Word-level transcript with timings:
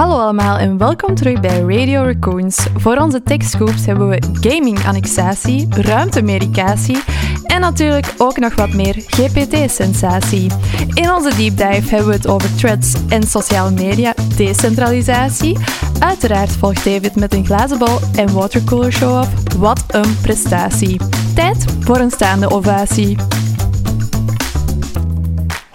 Hallo 0.00 0.18
allemaal 0.18 0.58
en 0.58 0.78
welkom 0.78 1.14
terug 1.14 1.40
bij 1.40 1.60
Radio 1.60 2.02
Raccoons. 2.02 2.66
Voor 2.76 2.96
onze 2.96 3.22
TechScoops 3.22 3.86
hebben 3.86 4.08
we 4.08 4.22
gaming-annexatie, 4.40 5.66
ruimtemedicatie 5.70 7.02
en 7.44 7.60
natuurlijk 7.60 8.14
ook 8.18 8.38
nog 8.38 8.54
wat 8.54 8.72
meer 8.72 8.94
GPT-sensatie. 8.94 10.50
In 10.94 11.12
onze 11.12 11.36
deep 11.36 11.56
dive 11.56 11.94
hebben 11.94 12.06
we 12.08 12.14
het 12.14 12.28
over 12.28 12.54
threads 12.54 12.94
en 13.08 13.22
sociale 13.22 13.70
media, 13.70 14.14
decentralisatie. 14.36 15.58
Uiteraard 15.98 16.50
volgt 16.52 16.84
David 16.84 17.16
met 17.16 17.34
een 17.34 17.46
glazen 17.46 17.78
bal 17.78 17.98
en 18.14 18.32
watercooler 18.32 18.92
show-off. 18.92 19.56
Wat 19.58 19.84
een 19.88 20.20
prestatie. 20.22 21.00
Tijd 21.34 21.64
voor 21.80 21.96
een 21.98 22.10
staande 22.10 22.50
ovatie. 22.50 23.16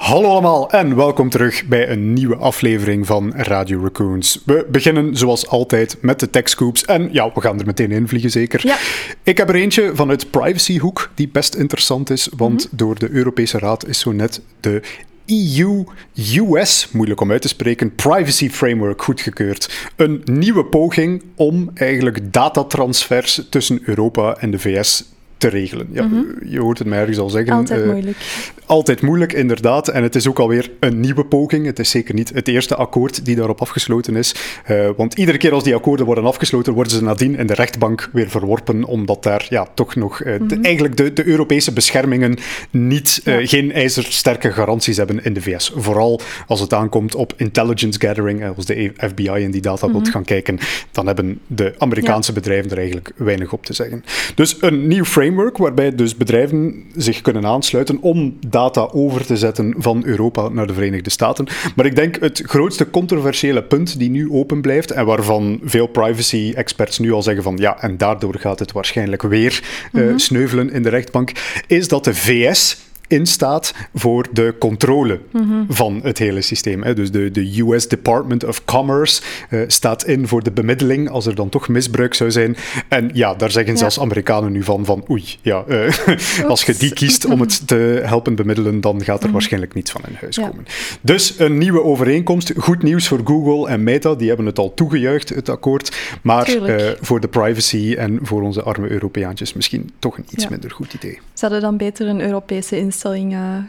Hallo 0.05 0.29
allemaal 0.29 0.69
en 0.69 0.95
welkom 0.95 1.29
terug 1.29 1.65
bij 1.65 1.89
een 1.89 2.13
nieuwe 2.13 2.35
aflevering 2.35 3.05
van 3.05 3.33
Radio 3.35 3.81
Raccoons. 3.81 4.41
We 4.45 4.67
beginnen 4.71 5.15
zoals 5.15 5.47
altijd 5.47 5.97
met 6.01 6.19
de 6.19 6.29
tech 6.29 6.49
scoops 6.49 6.85
en 6.85 7.09
ja, 7.11 7.31
we 7.33 7.41
gaan 7.41 7.59
er 7.59 7.65
meteen 7.65 7.91
in 7.91 8.07
vliegen 8.07 8.31
zeker. 8.31 8.67
Ja. 8.67 8.77
Ik 9.23 9.37
heb 9.37 9.49
er 9.49 9.55
eentje 9.55 9.91
vanuit 9.95 10.29
privacyhoek 10.31 11.11
die 11.15 11.27
best 11.27 11.55
interessant 11.55 12.09
is, 12.09 12.29
want 12.37 12.67
door 12.71 12.99
de 12.99 13.09
Europese 13.09 13.59
Raad 13.59 13.87
is 13.87 13.99
zo 13.99 14.11
net 14.11 14.41
de 14.59 14.81
EU-US, 15.25 16.89
moeilijk 16.91 17.21
om 17.21 17.31
uit 17.31 17.41
te 17.41 17.47
spreken, 17.47 17.95
Privacy 17.95 18.49
Framework 18.49 19.03
goedgekeurd. 19.03 19.89
Een 19.95 20.21
nieuwe 20.23 20.65
poging 20.65 21.23
om 21.35 21.71
eigenlijk 21.73 22.33
datatransfers 22.33 23.41
tussen 23.49 23.79
Europa 23.83 24.37
en 24.37 24.51
de 24.51 24.59
VS 24.59 25.14
te 25.37 25.47
regelen. 25.47 25.87
Ja, 25.91 26.09
Je 26.45 26.59
hoort 26.59 26.77
het 26.79 26.87
mij 26.87 26.99
ergens 26.99 27.17
al 27.17 27.29
zeggen. 27.29 27.53
Altijd 27.53 27.81
eh, 27.81 27.87
moeilijk. 27.91 28.17
altijd 28.65 29.01
moeilijk, 29.01 29.33
inderdaad. 29.33 29.87
En 29.87 30.03
het 30.03 30.15
is 30.15 30.27
ook 30.27 30.39
alweer 30.39 30.71
een 30.79 30.99
nieuwe 30.99 31.25
poging. 31.25 31.65
Het 31.65 31.79
is 31.79 31.89
zeker 31.89 32.13
niet 32.13 32.31
het 32.33 32.47
eerste 32.47 32.75
akkoord 32.75 33.25
die 33.25 33.35
daarop 33.35 33.61
afgesloten 33.61 34.15
is. 34.15 34.35
Eh, 34.65 34.89
want 34.97 35.13
iedere 35.13 35.37
keer 35.37 35.51
als 35.53 35.63
die 35.63 35.75
akkoorden 35.75 36.05
worden 36.05 36.23
afgesloten, 36.25 36.73
worden 36.73 36.91
ze 36.93 37.03
nadien 37.03 37.37
in 37.37 37.47
de 37.47 37.53
rechtbank 37.53 38.09
weer 38.13 38.29
verworpen, 38.29 38.83
omdat 38.83 39.23
daar 39.23 39.45
ja, 39.49 39.67
toch 39.73 39.95
nog 39.95 40.21
eh, 40.21 40.33
de- 40.47 40.59
eigenlijk 40.61 40.97
de, 40.97 41.13
de 41.13 41.27
Europese 41.27 41.73
beschermingen 41.73 42.37
niet, 42.71 43.21
Ja. 43.23 43.45
geen 43.45 43.71
ijzersterke 43.71 44.51
garanties 44.51 44.97
hebben 44.97 45.23
in 45.23 45.33
de 45.33 45.41
VS. 45.41 45.71
Vooral 45.75 46.19
als 46.47 46.59
het 46.59 46.73
aankomt 46.73 47.15
op 47.15 47.33
intelligence 47.37 47.99
gathering, 47.99 48.55
als 48.55 48.65
de 48.65 48.91
FBI 48.97 49.29
in 49.31 49.51
die 49.51 49.61
data 49.61 49.91
wilt 49.91 50.09
gaan 50.09 50.23
kijken, 50.23 50.57
dan 50.91 51.05
hebben 51.07 51.39
de 51.47 51.73
Amerikaanse 51.77 52.33
bedrijven 52.33 52.71
er 52.71 52.77
eigenlijk 52.77 53.11
weinig 53.15 53.53
op 53.53 53.65
te 53.65 53.73
zeggen. 53.73 54.03
Dus 54.35 54.57
een 54.59 54.87
nieuw 54.87 55.05
framework 55.25 55.57
waarbij 55.57 55.95
dus 55.95 56.15
bedrijven 56.15 56.83
zich 56.95 57.21
kunnen 57.21 57.45
aansluiten 57.45 58.01
om 58.01 58.37
data 58.47 58.89
over 58.91 59.25
te 59.25 59.37
zetten 59.37 59.73
van 59.77 60.05
Europa 60.05 60.49
naar 60.49 60.67
de 60.67 60.73
Verenigde 60.73 61.09
Staten. 61.09 61.47
Maar 61.75 61.85
ik 61.85 61.95
denk 61.95 62.19
het 62.19 62.41
grootste 62.45 62.89
controversiële 62.89 63.63
punt 63.63 63.99
die 63.99 64.09
nu 64.09 64.31
open 64.31 64.61
blijft 64.61 64.91
en 64.91 65.05
waarvan 65.05 65.59
veel 65.63 65.87
privacy-experts 65.87 66.99
nu 66.99 67.11
al 67.11 67.21
zeggen 67.21 67.43
van 67.43 67.57
ja, 67.57 67.81
en 67.81 67.97
daardoor 67.97 68.35
gaat 68.39 68.59
het 68.59 68.71
waarschijnlijk 68.71 69.21
weer 69.21 69.63
eh, 69.93 70.03
sneuvelen 70.15 70.71
in 70.71 70.83
de 70.83 70.89
rechtbank, 70.89 71.31
is 71.67 71.87
dat 71.87 72.03
de 72.03 72.13
VS 72.13 72.77
instaat 73.07 73.73
voor 73.93 74.25
de 74.31 74.55
controle 74.59 75.19
van 75.67 75.99
het 76.03 76.17
hele 76.17 76.41
systeem. 76.41 76.83
Hè. 76.83 76.93
Dus 76.93 77.11
de, 77.11 77.31
de 77.31 77.61
US 77.61 77.87
Department 77.87 78.43
of 78.43 78.65
Commerce 78.65 79.21
eh, 79.49 79.59
staat 79.67 80.05
in 80.05 80.27
voor 80.27 80.43
de 80.43 80.51
bemiddeling 80.51 81.09
als 81.09 81.25
er 81.25 81.35
dan 81.35 81.49
toch 81.49 81.67
misbruik 81.67 82.13
zou 82.13 82.31
zijn. 82.31 82.55
En 82.87 83.09
ja, 83.13 83.33
daar 83.35 83.51
zeggen 83.51 83.73
Ja. 83.73 83.79
zelfs 83.79 83.99
Amerikanen 83.99 84.51
nu 84.51 84.63
van, 84.63 84.85
van 84.85 85.05
oei, 85.09 85.23
ja, 85.41 85.63
eh, 85.67 86.45
als 86.47 86.63
je 86.63 86.75
die 86.77 86.93
kiest 86.93 87.25
om 87.25 87.39
het 87.41 87.67
te 87.67 88.01
helpen 88.05 88.35
bemiddelen, 88.35 88.81
dan 88.81 89.03
gaat 89.03 89.23
er 89.23 89.31
waarschijnlijk 89.31 89.73
niets 89.73 89.91
van 89.91 90.01
in 90.07 90.15
huis 90.21 90.35
Ja. 90.35 90.47
komen. 90.47 90.65
Dus 91.01 91.39
een 91.39 91.57
nieuwe 91.57 91.83
overeenkomst. 91.83 92.53
Goed 92.57 92.83
nieuws 92.83 93.07
voor 93.07 93.21
Google 93.23 93.67
en 93.69 93.83
Meta, 93.83 94.15
die 94.15 94.27
hebben 94.27 94.45
het 94.45 94.59
al 94.59 94.73
toegejuicht, 94.73 95.29
het 95.29 95.49
akkoord. 95.49 95.95
Maar 96.21 96.47
eh, 96.47 96.91
voor 97.01 97.19
de 97.19 97.27
privacy 97.27 97.95
en 97.97 98.19
voor 98.21 98.41
onze 98.41 98.61
arme 98.63 98.89
Europeaantjes 98.89 99.53
misschien 99.53 99.91
toch 99.99 100.17
een 100.17 100.25
iets 100.29 100.43
Ja. 100.43 100.49
minder 100.49 100.71
goed 100.71 100.93
idee. 100.93 101.19
Ze 101.33 101.41
hadden 101.45 101.61
dan 101.61 101.77
beter 101.77 102.07
een 102.07 102.21
Europese 102.21 102.77
instelling 102.77 102.93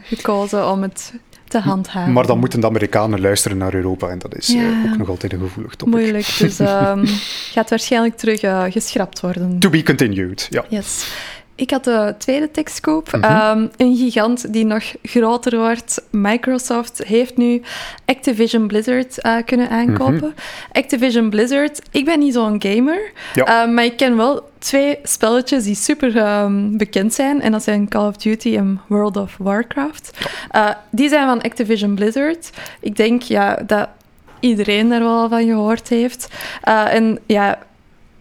gekozen 0.03 0.71
om 0.71 0.81
het 0.81 1.13
te 1.47 1.59
handhaven. 1.59 2.13
Maar 2.13 2.27
dan 2.27 2.39
moeten 2.39 2.59
de 2.59 2.67
Amerikanen 2.67 3.21
luisteren 3.21 3.57
naar 3.57 3.73
Europa 3.73 4.07
en 4.07 4.19
dat 4.19 4.35
is 4.35 4.55
eh, 4.55 4.91
ook 4.91 4.97
nog 4.97 5.09
altijd 5.09 5.33
een 5.33 5.39
gevoelig 5.39 5.75
topic. 5.75 5.93
Moeilijk, 5.95 6.35
dus 6.39 6.59
ehm, 6.69 7.05
gaat 7.51 7.69
waarschijnlijk 7.69 8.17
terug 8.17 8.41
eh, 8.41 8.63
geschrapt 8.69 9.19
worden. 9.19 9.59
To 9.59 9.69
be 9.69 9.83
continued, 9.83 10.47
ja. 10.49 10.65
Yes. 10.69 11.11
Ik 11.57 11.69
had 11.71 11.83
de 11.83 12.15
tweede 12.17 12.51
techscoop. 12.51 13.11
Mhm. 13.11 13.23
Ehm, 13.23 13.67
een 13.77 13.95
gigant 13.97 14.53
die 14.53 14.65
nog 14.65 14.83
groter 15.03 15.57
wordt. 15.57 16.01
Microsoft 16.11 17.01
heeft 17.03 17.37
nu 17.37 17.61
Activision 18.05 18.67
Blizzard 18.67 19.21
eh, 19.21 19.35
kunnen 19.45 19.69
aankopen. 19.69 20.15
Mhm. 20.15 20.27
Activision 20.71 21.29
Blizzard, 21.29 21.81
ik 21.91 22.05
ben 22.05 22.19
niet 22.19 22.33
zo'n 22.33 22.55
gamer, 22.61 23.11
Ja. 23.33 23.63
eh, 23.63 23.69
maar 23.71 23.83
ik 23.85 23.97
ken 23.97 24.17
wel 24.17 24.49
twee 24.59 24.97
spelletjes 25.03 25.63
die 25.63 25.75
super 25.75 26.17
ehm, 26.17 26.77
bekend 26.77 27.13
zijn. 27.13 27.41
En 27.41 27.51
dat 27.51 27.63
zijn 27.63 27.87
Call 27.87 28.07
of 28.07 28.17
Duty 28.17 28.55
en 28.57 28.81
World 28.87 29.17
of 29.17 29.35
Warcraft. 29.39 30.17
Eh, 30.51 30.69
die 30.91 31.09
zijn 31.09 31.27
van 31.27 31.41
Activision 31.41 31.95
Blizzard. 31.95 32.49
Ik 32.79 32.95
denk 32.95 33.21
ja, 33.21 33.59
dat 33.67 33.89
iedereen 34.39 34.89
daar 34.89 34.99
wel 35.03 35.29
van 35.29 35.45
gehoord 35.45 35.87
heeft. 35.89 36.27
En 36.61 37.19
ja, 37.25 37.59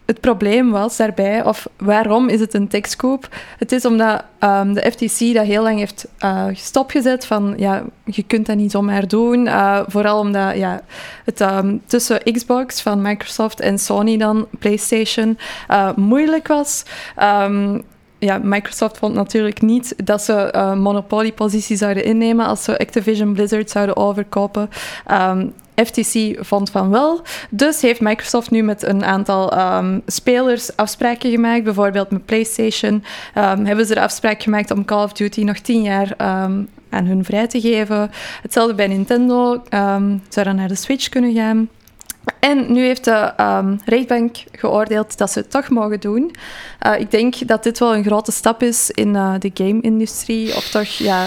het 0.06 0.20
probleem 0.20 0.70
was 0.70 0.96
daarbij, 0.96 1.44
of 1.44 1.66
waarom 1.76 2.28
is 2.28 2.40
het 2.40 2.54
een 2.54 2.68
techscoop? 2.68 3.28
Het 3.58 3.72
is 3.72 3.84
omdat 3.84 4.24
ehm, 4.38 4.72
de 4.72 4.90
FTC 4.90 5.34
dat 5.34 5.46
heel 5.46 5.62
lang 5.62 5.78
heeft 5.78 6.06
eh, 6.18 6.46
stopgezet 6.52 7.26
van, 7.26 7.54
ja, 7.56 7.84
je 8.04 8.22
kunt 8.22 8.46
dat 8.46 8.56
niet 8.56 8.70
zomaar 8.70 9.08
doen. 9.08 9.46
Eh, 9.46 9.80
vooral 9.86 10.18
omdat 10.18 10.56
ja, 10.56 10.80
het 11.24 11.40
ehm, 11.40 11.76
tussen 11.86 12.32
Xbox 12.32 12.82
van 12.82 13.02
Microsoft 13.02 13.60
en 13.60 13.78
Sony 13.78 14.16
dan, 14.16 14.46
PlayStation, 14.58 15.38
eh, 15.68 15.90
moeilijk 15.96 16.48
was. 16.48 16.82
Ehm, 17.16 17.80
ja, 18.18 18.38
Microsoft 18.42 18.98
vond 18.98 19.14
natuurlijk 19.14 19.62
niet 19.62 19.94
dat 20.04 20.22
ze 20.22 20.32
eh 20.32 20.74
monopoliepositie 20.74 21.76
zouden 21.76 22.04
innemen 22.04 22.46
als 22.46 22.64
ze 22.64 22.78
Activision 22.78 23.32
Blizzard 23.32 23.70
zouden 23.70 23.96
overkopen. 23.96 24.70
FTC 25.84 26.36
vond 26.44 26.70
van 26.70 26.90
wel. 26.90 27.20
Dus 27.50 27.80
heeft 27.80 28.00
Microsoft 28.00 28.50
nu 28.50 28.62
met 28.62 28.82
een 28.82 29.04
aantal 29.04 29.52
ehm, 29.52 29.98
spelers 30.06 30.76
afspraken 30.76 31.30
gemaakt. 31.30 31.64
Bijvoorbeeld 31.64 32.10
met 32.10 32.26
PlayStation 32.26 33.04
ehm, 33.34 33.64
hebben 33.64 33.86
ze 33.86 33.94
de 33.94 34.00
afspraak 34.00 34.42
gemaakt 34.42 34.70
om 34.70 34.84
Call 34.84 35.02
of 35.02 35.12
Duty 35.12 35.42
nog 35.42 35.58
tien 35.58 35.82
jaar 35.82 36.14
ehm, 36.16 36.62
aan 36.90 37.06
hun 37.06 37.24
vrij 37.24 37.46
te 37.46 37.60
geven. 37.60 38.10
Hetzelfde 38.42 38.74
bij 38.74 38.86
Nintendo. 38.86 39.62
zou 40.28 40.46
dan 40.46 40.56
naar 40.56 40.68
de 40.68 40.74
Switch 40.74 41.08
kunnen 41.08 41.34
gaan. 41.34 41.68
En 42.40 42.72
nu 42.72 42.84
heeft 42.84 43.04
de 43.04 43.32
ehm, 43.36 43.76
rechtbank 43.84 44.36
geoordeeld 44.52 45.18
dat 45.18 45.30
ze 45.30 45.38
het 45.38 45.50
toch 45.50 45.68
mogen 45.68 46.00
doen. 46.00 46.34
Eh, 46.78 47.00
ik 47.00 47.10
denk 47.10 47.48
dat 47.48 47.62
dit 47.62 47.78
wel 47.78 47.94
een 47.94 48.04
grote 48.04 48.32
stap 48.32 48.62
is 48.62 48.90
in 48.90 49.16
eh, 49.16 49.34
de 49.38 49.50
game-industrie. 49.54 50.56
Of 50.56 50.68
toch, 50.68 50.88
ja, 50.88 51.26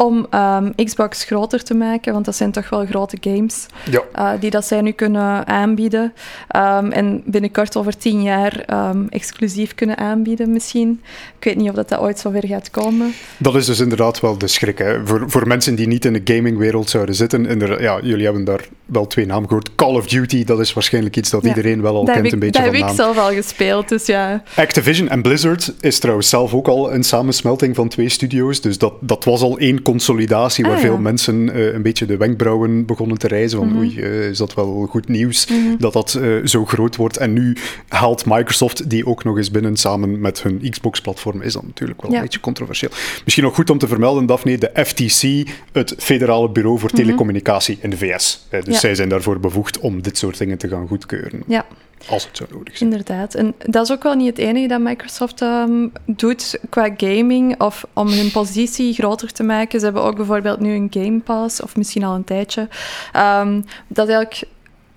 om 0.00 0.26
ehm, 0.30 0.70
Xbox 0.84 1.24
groter 1.24 1.62
te 1.64 1.74
maken. 1.74 2.12
Want 2.12 2.24
dat 2.24 2.36
zijn 2.36 2.52
toch 2.52 2.68
wel 2.68 2.86
grote 2.86 3.16
games 3.20 3.66
Ja. 3.90 4.02
eh, 4.12 4.30
die 4.40 4.50
dat 4.50 4.64
zij 4.64 4.80
nu 4.80 4.90
kunnen 4.92 5.46
aanbieden. 5.46 6.12
Ehm, 6.48 6.90
en 6.90 7.22
binnenkort 7.24 7.76
over 7.76 7.96
tien 7.96 8.22
jaar 8.22 8.60
ehm, 8.66 9.04
exclusief 9.10 9.74
kunnen 9.74 9.96
aanbieden 9.98 10.52
misschien. 10.52 11.00
Ik 11.38 11.44
weet 11.44 11.56
niet 11.56 11.68
of 11.68 11.74
dat, 11.74 11.88
dat 11.88 11.98
ooit 12.00 12.18
zover 12.18 12.46
gaat 12.46 12.70
komen. 12.70 13.12
Dat 13.38 13.54
is 13.54 13.66
dus 13.66 13.80
inderdaad 13.80 14.20
wel 14.20 14.38
de 14.38 14.46
schrik. 14.46 14.78
Hè. 14.78 15.06
Voor, 15.06 15.24
voor 15.30 15.46
mensen 15.46 15.74
die 15.74 15.86
niet 15.86 16.04
in 16.04 16.12
de 16.12 16.34
gamingwereld 16.34 16.90
zouden 16.90 17.14
zitten, 17.14 17.80
ja, 17.80 18.00
jullie 18.02 18.24
hebben 18.24 18.44
daar 18.44 18.64
wel 18.86 19.06
twee 19.06 19.26
namen 19.26 19.48
gehoord. 19.48 19.74
Call 19.74 19.94
of 19.94 20.06
Duty, 20.06 20.44
dat 20.44 20.60
is 20.60 20.72
waarschijnlijk 20.72 21.16
iets 21.16 21.30
dat 21.30 21.42
Ja. 21.42 21.48
iedereen 21.48 21.82
wel 21.82 21.96
al 21.96 22.04
dat 22.04 22.14
kent, 22.14 22.26
ik, 22.26 22.32
een 22.32 22.38
beetje 22.38 22.62
dat 22.62 22.70
van 22.70 22.80
heb 22.80 22.88
ik 22.90 22.96
zelf 22.96 23.18
al 23.18 23.30
gespeeld, 23.32 23.88
dus 23.88 24.06
ja. 24.06 24.42
Activision 24.56 25.08
en 25.08 25.22
Blizzard 25.22 25.72
is 25.80 25.98
trouwens 25.98 26.28
zelf 26.28 26.54
ook 26.54 26.68
al 26.68 26.92
een 26.92 27.02
samensmelting 27.04 27.74
van 27.74 27.88
twee 27.88 28.08
studio's. 28.08 28.60
Dus 28.60 28.78
dat, 28.78 28.92
dat 29.00 29.24
was 29.24 29.40
al 29.42 29.58
één 29.58 29.82
consolidatie 29.92 30.64
waar 30.64 30.74
Ah, 30.74 30.80
veel 30.80 30.98
mensen 30.98 31.54
eh, 31.54 31.72
een 31.74 31.82
beetje 31.82 32.06
de 32.06 32.16
wenkbrauwen 32.16 32.86
begonnen 32.86 33.18
te 33.18 33.28
reizen. 33.28 33.58
Van 33.58 33.76
oei, 33.76 34.00
eh, 34.00 34.28
is 34.28 34.38
dat 34.38 34.54
wel 34.54 34.86
goed 34.90 35.08
nieuws 35.08 35.48
dat 35.78 35.92
dat 35.92 36.14
eh, 36.14 36.30
zo 36.44 36.64
groot 36.64 36.96
wordt. 36.96 37.16
En 37.16 37.32
nu 37.32 37.56
haalt 37.88 38.24
Microsoft 38.26 38.90
die 38.90 39.06
ook 39.06 39.24
nog 39.24 39.36
eens 39.36 39.50
binnen 39.50 39.76
samen 39.76 40.20
met 40.20 40.42
hun 40.42 40.70
Xbox-platform. 40.70 41.42
Is 41.42 41.52
dat 41.52 41.62
natuurlijk 41.62 42.02
wel 42.02 42.10
Ja. 42.10 42.16
een 42.16 42.22
beetje 42.22 42.40
controversieel. 42.40 42.90
Misschien 43.24 43.44
nog 43.44 43.54
goed 43.54 43.70
om 43.70 43.78
te 43.78 43.88
vermelden, 43.88 44.26
Daphne, 44.26 44.58
de 44.58 44.70
FTC, 44.84 45.48
het 45.72 45.94
Federale 45.98 46.50
Bureau 46.50 46.78
voor 46.78 46.90
Telecommunicatie 46.90 47.78
in 47.80 47.90
de 47.90 47.96
VS. 47.96 48.46
Dus 48.50 48.64
Ja. 48.64 48.72
zij 48.78 48.94
zijn 48.94 49.08
daarvoor 49.08 49.40
bevoegd 49.40 49.78
om 49.78 50.02
dit 50.02 50.18
soort 50.18 50.38
dingen 50.38 50.58
te 50.58 50.68
gaan 50.68 50.88
goedkeuren. 50.88 51.42
Ja, 51.46 51.66
Als 52.06 52.26
het 52.26 52.36
zou 52.36 52.48
nodig 52.52 52.76
zijn. 52.76 52.90
inderdaad. 52.90 53.34
En 53.34 53.54
dat 53.66 53.84
is 53.84 53.92
ook 53.92 54.02
wel 54.02 54.14
niet 54.14 54.26
het 54.26 54.38
enige 54.38 54.68
dat 54.68 54.80
Microsoft 54.80 55.40
ehm, 55.42 55.88
doet 56.06 56.58
qua 56.68 56.90
gaming 56.96 57.60
of 57.60 57.86
om 57.92 58.08
hun 58.08 58.30
positie 58.30 58.94
groter 58.94 59.32
te 59.32 59.42
maken. 59.42 59.78
Ze 59.78 59.84
hebben 59.84 60.02
ook 60.02 60.16
bijvoorbeeld 60.16 60.60
nu 60.60 60.74
een 60.74 60.88
Game 60.90 61.20
Pass, 61.20 61.62
of 61.62 61.76
misschien 61.76 62.04
al 62.04 62.14
een 62.14 62.24
tijdje, 62.24 62.68
ehm, 63.12 63.60
dat 63.88 64.08
eigenlijk 64.08 64.46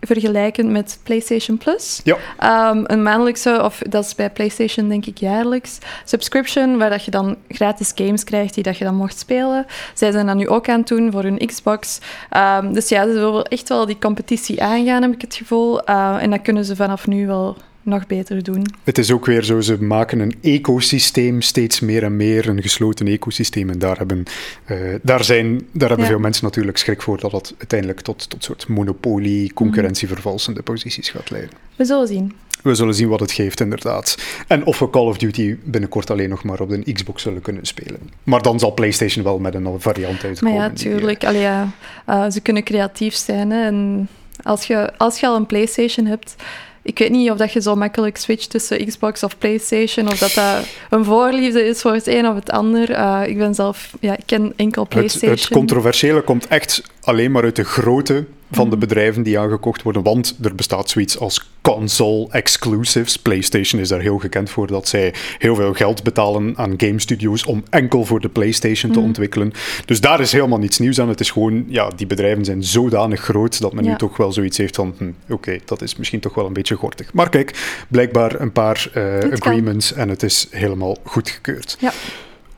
vergelijkend 0.01 0.69
met 0.69 0.99
PlayStation 1.03 1.57
Plus. 1.57 2.01
Ja. 2.03 2.17
Ehm, 2.37 2.83
een 2.85 3.03
maandelijkse, 3.03 3.61
of 3.63 3.77
dat 3.77 4.05
is 4.05 4.15
bij 4.15 4.29
PlayStation 4.29 4.89
denk 4.89 5.05
ik 5.05 5.17
jaarlijks, 5.17 5.77
subscription, 6.05 6.77
waar 6.77 6.89
dat 6.89 7.05
je 7.05 7.11
dan 7.11 7.35
gratis 7.49 7.91
games 7.95 8.23
krijgt 8.23 8.53
die 8.53 8.63
dat 8.63 8.77
je 8.77 8.83
dan 8.83 8.95
mocht 8.95 9.19
spelen. 9.19 9.65
Zij 9.93 10.11
zijn 10.11 10.25
dat 10.25 10.35
nu 10.35 10.47
ook 10.47 10.69
aan 10.69 10.79
het 10.79 10.87
doen 10.87 11.11
voor 11.11 11.23
hun 11.23 11.45
Xbox. 11.45 11.99
Ehm, 12.29 12.73
dus 12.73 12.89
ja, 12.89 13.03
ze 13.03 13.13
willen 13.13 13.43
echt 13.43 13.69
wel 13.69 13.85
die 13.85 13.99
competitie 13.99 14.63
aangaan, 14.63 15.01
heb 15.01 15.13
ik 15.13 15.21
het 15.21 15.35
gevoel. 15.35 15.89
Uh, 15.89 16.17
en 16.21 16.29
dat 16.29 16.41
kunnen 16.41 16.65
ze 16.65 16.75
vanaf 16.75 17.07
nu 17.07 17.27
wel 17.27 17.57
nog 17.81 18.07
beter 18.07 18.43
doen. 18.43 18.65
Het 18.83 18.97
is 18.97 19.11
ook 19.11 19.25
weer 19.25 19.43
zo, 19.43 19.61
ze 19.61 19.83
maken 19.83 20.19
een 20.19 20.35
ecosysteem 20.41 21.41
steeds 21.41 21.79
meer 21.79 22.03
en 22.03 22.15
meer, 22.15 22.47
een 22.47 22.61
gesloten 22.61 23.07
ecosysteem. 23.07 23.69
En 23.69 23.79
daar 23.79 23.97
hebben, 23.97 24.23
uh, 24.71 24.77
daar 25.01 25.23
zijn, 25.23 25.67
daar 25.71 25.89
hebben 25.89 26.07
veel 26.07 26.19
mensen 26.19 26.43
natuurlijk 26.43 26.77
schrik 26.77 27.01
voor 27.01 27.19
dat 27.19 27.31
dat 27.31 27.53
uiteindelijk 27.57 28.01
tot, 28.01 28.29
tot 28.29 28.43
soort 28.43 28.67
monopolie, 28.67 29.53
concurrentievervalsende 29.53 30.61
posities 30.61 31.09
gaat 31.09 31.29
leiden. 31.29 31.51
We 31.75 31.85
zullen 31.85 32.07
zien. 32.07 32.33
We 32.63 32.75
zullen 32.75 32.93
zien 32.93 33.07
wat 33.07 33.19
het 33.19 33.31
geeft, 33.31 33.59
inderdaad. 33.59 34.17
En 34.47 34.65
of 34.65 34.79
we 34.79 34.89
Call 34.89 35.07
of 35.07 35.17
Duty 35.17 35.57
binnenkort 35.63 36.09
alleen 36.09 36.29
nog 36.29 36.43
maar 36.43 36.59
op 36.59 36.69
de 36.69 36.93
Xbox 36.93 37.21
zullen 37.21 37.41
kunnen 37.41 37.65
spelen. 37.65 37.99
Maar 38.23 38.41
dan 38.41 38.59
zal 38.59 38.73
PlayStation 38.73 39.23
wel 39.23 39.39
met 39.39 39.53
een 39.53 39.79
variant 39.79 40.23
uitkomen. 40.23 40.55
Maar 40.55 40.63
ja, 40.63 40.73
tuurlijk. 40.75 41.23
Allee, 41.23 41.41
ja, 41.41 41.69
uh, 42.09 42.29
ze 42.29 42.41
kunnen 42.41 42.63
creatief 42.63 43.15
zijn. 43.15 43.51
Hè, 43.51 43.65
en 43.65 44.07
als 44.43 44.65
je, 44.65 44.97
als 44.97 45.19
je 45.19 45.27
al 45.27 45.35
een 45.35 45.45
PlayStation 45.45 46.05
hebt 46.05 46.35
ik 46.83 46.97
weet 46.97 47.09
niet 47.09 47.31
of 47.31 47.37
dat 47.37 47.53
je 47.53 47.61
zo 47.61 47.75
makkelijk 47.75 48.17
switcht 48.17 48.49
tussen 48.49 48.85
Xbox 48.85 49.23
of 49.23 49.37
PlayStation, 49.37 50.07
of 50.07 50.19
dat 50.19 50.33
dat 50.33 50.65
een 50.89 51.05
voorliefde 51.05 51.65
is 51.65 51.81
voor 51.81 51.93
het 51.93 52.07
een 52.07 52.27
of 52.27 52.35
het 52.35 52.49
ander. 52.49 52.89
Uh, 52.89 53.21
ik 53.25 53.37
ben 53.37 53.55
zelf, 53.55 53.93
ja, 53.99 54.13
ik 54.13 54.23
ken 54.25 54.53
enkel 54.55 54.87
PlayStation. 54.87 55.31
Het, 55.31 55.39
het 55.39 55.51
controversiële 55.51 56.21
komt 56.21 56.47
echt 56.47 56.83
alleen 57.01 57.31
maar 57.31 57.43
uit 57.43 57.55
de 57.55 57.63
grootte 57.63 58.25
van 58.51 58.69
de 58.69 58.75
mhm. 58.75 58.79
bedrijven 58.79 59.23
die 59.23 59.39
aangekocht 59.39 59.81
worden. 59.81 60.03
Want 60.03 60.37
er 60.41 60.55
bestaat 60.55 60.89
zoiets 60.89 61.19
als 61.19 61.49
console 61.61 62.27
exclusives. 62.31 63.17
PlayStation 63.17 63.81
is 63.81 63.89
daar 63.89 63.99
heel 63.99 64.17
gekend 64.17 64.49
voor 64.49 64.67
dat 64.67 64.87
zij 64.87 65.13
heel 65.37 65.55
veel 65.55 65.73
geld 65.73 66.03
betalen 66.03 66.53
aan 66.57 66.73
game 66.77 66.99
studios 66.99 67.45
om 67.45 67.63
enkel 67.69 68.05
voor 68.05 68.19
de 68.19 68.29
PlayStation 68.29 68.91
te 68.91 68.97
mhm. 68.97 69.07
ontwikkelen. 69.07 69.51
Dus 69.85 70.01
daar 70.01 70.19
is 70.19 70.31
helemaal 70.31 70.59
niets 70.59 70.79
nieuws 70.79 70.99
aan. 70.99 71.09
Het 71.09 71.19
is 71.19 71.31
gewoon, 71.31 71.65
ja, 71.67 71.89
die 71.95 72.07
bedrijven 72.07 72.45
zijn 72.45 72.63
zodanig 72.63 73.21
groot 73.21 73.61
dat 73.61 73.73
men 73.73 73.83
nu 73.83 73.95
toch 73.95 74.17
wel 74.17 74.31
zoiets 74.31 74.57
heeft 74.57 74.75
van, 74.75 74.95
hm, 74.97 75.33
oké, 75.33 75.59
dat 75.65 75.81
is 75.81 75.95
misschien 75.95 76.19
toch 76.19 76.33
wel 76.33 76.45
een 76.45 76.53
beetje 76.53 76.75
gortig. 76.75 77.13
Maar 77.13 77.29
kijk, 77.29 77.83
blijkbaar 77.87 78.39
een 78.39 78.51
paar 78.51 78.91
uh, 78.97 79.31
agreements 79.31 79.93
en 79.93 80.09
het 80.09 80.23
is 80.23 80.47
helemaal 80.49 80.97
goedgekeurd. 81.03 81.77
Ja. 81.79 81.91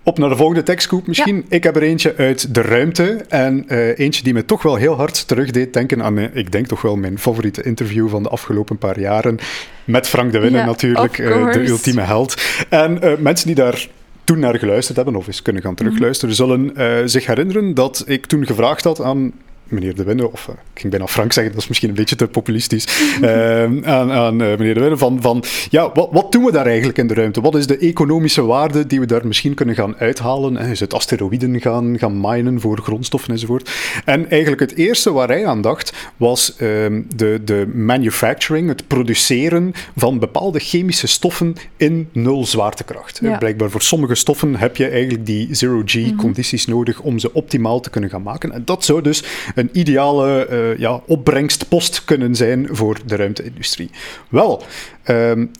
Op 0.05 0.17
naar 0.17 0.29
de 0.29 0.35
volgende 0.35 0.63
techscoop 0.63 1.07
misschien. 1.07 1.45
Ik 1.49 1.63
heb 1.63 1.75
er 1.75 1.81
eentje 1.81 2.15
uit 2.17 2.55
de 2.55 2.61
ruimte. 2.61 3.25
En 3.29 3.65
uh, 3.67 3.99
eentje 3.99 4.23
die 4.23 4.33
me 4.33 4.45
toch 4.45 4.61
wel 4.61 4.75
heel 4.75 4.95
hard 4.95 5.27
terugdeed 5.27 5.73
denken 5.73 6.03
aan, 6.03 6.19
ik 6.19 6.51
denk 6.51 6.67
toch 6.67 6.81
wel 6.81 6.95
mijn 6.95 7.19
favoriete 7.19 7.63
interview 7.63 8.09
van 8.09 8.23
de 8.23 8.29
afgelopen 8.29 8.77
paar 8.77 8.99
jaren. 8.99 9.37
Met 9.83 10.07
Frank 10.07 10.31
de 10.31 10.39
Winne 10.39 10.65
natuurlijk, 10.65 11.17
uh, 11.17 11.51
de 11.51 11.67
ultieme 11.67 12.01
held. 12.01 12.41
En 12.69 12.99
uh, 13.03 13.17
mensen 13.17 13.47
die 13.47 13.55
daar 13.55 13.87
toen 14.23 14.39
naar 14.39 14.59
geluisterd 14.59 14.95
hebben, 14.95 15.15
of 15.15 15.27
eens 15.27 15.41
kunnen 15.41 15.61
gaan 15.61 15.75
terugluisteren, 15.75 16.35
zullen 16.35 16.71
zich 17.09 17.25
herinneren 17.25 17.73
dat 17.73 18.03
ik 18.05 18.25
toen 18.25 18.45
gevraagd 18.45 18.83
had 18.83 19.01
aan 19.01 19.33
meneer 19.73 19.95
De 19.95 20.03
Winne, 20.03 20.31
of 20.31 20.47
uh, 20.47 20.55
ik 20.73 20.79
ging 20.79 20.91
bijna 20.91 21.07
Frank 21.07 21.33
zeggen, 21.33 21.53
dat 21.53 21.61
is 21.61 21.67
misschien 21.67 21.89
een 21.89 21.95
beetje 21.95 22.15
te 22.15 22.27
populistisch, 22.27 22.87
uh, 23.21 23.63
aan, 23.97 24.11
aan 24.11 24.41
uh, 24.41 24.57
meneer 24.57 24.73
De 24.73 24.79
Winne, 24.79 24.97
van, 24.97 25.21
van 25.21 25.43
ja, 25.69 25.91
wat, 25.93 26.09
wat 26.11 26.31
doen 26.31 26.43
we 26.43 26.51
daar 26.51 26.65
eigenlijk 26.65 26.97
in 26.97 27.07
de 27.07 27.13
ruimte? 27.13 27.41
Wat 27.41 27.55
is 27.55 27.67
de 27.67 27.77
economische 27.77 28.45
waarde 28.45 28.87
die 28.87 28.99
we 28.99 29.05
daar 29.05 29.27
misschien 29.27 29.53
kunnen 29.53 29.75
gaan 29.75 29.95
uithalen? 29.97 30.57
Is 30.57 30.79
het 30.79 30.93
asteroïden 30.93 31.61
gaan, 31.61 31.99
gaan 31.99 32.21
minen 32.21 32.61
voor 32.61 32.77
grondstoffen 32.77 33.31
enzovoort? 33.31 33.71
En 34.05 34.29
eigenlijk 34.29 34.61
het 34.61 34.75
eerste 34.75 35.11
waar 35.11 35.27
hij 35.27 35.45
aan 35.45 35.61
dacht, 35.61 35.93
was 36.17 36.55
ehm, 36.55 37.01
de, 37.15 37.41
de 37.45 37.67
manufacturing, 37.73 38.67
het 38.67 38.87
produceren 38.87 39.73
van 39.95 40.19
bepaalde 40.19 40.59
chemische 40.59 41.07
stoffen 41.07 41.55
in 41.77 42.09
nul 42.11 42.45
zwaartekracht. 42.45 43.19
Ja. 43.21 43.37
Blijkbaar 43.37 43.69
voor 43.69 43.81
sommige 43.81 44.15
stoffen 44.15 44.55
heb 44.55 44.75
je 44.75 44.87
eigenlijk 44.87 45.25
die 45.25 45.47
zero-G-condities 45.51 46.65
mhm. 46.65 46.75
nodig 46.75 47.01
om 47.01 47.19
ze 47.19 47.33
optimaal 47.33 47.79
te 47.79 47.89
kunnen 47.89 48.09
gaan 48.09 48.21
maken. 48.21 48.51
En 48.51 48.61
dat 48.65 48.85
zou 48.85 49.01
dus 49.01 49.23
een 49.63 49.69
ideale 49.79 50.47
uh, 50.49 50.77
ja, 50.77 51.01
opbrengstpost 51.05 52.03
kunnen 52.05 52.35
zijn 52.35 52.67
voor 52.71 52.97
de 53.05 53.15
ruimteindustrie. 53.15 53.89
Wel, 54.29 54.63
um, 55.07 55.51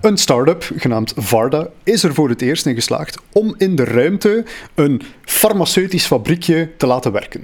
een 0.00 0.16
start-up 0.16 0.70
genaamd 0.76 1.12
Varda 1.16 1.68
is 1.82 2.02
er 2.02 2.14
voor 2.14 2.28
het 2.28 2.42
eerst 2.42 2.66
in 2.66 2.74
geslaagd 2.74 3.18
om 3.32 3.54
in 3.58 3.76
de 3.76 3.84
ruimte 3.84 4.44
een 4.74 5.02
farmaceutisch 5.22 6.06
fabriekje 6.06 6.70
te 6.76 6.86
laten 6.86 7.12
werken. 7.12 7.42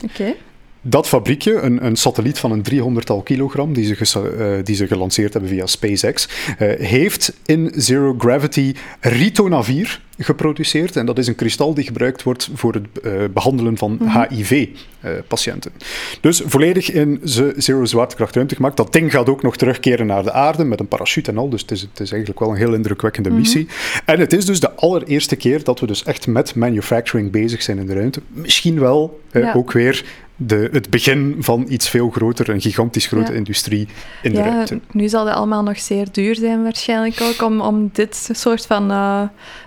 Dat 0.82 1.08
fabriekje, 1.08 1.54
een, 1.54 1.84
een, 1.84 1.96
satelliet 1.96 2.38
van 2.38 2.52
een 2.52 2.64
300-tal 2.72 3.22
kilogram, 3.22 3.72
die 3.72 3.94
ze, 3.94 4.34
uh, 4.38 4.64
die 4.64 4.76
ze 4.76 4.86
gelanceerd 4.86 5.32
hebben 5.32 5.50
via 5.50 5.66
SpaceX, 5.66 6.28
uh, 6.58 6.72
heeft 6.78 7.32
in 7.46 7.72
Zero 7.76 8.14
Gravity 8.18 8.74
ritonavir 9.00 10.00
geproduceerd. 10.18 10.96
En 10.96 11.06
dat 11.06 11.18
is 11.18 11.26
een 11.26 11.34
kristal 11.34 11.74
die 11.74 11.84
gebruikt 11.84 12.22
wordt 12.22 12.48
voor 12.54 12.72
het 12.72 12.86
uh, 13.02 13.24
behandelen 13.32 13.78
van 13.78 13.96
mm 14.00 14.08
-hmm. 14.08 14.26
HIV-patiënten. 14.28 15.72
dus 16.20 16.42
volledig 16.44 16.90
in 16.90 17.20
zero 17.56 17.84
zwaartekracht 17.84 18.34
ruimte 18.34 18.54
gemaakt. 18.54 18.76
Dat 18.76 18.92
ding 18.92 19.10
gaat 19.10 19.28
ook 19.28 19.42
nog 19.42 19.56
terugkeren 19.56 20.06
naar 20.06 20.22
de 20.22 20.32
aarde 20.32 20.64
met 20.64 20.80
een 20.80 20.88
parachute 20.88 21.30
en 21.30 21.38
al. 21.38 21.48
Dus 21.48 21.60
het 21.60 21.70
is, 21.70 21.80
het 21.80 22.00
is 22.00 22.10
eigenlijk 22.10 22.40
wel 22.40 22.50
een 22.50 22.56
heel 22.56 22.74
indrukwekkende 22.74 23.28
mm 23.28 23.34
-hmm. 23.34 23.44
missie. 23.44 23.68
En 24.04 24.20
het 24.20 24.32
is 24.32 24.44
dus 24.44 24.60
de 24.60 24.74
allereerste 24.74 25.36
keer 25.36 25.64
dat 25.64 25.80
we 25.80 25.86
dus 25.86 26.02
echt 26.02 26.26
met 26.26 26.54
manufacturing 26.54 27.30
bezig 27.30 27.62
zijn 27.62 27.78
in 27.78 27.86
de 27.86 27.94
ruimte. 27.94 28.20
Misschien 28.28 28.80
wel 28.80 29.20
ja. 29.32 29.52
ook 29.52 29.72
weer 29.72 30.04
de, 30.46 30.68
het 30.72 30.90
begin 30.90 31.36
van 31.38 31.66
iets 31.68 31.88
veel 31.88 32.10
groter, 32.10 32.48
een 32.48 32.60
gigantisch 32.60 33.06
grote 33.06 33.32
ja. 33.32 33.38
industrie 33.38 33.88
in 34.22 34.32
ja, 34.32 34.42
de 34.42 34.48
ruimte. 34.48 34.80
Nu 34.90 35.08
zal 35.08 35.24
dat 35.24 35.34
allemaal 35.34 35.62
nog 35.62 35.78
zeer 35.78 36.06
duur 36.12 36.34
zijn 36.34 36.62
waarschijnlijk 36.62 37.20
ook 37.20 37.42
om, 37.42 37.60
om 37.60 37.90
dit 37.92 38.28
soort 38.32 38.66
van 38.66 38.90
uh, 38.90 39.22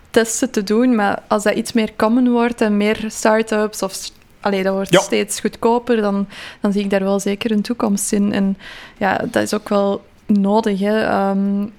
testen 0.10 0.52
te 0.52 0.64
doen. 0.64 0.96
Maar 0.96 1.24
als 1.28 1.44
dat 1.44 1.56
iets 1.56 1.74
meer 1.74 1.92
common 1.96 2.30
wordt 2.30 2.62
en 2.62 2.78
meer 2.78 3.06
start-ups 3.08 3.82
of 3.82 4.12
Allee, 4.40 4.64
dat 4.64 4.74
wordt 4.74 4.92
ja. 4.92 5.00
steeds 5.00 5.40
goedkoper, 5.40 6.02
dan, 6.02 6.28
dan 6.62 6.72
zie 6.72 6.84
ik 6.84 6.90
daar 6.90 7.04
wel 7.04 7.20
zeker 7.20 7.52
een 7.52 7.62
toekomst 7.62 8.12
in. 8.12 8.34
En 8.34 8.58
ja, 8.98 9.18
dat 9.32 9.44
is 9.44 9.54
ook 9.54 9.70
wel 9.70 10.04
nodig. 10.26 10.80
Hè. 10.80 11.30
Um, 11.30 11.72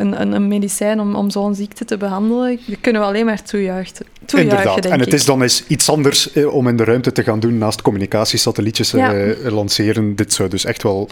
een, 0.00 0.20
een, 0.20 0.32
een, 0.32 0.48
medicijn 0.48 1.00
om, 1.00 1.14
om 1.14 1.30
zo'n 1.30 1.54
ziekte 1.54 1.84
te 1.84 1.96
behandelen, 1.96 2.60
dat 2.66 2.80
kunnen 2.80 3.02
we 3.02 3.08
alleen 3.08 3.24
maar 3.24 3.42
toejuichen. 3.42 4.06
Inderdaad. 4.34 4.86
en 4.86 5.00
het 5.00 5.12
is 5.12 5.24
dan 5.24 5.42
eens 5.42 5.64
iets 5.66 5.88
anders 5.88 6.32
eh, 6.32 6.54
om 6.54 6.68
in 6.68 6.76
de 6.76 6.84
ruimte 6.84 7.12
te 7.12 7.22
gaan 7.22 7.40
doen 7.40 7.58
naast 7.58 7.82
communicatiesatellietjes 7.82 8.90
ja. 8.90 9.14
eh, 9.14 9.52
lanceren. 9.52 10.16
Dit 10.16 10.32
zou 10.32 10.48
dus 10.48 10.64
echt 10.64 10.82
wel 10.82 11.08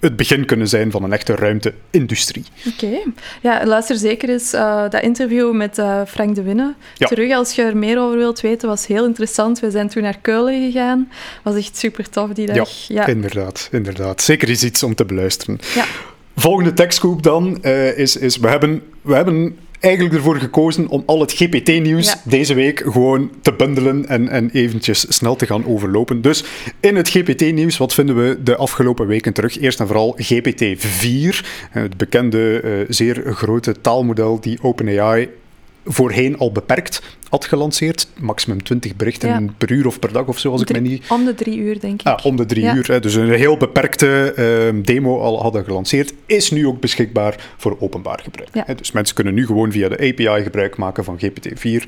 het 0.00 0.16
begin 0.16 0.44
kunnen 0.44 0.68
zijn 0.68 0.90
van 0.90 1.02
een 1.02 1.12
echte 1.12 1.34
ruimte-industrie. 1.34 2.44
Oké. 2.66 2.84
Okay. 2.84 3.04
Ja, 3.42 3.66
luister 3.66 3.96
zeker 3.96 4.28
eens 4.28 4.54
uh, 4.54 4.82
dat 4.90 5.02
interview 5.02 5.52
met 5.52 5.78
uh, 5.78 6.00
Frank 6.06 6.34
de 6.34 6.42
Winne. 6.42 6.74
Ja. 6.94 7.06
Terug, 7.06 7.32
als 7.32 7.54
je 7.54 7.62
er 7.62 7.76
meer 7.76 8.00
over 8.00 8.16
wilt 8.16 8.40
weten, 8.40 8.68
was 8.68 8.86
heel 8.86 9.04
interessant. 9.04 9.60
We 9.60 9.70
zijn 9.70 9.88
toen 9.88 10.02
naar 10.02 10.18
Keulen 10.20 10.72
gegaan. 10.72 11.10
was 11.42 11.56
echt 11.56 11.76
super 11.76 12.08
tof 12.08 12.30
die 12.30 12.46
dag. 12.46 12.86
Ja, 12.86 12.94
ja. 12.94 13.06
inderdaad. 13.06 13.68
inderdaad. 13.72 14.22
Zeker 14.22 14.48
is 14.48 14.64
iets 14.64 14.82
om 14.82 14.94
te 14.94 15.04
beluisteren. 15.04 15.58
Ja. 15.74 15.84
Volgende 16.42 16.72
techscoop 16.72 17.22
dan 17.22 17.58
uh, 17.62 17.98
is, 17.98 18.16
is 18.16 18.36
we, 18.36 18.48
hebben, 18.48 18.82
we 19.02 19.14
hebben 19.14 19.56
eigenlijk 19.80 20.14
ervoor 20.14 20.36
gekozen 20.36 20.88
om 20.88 21.02
al 21.06 21.20
het 21.20 21.32
GPT-nieuws 21.32 22.06
ja. 22.06 22.20
deze 22.24 22.54
week 22.54 22.82
gewoon 22.86 23.30
te 23.42 23.52
bundelen 23.52 24.08
en, 24.08 24.28
en 24.28 24.50
eventjes 24.50 25.16
snel 25.16 25.36
te 25.36 25.46
gaan 25.46 25.66
overlopen. 25.66 26.20
Dus 26.20 26.44
in 26.80 26.96
het 26.96 27.08
GPT-nieuws, 27.08 27.76
wat 27.76 27.94
vinden 27.94 28.16
we 28.16 28.42
de 28.42 28.56
afgelopen 28.56 29.06
weken 29.06 29.32
terug? 29.32 29.58
Eerst 29.58 29.80
en 29.80 29.86
vooral 29.86 30.18
GPT-4, 30.22 31.46
het 31.70 31.96
bekende, 31.96 32.62
uh, 32.64 32.86
zeer 32.88 33.22
grote 33.34 33.80
taalmodel 33.80 34.40
die 34.40 34.58
OpenAI 34.62 35.28
voorheen 35.84 36.38
al 36.38 36.52
beperkt 36.52 37.02
had 37.28 37.44
gelanceerd. 37.44 38.08
Maximum 38.20 38.62
20 38.62 38.96
berichten 38.96 39.28
ja. 39.28 39.52
per 39.58 39.70
uur 39.70 39.86
of 39.86 39.98
per 39.98 40.12
dag 40.12 40.26
of 40.26 40.38
zo, 40.38 40.50
als 40.50 40.62
drie, 40.62 40.76
ik 40.76 40.82
me 40.82 40.88
niet... 40.88 41.04
Om 41.08 41.24
de 41.24 41.34
drie 41.34 41.58
uur, 41.58 41.80
denk 41.80 42.00
ik. 42.00 42.06
Ah, 42.06 42.24
om 42.24 42.36
de 42.36 42.46
drie 42.46 42.64
ja. 42.64 42.74
uur. 42.74 43.00
Dus 43.00 43.14
een 43.14 43.32
heel 43.32 43.56
beperkte 43.56 44.34
uh, 44.74 44.84
demo 44.84 45.20
al 45.20 45.42
hadden 45.42 45.64
gelanceerd. 45.64 46.14
Is 46.26 46.50
nu 46.50 46.66
ook 46.66 46.80
beschikbaar 46.80 47.52
voor 47.56 47.76
openbaar 47.80 48.20
gebruik. 48.22 48.50
Ja. 48.52 48.74
Dus 48.74 48.92
mensen 48.92 49.14
kunnen 49.14 49.34
nu 49.34 49.46
gewoon 49.46 49.72
via 49.72 49.88
de 49.88 49.94
API 49.94 50.42
gebruik 50.42 50.76
maken 50.76 51.04
van 51.04 51.20
GPT-4. 51.20 51.62
Uh, 51.64 51.80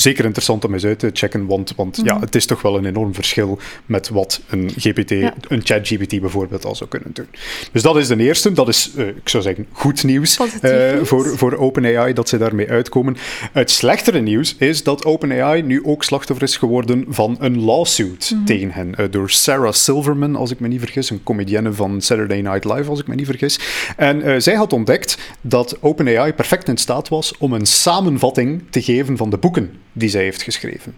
zeker 0.00 0.24
interessant 0.24 0.64
om 0.64 0.72
eens 0.72 0.84
uit 0.84 0.98
te 0.98 1.10
checken, 1.12 1.46
want, 1.46 1.72
want 1.76 1.96
mm 1.96 2.06
-hmm. 2.06 2.14
ja, 2.14 2.20
het 2.20 2.34
is 2.34 2.46
toch 2.46 2.62
wel 2.62 2.76
een 2.76 2.84
enorm 2.84 3.14
verschil 3.14 3.58
met 3.86 4.08
wat 4.08 4.40
een 4.48 4.70
GPT, 4.76 5.10
ja. 5.10 5.34
een 5.48 5.60
ChatGPT 5.64 6.20
bijvoorbeeld 6.20 6.64
al 6.64 6.74
zou 6.74 6.90
kunnen 6.90 7.10
doen. 7.12 7.28
Dus 7.72 7.82
dat 7.82 7.96
is 7.96 8.08
de 8.08 8.16
eerste. 8.16 8.52
Dat 8.52 8.68
is, 8.68 8.90
uh, 8.96 9.06
ik 9.06 9.28
zou 9.28 9.42
zeggen, 9.42 9.66
goed 9.72 10.04
nieuws, 10.04 10.38
uh, 10.62 11.02
voor, 11.02 11.38
voor 11.38 11.56
OpenAI 11.56 12.12
dat 12.12 12.28
ze 12.28 12.38
daarmee 12.38 12.68
uitkomen. 12.68 13.16
Het 13.52 13.70
slechtere 13.70 14.20
nieuws 14.20 14.56
is 14.58 14.82
dat 14.82 15.04
OpenAI 15.04 15.62
nu 15.62 15.84
ook 15.84 16.04
slachtoffer 16.04 16.46
is 16.46 16.56
geworden 16.56 17.04
van 17.08 17.36
een 17.40 17.60
lawsuit 17.60 18.30
mm 18.30 18.36
-hmm. 18.36 18.46
tegen 18.46 18.70
hen. 18.70 18.94
Uh, 18.98 19.06
door 19.10 19.30
Sarah 19.30 19.72
Silverman, 19.72 20.36
als 20.36 20.50
ik 20.50 20.60
me 20.60 20.68
niet 20.68 20.80
vergis, 20.80 21.10
een 21.10 21.22
comedienne 21.22 21.72
van 21.72 22.00
Saturday 22.00 22.40
Night 22.40 22.64
Live, 22.64 22.90
als 22.90 23.00
ik 23.00 23.06
me 23.06 23.14
niet 23.14 23.26
vergis. 23.26 23.60
En 23.96 24.42
zij 24.42 24.54
had 24.54 24.72
ontdekt 24.72 25.18
dat 25.40 25.76
OpenAI 25.80 26.32
perfect 26.32 26.68
in 26.68 26.76
staat 26.76 27.08
was 27.08 27.36
om 27.38 27.52
een 27.52 27.66
samenvatting 27.66 28.62
te 28.70 28.82
geven 28.82 29.16
van 29.16 29.30
de 29.30 29.36
boeken 29.36 29.70
die 29.92 30.08
zij 30.08 30.22
heeft 30.22 30.42
geschreven. 30.42 30.94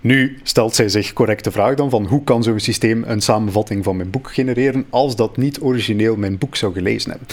Nu 0.00 0.38
stelt 0.42 0.74
zij 0.74 0.88
zich 0.88 1.12
correct 1.12 1.44
de 1.44 1.50
vraag 1.50 1.74
dan 1.74 1.90
van 1.90 2.06
hoe 2.06 2.24
kan 2.24 2.42
zo'n 2.42 2.60
systeem 2.60 3.04
een 3.06 3.20
samenvatting 3.20 3.84
van 3.84 3.96
mijn 3.96 4.10
boek 4.10 4.32
genereren 4.32 4.86
als 4.90 5.16
dat 5.16 5.36
niet 5.36 5.60
origineel 5.60 6.16
mijn 6.16 6.38
boek 6.38 6.56
zou 6.56 6.72
gelezen 6.72 7.10
hebben. 7.10 7.28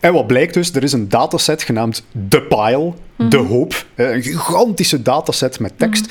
En 0.00 0.12
wat 0.12 0.26
blijkt 0.26 0.54
dus, 0.54 0.74
er 0.74 0.82
is 0.82 0.92
een 0.92 1.08
dataset 1.08 1.62
genaamd 1.62 2.04
The 2.28 2.42
Pile, 2.42 2.92
de 3.28 3.38
Mhm. 3.38 3.46
hoop, 3.46 3.84
een 3.94 4.22
gigantische 4.22 5.02
dataset 5.02 5.60
met 5.60 5.72
tekst, 5.78 6.06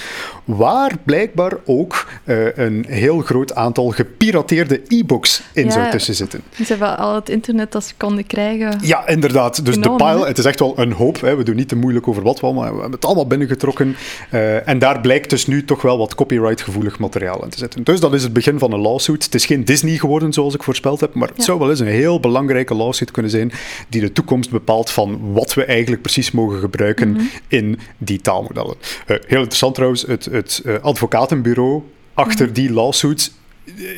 Mhm. 0.45 0.57
waar 0.57 0.91
blijkbaar 1.03 1.53
ook 1.65 2.07
eh, 2.23 2.57
een 2.57 2.85
heel 2.87 3.19
groot 3.19 3.55
aantal 3.55 3.89
gepirateerde 3.89 4.81
e-books 4.87 5.41
in 5.53 5.65
Ja. 5.65 5.71
zou 5.71 5.89
tussen 5.91 6.15
zitten. 6.15 6.41
Ze 6.55 6.63
hebben 6.67 6.97
al 6.97 7.15
het 7.15 7.29
internet 7.29 7.71
dat 7.71 7.83
ze 7.83 7.93
konden 7.97 8.25
krijgen. 8.27 8.79
Ja, 8.81 9.07
inderdaad. 9.07 9.65
Dus 9.65 9.75
de 9.75 9.95
pile, 9.95 10.25
het 10.27 10.37
is 10.37 10.45
echt 10.45 10.59
wel 10.59 10.73
een 10.79 10.91
hoop. 10.91 11.21
Hè. 11.21 11.35
We 11.35 11.43
doen 11.43 11.55
niet 11.55 11.67
te 11.67 11.75
moeilijk 11.75 12.07
over 12.07 12.23
wat 12.23 12.39
we 12.39 12.45
allemaal 12.45 12.63
we 12.63 12.71
hebben 12.71 12.91
het 12.91 13.05
allemaal 13.05 13.27
binnengetrokken. 13.27 13.95
Eh, 14.29 14.67
en 14.67 14.79
daar 14.79 15.01
blijkt 15.01 15.29
dus 15.29 15.47
nu 15.47 15.65
toch 15.65 15.81
wel 15.81 15.97
wat 15.97 16.15
copyright-gevoelig 16.15 16.99
materiaal 16.99 17.43
in 17.43 17.49
te 17.49 17.57
zitten. 17.57 17.83
Dus 17.83 17.99
dat 17.99 18.13
is 18.13 18.23
het 18.23 18.33
begin 18.33 18.59
van 18.59 18.71
een 18.73 18.79
lawsuit. 18.79 19.23
Het 19.23 19.35
is 19.35 19.45
geen 19.45 19.65
Disney 19.65 19.97
geworden, 19.97 20.33
zoals 20.33 20.53
ik 20.53 20.63
voorspeld 20.63 20.99
heb, 20.99 21.13
maar 21.13 21.27
het 21.27 21.37
Ja. 21.37 21.43
zou 21.43 21.59
wel 21.59 21.69
eens 21.69 21.79
een 21.79 21.87
heel 21.87 22.19
belangrijke 22.19 22.73
lawsuit 22.73 23.11
kunnen 23.11 23.31
zijn 23.31 23.51
die 23.89 24.01
de 24.01 24.11
toekomst 24.11 24.49
bepaalt 24.51 24.89
van 24.91 25.19
wat 25.33 25.53
we 25.53 25.65
eigenlijk 25.65 26.01
precies 26.01 26.31
mogen 26.31 26.59
gebruiken 26.59 27.00
Mhm. 27.09 27.21
in 27.47 27.79
die 27.97 28.21
taalmodellen. 28.21 28.75
Eh, 29.05 29.15
heel 29.27 29.37
interessant 29.39 29.75
trouwens, 29.75 30.01
het, 30.07 30.25
het 30.25 30.61
eh, 30.65 30.75
advocatenbureau 30.81 31.81
achter 32.13 32.45
Mhm. 32.45 32.53
die 32.53 32.71
lawsuits 32.73 33.31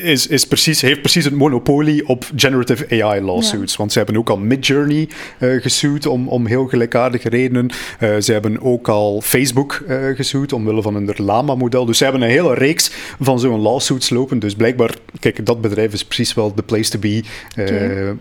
is, 0.02 0.28
is 0.28 0.46
precies, 0.46 0.82
heeft 0.82 1.02
precies 1.02 1.26
het 1.26 1.34
monopolie 1.34 2.08
op 2.08 2.26
generative 2.36 3.04
AI 3.04 3.22
lawsuits. 3.22 3.76
Want 3.76 3.92
ze 3.92 3.98
hebben 3.98 4.18
ook 4.18 4.30
al 4.30 4.38
Midjourney 4.38 5.10
eh 5.40 5.62
gesued 5.62 6.06
om, 6.06 6.28
om 6.28 6.46
heel 6.46 6.68
gelijkaardige 6.68 7.30
redenen. 7.30 7.70
Eh, 8.00 8.16
ze 8.20 8.32
hebben 8.32 8.62
ook 8.62 8.88
al 8.88 9.22
Facebook 9.22 9.84
eh 9.88 9.98
gesued 10.16 10.54
omwille 10.54 10.82
van 10.82 10.94
hun 10.94 11.14
Lama-model. 11.16 11.86
Dus 11.86 11.98
ze 11.98 12.04
hebben 12.04 12.22
een 12.22 12.30
hele 12.30 12.54
reeks 12.54 12.92
van 13.20 13.40
zo'n 13.40 13.60
lawsuits 13.60 14.10
lopen. 14.10 14.40
Dus 14.40 14.56
blijkbaar, 14.56 14.96
kijk, 15.20 15.46
dat 15.46 15.62
bedrijf 15.62 15.94
is 15.94 16.06
precies 16.06 16.34
wel 16.34 16.54
de 16.56 16.64
place 16.64 16.90
to 16.90 17.00
be 17.00 17.24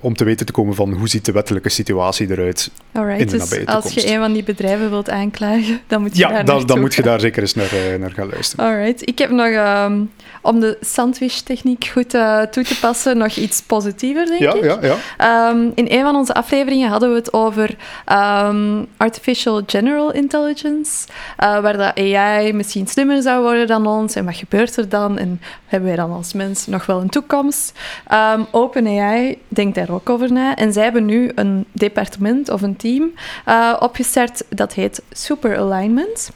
om 0.00 0.16
te 0.16 0.24
weten 0.24 0.46
te 0.46 0.52
komen 0.52 0.74
van 0.74 0.92
hoe 0.92 1.08
ziet 1.08 1.24
de 1.24 1.32
wettelijke 1.32 1.68
situatie 1.68 2.30
eruit. 2.30 2.70
Alright, 2.92 3.20
in 3.20 3.26
de 3.26 3.32
dus 3.32 3.50
nabije 3.50 3.66
als 3.66 3.84
je 3.84 3.90
toekomst. 3.90 4.14
een 4.14 4.20
van 4.20 4.32
die 4.32 4.42
bedrijven 4.42 4.90
wilt 4.90 5.10
aanklagen, 5.10 5.80
dan 5.86 6.00
moet 6.00 6.16
je 6.16 6.22
Ja, 6.22 6.28
daar 6.28 6.44
dan, 6.44 6.66
dan 6.66 6.80
moet 6.80 6.94
je 6.94 7.02
daar 7.02 7.20
zeker 7.20 7.42
eens 7.42 7.54
naar, 7.54 7.74
naar 7.98 8.10
gaan 8.10 8.28
luisteren. 8.28 8.64
Alright, 8.64 9.08
ik 9.08 9.18
heb 9.18 9.30
nog, 9.30 9.48
ehm, 9.48 10.00
om 10.42 10.60
de 10.60 10.76
sandwich-techniek 11.32 11.84
goed 11.92 12.14
eh, 12.14 12.40
toe 12.40 12.64
te 12.64 12.78
passen, 12.80 13.16
nog 13.18 13.36
iets 13.36 13.62
positiever, 13.62 14.26
denk 14.26 14.40
Ja, 14.40 14.54
ik. 14.54 14.64
ja, 14.64 14.78
ja. 14.82 14.96
Ehm, 15.18 15.70
in 15.74 15.86
een 15.88 16.02
van 16.02 16.16
onze 16.16 16.34
afleveringen 16.34 16.88
hadden 16.90 17.08
we 17.10 17.14
het 17.14 17.32
over 17.32 17.76
ehm, 18.04 18.84
artificial 18.96 19.62
general 19.66 20.12
intelligence, 20.12 21.06
eh, 21.36 21.60
waar 21.60 21.76
dat 21.76 21.98
AI 21.98 22.52
misschien 22.52 22.86
slimmer 22.86 23.22
zou 23.22 23.42
worden 23.42 23.66
dan 23.66 23.86
ons. 23.86 24.14
En 24.14 24.24
wat 24.24 24.36
gebeurt 24.36 24.76
er 24.76 24.88
dan? 24.88 25.18
En 25.18 25.40
hebben 25.66 25.88
wij 25.88 25.98
dan 25.98 26.12
als 26.12 26.32
mens 26.32 26.66
nog 26.66 26.86
wel 26.86 27.00
een 27.00 27.10
toekomst? 27.10 27.72
Ehm, 28.06 28.40
OpenAI 28.50 29.38
denkt 29.48 29.74
daar 29.74 29.90
ook 29.90 30.10
over 30.10 30.32
na. 30.32 30.56
En 30.56 30.72
zij 30.72 30.82
hebben 30.82 31.04
nu 31.04 31.30
een 31.34 31.64
departement 31.72 32.50
of 32.50 32.62
een 32.62 32.76
team 32.76 33.10
eh, 33.44 33.76
opgestart 33.80 34.44
dat 34.48 34.72
heet 34.74 35.02
Super 35.10 35.58
Alignment. 35.58 36.30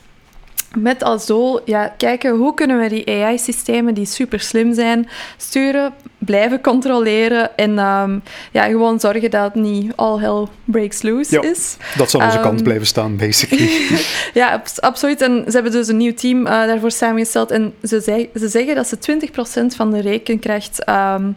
Met 0.79 1.03
als 1.03 1.27
doel, 1.27 1.61
ja, 1.65 1.95
kijken 1.97 2.37
hoe 2.37 2.55
kunnen 2.55 2.79
we 2.81 2.89
die 2.89 3.07
AI-systemen 3.25 3.95
die 3.95 4.07
super 4.07 4.41
slim 4.41 4.75
zijn, 4.75 5.09
sturen, 5.37 5.93
blijven 6.19 6.61
controleren 6.61 7.57
en 7.57 7.79
ehm, 7.79 8.19
ja, 8.53 8.65
gewoon 8.65 9.01
zorgen 9.01 9.31
dat 9.31 9.45
het 9.45 9.55
niet 9.63 9.93
all 9.97 10.19
hell 10.19 10.47
breaks 10.65 11.03
loose 11.03 11.35
Ja. 11.35 11.43
is. 11.51 11.77
Dat 11.97 12.11
zal 12.11 12.21
onze 12.21 12.33
Ehm, 12.37 12.43
kant 12.47 12.63
blijven 12.63 12.87
staan, 12.87 13.17
basically. 13.17 13.71
Ja, 14.35 14.51
abs- 14.53 14.81
absoluut. 14.81 15.21
En 15.21 15.43
ze 15.47 15.53
hebben 15.53 15.73
dus 15.73 15.89
een 15.89 15.97
nieuw 15.97 16.15
team 16.15 16.47
eh, 16.47 16.53
daarvoor 16.53 16.91
samengesteld. 16.91 17.51
En 17.51 17.75
ze, 17.83 18.29
ze 18.35 18.49
zeggen 18.49 18.75
dat 18.75 18.87
ze 18.89 18.97
20% 18.99 19.77
van 19.77 19.91
de 19.91 20.01
rekenkracht 20.01 20.85
ehm, 20.85 21.31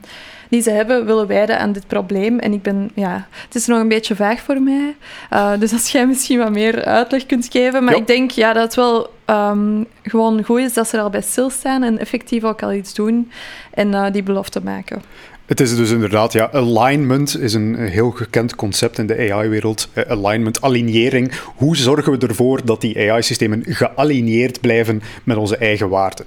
die 0.49 0.61
ze 0.61 0.69
hebben, 0.71 1.05
willen 1.05 1.27
wijden 1.27 1.59
aan 1.59 1.71
dit 1.71 1.87
probleem. 1.87 2.39
En 2.39 2.53
ik 2.53 2.61
ben, 2.61 2.91
ja, 2.93 3.27
het 3.45 3.55
is 3.55 3.65
nog 3.65 3.79
een 3.79 3.87
beetje 3.87 4.15
vaag 4.15 4.39
voor 4.39 4.61
mij. 4.61 4.95
Eh, 5.29 5.51
dus 5.59 5.73
als 5.73 5.91
jij 5.91 6.07
misschien 6.07 6.39
wat 6.39 6.51
meer 6.51 6.85
uitleg 6.85 7.25
kunt 7.25 7.47
geven. 7.51 7.83
Maar 7.83 7.95
ik 7.95 8.07
denk 8.07 8.31
ja, 8.31 8.53
dat 8.53 8.63
het 8.63 8.75
wel 8.75 9.13
ehm, 9.25 9.83
gewoon 10.03 10.43
goed 10.43 10.59
is 10.59 10.73
dat 10.73 10.87
ze 10.87 10.97
er 10.97 11.03
al 11.03 11.09
bij 11.09 11.21
stilstaan 11.21 11.83
en 11.83 11.99
effectief 11.99 12.43
ook 12.43 12.63
al 12.63 12.73
iets 12.73 12.93
doen 12.93 13.31
en 13.73 13.93
eh, 13.93 14.11
die 14.11 14.23
belofte 14.23 14.61
maken. 14.63 15.01
Het 15.49 15.59
is 15.59 15.75
dus 15.75 15.91
inderdaad, 15.91 16.33
ja, 16.33 16.49
alignment 16.51 17.39
is 17.39 17.53
een 17.53 17.75
heel 17.75 18.09
gekend 18.11 18.55
concept 18.55 18.97
in 18.97 19.07
de 19.07 19.31
AI-wereld. 19.31 19.89
Eh, 19.93 20.03
alignment, 20.09 20.61
alignering. 20.61 21.31
Hoe 21.55 21.77
zorgen 21.77 22.19
we 22.19 22.27
ervoor 22.27 22.65
dat 22.65 22.81
die 22.81 23.11
AI-systemen 23.11 23.63
gealigneerd 23.67 24.61
blijven 24.61 25.01
met 25.23 25.37
onze 25.37 25.57
eigen 25.57 25.89
waarden? 25.89 26.25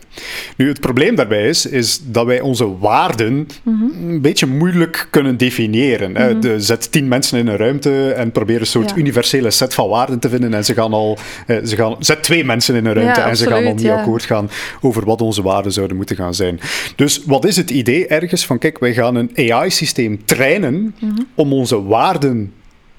Nu, 0.57 0.69
het 0.69 0.81
probleem 0.81 1.15
daarbij 1.15 1.49
is, 1.49 1.67
is 1.67 2.01
dat 2.05 2.27
wij 2.27 2.41
onze 2.41 2.79
waarden 2.79 3.47
een 3.65 4.21
beetje 4.21 4.47
moeilijk 4.47 5.07
kunnen 5.11 5.37
definiëren. 5.37 6.41
De, 6.41 6.61
zet 6.61 6.93
tien 6.93 7.09
mensen 7.09 7.39
in 7.39 7.47
een 7.47 7.57
ruimte 7.57 8.13
en 8.13 8.33
probeer 8.33 8.61
een 8.61 8.67
soort 8.67 8.91
Ja. 8.91 8.97
universele 8.97 9.51
set 9.51 9.75
van 9.75 9.89
waarden 9.89 10.19
te 10.19 10.29
vinden 10.29 10.55
en 10.55 10.65
ze 10.65 10.75
gaan 10.75 10.93
al... 10.93 11.19
eh, 11.47 11.57
ze 11.65 11.77
gaan, 11.77 11.97
zet 11.99 12.23
twee 12.23 12.45
mensen 12.45 12.75
in 12.75 12.87
een 12.87 12.95
ruimte 12.95 13.21
Ja, 13.21 13.29
en 13.29 13.37
ze 13.37 13.47
gaan 13.47 13.65
al 13.65 13.73
niet 13.75 13.81
ja. 13.83 13.99
akkoord 13.99 14.23
gaan 14.23 14.51
over 14.81 15.05
wat 15.05 15.21
onze 15.21 15.43
waarden 15.43 15.73
zouden 15.73 15.97
moeten 15.97 16.17
gaan 16.17 16.35
zijn. 16.35 16.61
Dus 16.97 17.23
wat 17.27 17.45
is 17.45 17.57
het 17.57 17.71
idee 17.71 18.07
ergens 18.07 18.47
van, 18.47 18.59
kijk, 18.59 18.79
wij 18.79 18.93
gaan 18.95 19.12
een 19.17 19.31
AI-systeem 19.37 20.25
trainen 20.25 20.95
om 21.35 21.53
onze 21.53 21.83
waarden 21.83 22.53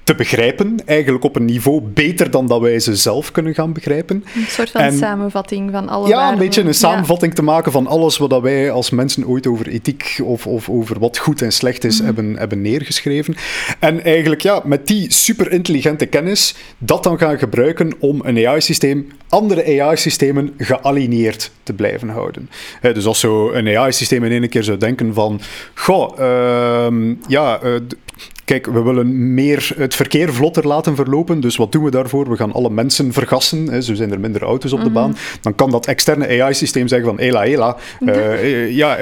te 0.04 0.14
begrijpen, 0.14 0.76
eigenlijk 0.86 1.24
op 1.24 1.36
een 1.36 1.44
niveau 1.44 1.80
beter 1.82 2.30
dan 2.30 2.46
dat 2.46 2.60
wij 2.60 2.78
ze 2.80 2.96
zelf 2.96 3.30
kunnen 3.30 3.54
gaan 3.54 3.72
begrijpen. 3.72 4.24
Een 4.34 4.44
soort 4.48 4.70
van 4.70 4.80
En- 4.80 4.96
samenvatting 4.96 5.70
van 5.70 5.88
alle 5.88 6.08
Ja, 6.08 6.32
een 6.32 6.38
beetje 6.38 6.60
een 6.60 6.66
Ja. 6.66 6.72
samenvatting 6.72 7.34
te 7.34 7.42
maken 7.42 7.72
van 7.72 7.86
alles 7.86 8.18
wat 8.18 8.40
wij 8.40 8.70
als 8.70 8.90
mensen 8.90 9.26
ooit 9.26 9.46
over 9.46 9.68
ethiek 9.68 10.20
of, 10.24 10.46
of 10.46 10.68
over 10.68 10.98
wat 10.98 11.18
goed 11.18 11.42
en 11.42 11.52
slecht 11.52 11.84
is 11.84 11.98
hebben, 11.98 12.36
hebben 12.36 12.60
neergeschreven. 12.62 13.34
En 13.78 14.04
eigenlijk 14.04 14.40
ja, 14.42 14.60
met 14.64 14.86
die 14.86 15.12
super 15.12 15.52
intelligente 15.52 16.06
kennis 16.06 16.54
dat 16.78 17.02
dan 17.02 17.18
gaan 17.18 17.38
gebruiken 17.38 17.92
om 17.98 18.20
een 18.24 18.46
AI-systeem, 18.46 19.12
andere 19.28 19.82
AI-systemen 19.82 20.54
gealigneerd 20.58 21.50
te 21.62 21.72
blijven 21.72 22.08
houden. 22.08 22.50
Dus 22.80 23.06
als 23.06 23.20
zo 23.20 23.52
een 23.52 23.76
AI-systeem 23.78 24.24
in 24.24 24.30
één 24.32 24.48
keer 24.48 24.64
zou 24.64 24.78
denken 24.78 25.14
van, 25.14 25.40
goh, 25.74 26.18
ehm, 26.20 27.14
ja, 27.28 27.60
eh, 27.62 27.70
Kijk, 28.44 28.66
we 28.66 28.82
willen 28.82 29.34
meer 29.34 29.72
het 29.76 29.94
verkeer 29.94 30.34
vlotter 30.34 30.66
laten 30.66 30.96
verlopen. 30.96 31.40
Dus 31.40 31.56
wat 31.56 31.72
doen 31.72 31.84
we 31.84 31.90
daarvoor? 31.90 32.30
We 32.30 32.36
gaan 32.36 32.52
alle 32.52 32.70
mensen 32.70 33.12
vergassen. 33.12 33.68
Hè, 33.68 33.80
zo 33.82 33.94
zijn 33.94 34.12
er 34.12 34.20
minder 34.20 34.42
auto's 34.42 34.72
op 34.72 34.82
de 34.84 34.90
baan. 34.90 35.16
Dan 35.40 35.54
kan 35.54 35.70
dat 35.70 35.86
externe 35.86 36.42
AI-systeem 36.42 36.88
zeggen 36.88 37.08
van... 37.08 37.18
Hela, 37.18 37.42
hela. 37.42 37.76
eh, 38.06 38.70
ja, 38.70 38.96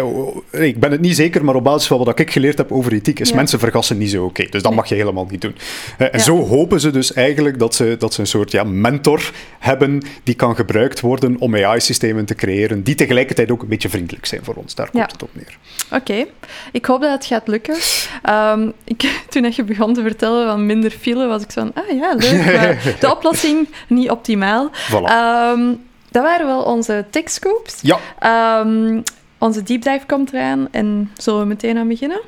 eh, 0.51 0.63
ik 0.63 0.81
ben 0.81 0.91
het 0.91 1.01
niet 1.01 1.17
zeker, 1.17 1.45
maar 1.45 1.55
op 1.55 1.65
basis 1.65 1.87
van 1.89 1.99
wat 1.99 2.19
ik 2.19 2.31
geleerd 2.31 2.59
heb 2.59 2.73
over 2.73 2.93
ethiek... 2.93 3.21
is 3.21 3.29
Ja. 3.29 3.37
mensen 3.37 3.59
vergassen 3.59 3.99
niet 3.99 4.11
zo 4.11 4.25
oké. 4.25 4.47
Dus 4.51 4.63
dat 4.63 4.75
mag 4.75 4.89
je 4.89 4.95
helemaal 4.95 5.27
niet 5.31 5.41
doen. 5.41 5.55
Eh, 5.99 6.07
en 6.07 6.19
Ja. 6.19 6.25
zo 6.25 6.47
hopen 6.47 6.81
ze 6.81 6.91
dus 6.91 7.13
eigenlijk 7.13 7.59
dat 7.59 7.75
ze, 7.75 7.97
dat 7.99 8.15
ze 8.15 8.21
een 8.21 8.27
soort 8.27 8.51
ja, 8.51 8.65
mentor 8.65 9.31
hebben... 9.59 10.03
die 10.23 10.35
kan 10.35 10.57
gebruikt 10.57 11.01
worden 11.01 11.37
om 11.39 11.57
AI-systemen 11.57 12.25
te 12.25 12.35
creëren... 12.35 12.83
die 12.83 12.95
tegelijkertijd 12.95 13.51
ook 13.51 13.63
een 13.63 13.69
beetje 13.69 13.89
vriendelijk 13.89 14.27
zijn 14.27 14.45
voor 14.45 14.55
ons. 14.55 14.75
Daar 14.75 14.91
komt 14.91 15.05
Ja. 15.05 15.09
het 15.13 15.23
op 15.23 15.31
neer. 15.33 15.59
Oké, 15.93 16.25
ik 16.73 16.85
hoop 16.85 17.01
dat 17.01 17.11
het 17.13 17.25
gaat 17.27 17.49
lukken. 17.49 17.77
Ehm, 18.23 18.69
ik, 18.85 19.02
toen 19.31 19.53
je 19.55 19.65
begon 19.65 19.95
te 19.95 20.03
vertellen 20.03 20.47
van 20.47 20.67
minder 20.67 20.91
file, 20.91 21.27
was 21.27 21.43
ik 21.43 21.51
zo 21.51 21.61
van, 21.61 21.85
ah 21.85 21.97
ja, 21.97 22.15
leuk, 22.15 22.45
maar 22.57 22.97
de 23.01 23.11
oplossing 23.11 23.69
niet 23.89 24.11
optimaal. 24.11 24.71
Voilà. 24.71 25.05
Ehm, 25.05 25.75
dat 26.11 26.23
waren 26.23 26.47
wel 26.47 26.63
onze 26.63 27.05
tech 27.11 27.31
scoops. 27.31 27.79
ja, 27.83 27.99
Ehm, 28.19 29.01
onze 29.39 29.63
deep 29.63 29.83
dive 29.83 30.07
komt 30.07 30.33
eraan 30.33 30.69
en 30.71 31.11
zullen 31.17 31.41
we 31.41 31.47
meteen 31.47 31.79
aan 31.79 31.89
beginnen? 31.89 32.21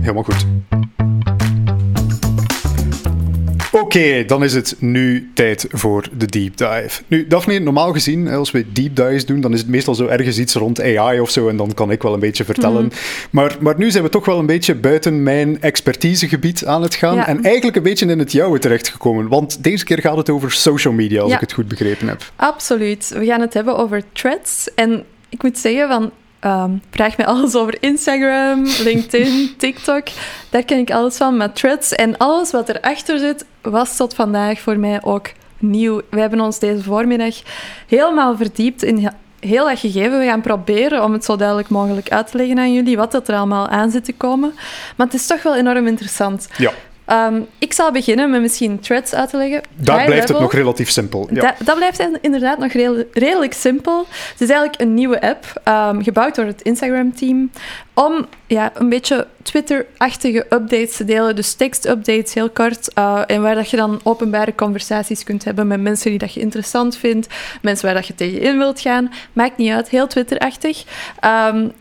Helemaal 0.00 0.22
goed. 0.22 0.46
Oké, 3.80 4.24
dan 4.24 4.44
is 4.44 4.54
het 4.54 4.76
nu 4.78 5.30
tijd 5.34 5.66
voor 5.70 6.08
de 6.16 6.26
deep 6.26 6.56
dive. 6.56 7.02
Nu, 7.06 7.26
Daphne, 7.26 7.58
normaal 7.58 7.92
gezien, 7.92 8.28
als 8.28 8.50
we 8.50 8.72
deep 8.72 8.96
dives 8.96 9.26
doen, 9.26 9.40
dan 9.40 9.52
is 9.52 9.58
het 9.58 9.68
meestal 9.68 9.94
zo 9.94 10.06
ergens 10.06 10.38
iets 10.38 10.54
rond 10.54 10.80
AI 10.80 11.20
of 11.20 11.30
zo, 11.30 11.48
en 11.48 11.56
dan 11.56 11.74
kan 11.74 11.90
ik 11.90 12.02
wel 12.02 12.14
een 12.14 12.20
beetje 12.20 12.44
vertellen. 12.44 12.90
maar, 13.30 13.56
maar 13.60 13.74
nu 13.78 13.90
zijn 13.90 14.04
we 14.04 14.10
toch 14.10 14.24
wel 14.24 14.38
een 14.38 14.46
beetje 14.46 14.74
buiten 14.74 15.22
mijn 15.22 15.60
expertisegebied 15.62 16.66
aan 16.66 16.82
het 16.82 16.94
gaan, 16.94 17.14
Ja. 17.14 17.26
en 17.26 17.42
eigenlijk 17.42 17.76
een 17.76 17.82
beetje 17.82 18.06
in 18.06 18.18
het 18.18 18.32
jouwe 18.32 18.58
terechtgekomen, 18.58 19.28
want 19.28 19.62
deze 19.62 19.84
keer 19.84 19.98
gaat 20.00 20.16
het 20.16 20.30
over 20.30 20.52
social 20.52 20.94
media, 20.94 21.20
als 21.20 21.28
Ja. 21.30 21.34
ik 21.34 21.40
het 21.40 21.52
goed 21.52 21.68
begrepen 21.68 22.08
heb. 22.08 22.32
Absoluut. 22.36 23.08
We 23.08 23.24
gaan 23.24 23.40
het 23.40 23.54
hebben 23.54 23.76
over 23.76 24.02
threads. 24.12 24.68
En 24.74 25.04
ik 25.28 25.42
moet 25.42 25.58
zeggen 25.58 25.88
van... 25.88 26.10
ehm, 26.46 26.70
vraag 26.90 27.16
mij 27.16 27.26
alles 27.26 27.54
over 27.54 27.76
Instagram, 27.80 28.64
LinkedIn, 28.88 29.54
TikTok. 29.56 30.06
Daar 30.50 30.62
ken 30.62 30.78
ik 30.78 30.90
alles 30.90 31.16
van. 31.16 31.36
Maar 31.36 31.52
threads 31.52 31.92
en 31.92 32.16
alles 32.16 32.50
wat 32.50 32.68
erachter 32.68 33.18
zit, 33.18 33.44
was 33.62 33.96
tot 33.96 34.14
vandaag 34.14 34.60
voor 34.60 34.78
mij 34.78 35.02
ook 35.02 35.30
nieuw. 35.58 36.00
We 36.10 36.20
hebben 36.20 36.40
ons 36.40 36.58
deze 36.58 36.82
voormiddag 36.82 37.34
helemaal 37.86 38.36
verdiept 38.36 38.82
in 38.82 39.10
heel 39.40 39.68
dat 39.68 39.78
gegeven. 39.78 40.18
We 40.18 40.24
gaan 40.24 40.40
proberen 40.40 41.04
om 41.04 41.12
het 41.12 41.24
zo 41.24 41.36
duidelijk 41.36 41.68
mogelijk 41.68 42.10
uit 42.10 42.30
te 42.30 42.36
leggen 42.36 42.58
aan 42.58 42.72
jullie, 42.72 42.96
wat 42.96 43.12
dat 43.12 43.28
er 43.28 43.36
allemaal 43.36 43.68
aan 43.68 43.90
zit 43.90 44.04
te 44.04 44.12
komen. 44.12 44.52
Maar 44.96 45.06
het 45.06 45.14
is 45.14 45.26
toch 45.26 45.42
wel 45.42 45.56
enorm 45.56 45.86
interessant. 45.86 46.48
Ja. 46.56 46.72
Ehm, 47.06 47.40
ik 47.58 47.72
zal 47.72 47.92
beginnen 47.92 48.30
met 48.30 48.40
misschien 48.40 48.80
threads 48.80 49.14
uit 49.14 49.30
te 49.30 49.36
leggen. 49.36 49.62
Daar 49.74 50.04
blijft 50.04 50.28
het 50.28 50.38
nog 50.38 50.52
relatief 50.52 50.90
simpel. 50.90 51.28
Ja. 51.32 51.40
Dat, 51.40 51.66
dat 51.66 51.76
blijft 51.76 52.08
inderdaad 52.20 52.58
nog 52.58 52.72
redelijk 53.12 53.52
simpel. 53.52 54.06
Het 54.08 54.40
is 54.40 54.48
eigenlijk 54.48 54.80
een 54.80 54.94
nieuwe 54.94 55.20
app, 55.20 55.60
um, 55.64 56.02
gebouwd 56.02 56.34
door 56.34 56.44
het 56.44 56.62
Instagram-team, 56.62 57.50
om 57.94 58.26
ja, 58.46 58.70
een 58.74 58.88
beetje 58.88 59.26
Twitter-achtige 59.42 60.46
updates 60.50 60.96
te 60.96 61.04
delen. 61.04 61.36
Dus 61.36 61.54
tekst-updates, 61.54 62.34
heel 62.34 62.50
kort. 62.50 62.90
Uh, 62.98 63.22
en 63.26 63.42
waar 63.42 63.54
dat 63.54 63.70
je 63.70 63.76
dan 63.76 64.00
openbare 64.02 64.54
conversaties 64.54 65.24
kunt 65.24 65.44
hebben 65.44 65.66
met 65.66 65.80
mensen 65.80 66.10
die 66.10 66.18
dat 66.18 66.34
je 66.34 66.40
interessant 66.40 66.96
vindt, 66.96 67.26
mensen 67.62 67.84
waar 67.86 67.94
dat 67.94 68.06
je 68.06 68.14
tegenin 68.14 68.58
wilt 68.58 68.80
gaan. 68.80 69.12
Maakt 69.32 69.56
niet 69.56 69.72
uit, 69.72 69.88
heel 69.88 70.06
Twitter-achtig. 70.06 70.84
Um, 71.24 71.72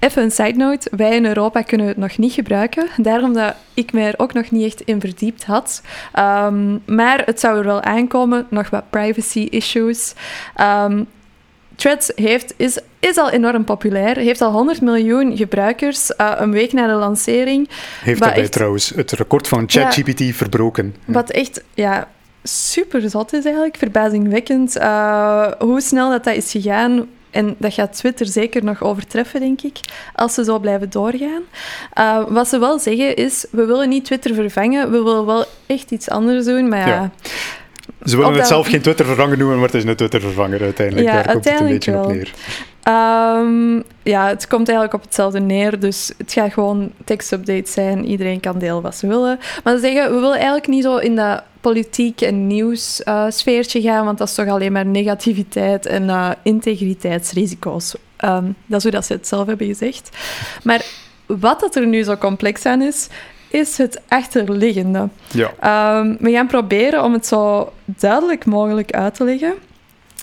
Even 0.00 0.22
een 0.22 0.30
side 0.30 0.56
note. 0.56 0.90
Wij 0.96 1.16
in 1.16 1.26
Europa 1.26 1.62
kunnen 1.62 1.86
het 1.86 1.96
nog 1.96 2.18
niet 2.18 2.32
gebruiken. 2.32 2.88
Daarom 2.96 3.32
dat 3.32 3.54
ik 3.74 3.92
mij 3.92 4.06
er 4.06 4.14
ook 4.16 4.32
nog 4.32 4.50
niet 4.50 4.64
echt 4.64 4.80
in 4.80 5.00
verdiept 5.00 5.44
had. 5.44 5.82
Um, 6.18 6.82
maar 6.86 7.22
het 7.24 7.40
zou 7.40 7.58
er 7.58 7.64
wel 7.64 7.82
aankomen. 7.82 8.46
Nog 8.50 8.70
wat 8.70 8.90
privacy 8.90 9.46
issues. 9.50 10.12
Um, 10.60 11.06
Threads 11.76 12.12
heeft, 12.14 12.54
is, 12.56 12.78
is 12.98 13.16
al 13.16 13.30
enorm 13.30 13.64
populair. 13.64 14.16
Heeft 14.16 14.40
al 14.40 14.52
100 14.52 14.80
miljoen 14.80 15.36
gebruikers 15.36 16.10
uh, 16.20 16.32
een 16.36 16.50
week 16.50 16.72
na 16.72 16.86
de 16.86 16.92
lancering. 16.92 17.68
Heeft 18.02 18.20
daarbij 18.20 18.42
echt, 18.42 18.52
trouwens 18.52 18.88
het 18.88 19.12
record 19.12 19.48
van 19.48 19.64
ChatGPT 19.66 20.18
ja, 20.18 20.32
verbroken. 20.32 20.94
Wat 21.04 21.30
echt 21.30 21.64
ja, 21.74 22.08
super 22.42 23.10
zot 23.10 23.32
is 23.32 23.44
eigenlijk. 23.44 23.76
Verbazingwekkend 23.76 24.76
uh, 24.76 25.52
hoe 25.58 25.80
snel 25.80 26.10
dat, 26.10 26.24
dat 26.24 26.34
is 26.34 26.50
gegaan 26.50 27.08
en 27.36 27.54
dat 27.58 27.72
gaat 27.72 27.96
Twitter 27.96 28.26
zeker 28.26 28.64
nog 28.64 28.82
overtreffen, 28.82 29.40
denk 29.40 29.62
ik, 29.62 29.80
als 30.14 30.34
ze 30.34 30.44
zo 30.44 30.58
blijven 30.58 30.90
doorgaan. 30.90 31.42
Uh, 31.98 32.24
wat 32.28 32.48
ze 32.48 32.58
wel 32.58 32.78
zeggen 32.78 33.16
is, 33.16 33.46
we 33.50 33.64
willen 33.64 33.88
niet 33.88 34.04
Twitter 34.04 34.34
vervangen, 34.34 34.90
we 34.90 35.02
willen 35.02 35.26
wel 35.26 35.44
echt 35.66 35.90
iets 35.90 36.08
anders 36.10 36.44
doen, 36.44 36.68
maar 36.68 36.88
ja... 36.88 37.10
Ze 38.04 38.16
willen 38.16 38.34
het 38.34 38.46
zelf 38.46 38.66
geen 38.66 38.82
Twitter 38.82 39.06
vervangen 39.06 39.38
noemen, 39.38 39.56
maar 39.56 39.66
het 39.66 39.74
is 39.74 39.84
een 39.84 39.96
Twitter 39.96 40.20
vervanger 40.20 40.62
uiteindelijk. 40.62 41.06
Ja, 41.06 41.14
Daar 41.22 41.32
komt 41.32 41.44
het 41.44 41.60
een 41.60 41.68
beetje 41.68 41.92
wel. 41.92 42.04
op 42.04 42.12
neer. 42.12 42.32
Um, 42.88 43.82
ja, 44.02 44.28
het 44.28 44.46
komt 44.46 44.68
eigenlijk 44.68 44.98
op 44.98 45.02
hetzelfde 45.02 45.40
neer. 45.40 45.80
Dus 45.80 46.12
het 46.18 46.32
gaat 46.32 46.52
gewoon 46.52 46.92
tekstupdate 47.04 47.70
zijn. 47.70 48.04
Iedereen 48.04 48.40
kan 48.40 48.58
delen 48.58 48.82
wat 48.82 48.94
ze 48.96 49.06
willen. 49.06 49.38
Maar 49.64 49.74
ze 49.74 49.80
zeggen, 49.80 50.14
we 50.14 50.20
willen 50.20 50.34
eigenlijk 50.36 50.66
niet 50.66 50.82
zo 50.82 50.96
in 50.96 51.16
dat 51.16 51.42
politiek 51.60 52.20
en 52.20 52.46
nieuws 52.46 53.00
uh, 53.04 53.24
sfeertje 53.28 53.80
gaan, 53.80 54.04
want 54.04 54.18
dat 54.18 54.28
is 54.28 54.34
toch 54.34 54.48
alleen 54.48 54.72
maar 54.72 54.86
negativiteit 54.86 55.86
en 55.86 56.02
uh, 56.02 56.30
integriteitsrisico's. 56.42 57.94
Um, 58.24 58.54
dat 58.66 58.78
is 58.78 58.82
hoe 58.82 58.92
dat 58.92 59.06
ze 59.06 59.12
het 59.12 59.28
zelf 59.28 59.46
hebben 59.46 59.66
gezegd. 59.66 60.10
Maar 60.62 60.84
wat 61.26 61.60
dat 61.60 61.76
er 61.76 61.86
nu 61.86 62.02
zo 62.02 62.16
complex 62.16 62.66
aan 62.66 62.82
is, 62.82 63.08
is 63.56 63.78
het 63.78 64.00
achterliggende. 64.08 65.08
Ja. 65.30 65.98
Um, 65.98 66.16
we 66.20 66.30
gaan 66.30 66.46
proberen 66.46 67.04
om 67.04 67.12
het 67.12 67.26
zo 67.26 67.72
duidelijk 67.84 68.44
mogelijk 68.44 68.90
uit 68.90 69.14
te 69.14 69.24
leggen. 69.24 69.54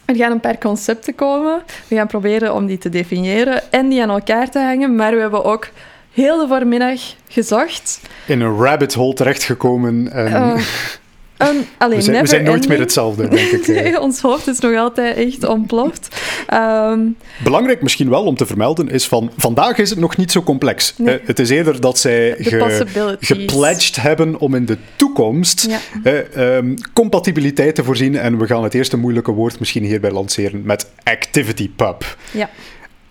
Er 0.06 0.16
gaan 0.16 0.32
een 0.32 0.40
paar 0.40 0.58
concepten 0.58 1.16
komen. 1.16 1.62
We 1.88 1.96
gaan 1.96 2.08
proberen 2.08 2.54
om 2.54 2.66
die 2.66 2.78
te 2.78 2.90
definiëren 2.90 3.72
en 3.72 3.90
die 3.90 4.02
aan 4.02 4.10
elkaar 4.10 4.50
te 4.50 4.60
hangen. 4.60 4.96
Maar 4.96 5.14
we 5.14 5.20
hebben 5.20 5.44
ook 5.44 5.68
heel 6.12 6.38
de 6.38 6.48
voormiddag 6.48 7.00
gezocht. 7.28 8.02
In 8.26 8.42
een 8.42 8.58
rabbit 8.58 8.94
hole 8.94 9.14
terechtgekomen. 9.14 10.12
En... 10.12 10.32
Uh, 10.32 10.62
alleen, 11.38 11.98
we, 11.98 12.02
zijn, 12.02 12.22
we 12.22 12.28
zijn 12.28 12.44
nooit 12.44 12.68
meer 12.68 12.80
hetzelfde, 12.80 13.28
denk 13.36 13.52
ik. 13.52 13.68
nee, 13.68 14.00
ons 14.00 14.22
hoofd 14.22 14.48
is 14.48 14.60
nog 14.60 14.76
altijd 14.76 15.18
echt 15.18 15.48
ontploft. 15.48 16.16
Um, 16.54 17.18
Belangrijk 17.44 17.82
misschien 17.82 18.10
wel 18.10 18.24
om 18.24 18.36
te 18.36 18.46
vermelden 18.46 18.90
is 18.90 19.08
van 19.08 19.32
vandaag 19.38 19.78
is 19.78 19.90
het 19.90 20.00
nog 20.00 20.18
niet 20.18 20.32
zo 20.32 20.44
complex. 20.44 20.94
Nee. 20.98 21.20
het 21.24 21.40
is 21.40 21.50
eerder 21.50 21.82
dat 21.82 21.98
zij 21.98 22.36
ge, 22.38 23.18
gepledged 23.20 23.96
hebben 23.96 24.40
om 24.40 24.56
in 24.56 24.66
de 24.66 24.78
toekomst 24.96 25.68
ja. 26.04 26.24
um, 26.38 26.76
compatibiliteit 26.94 27.76
te 27.76 27.84
voorzien. 27.84 28.18
En 28.18 28.38
we 28.38 28.48
gaan 28.48 28.64
het 28.64 28.74
eerste 28.74 28.98
moeilijke 28.98 29.32
woord 29.32 29.60
misschien 29.60 29.84
hierbij 29.84 30.12
lanceren 30.12 30.62
met 30.66 30.92
ActivityPub. 31.04 32.18
Ja. 32.32 32.50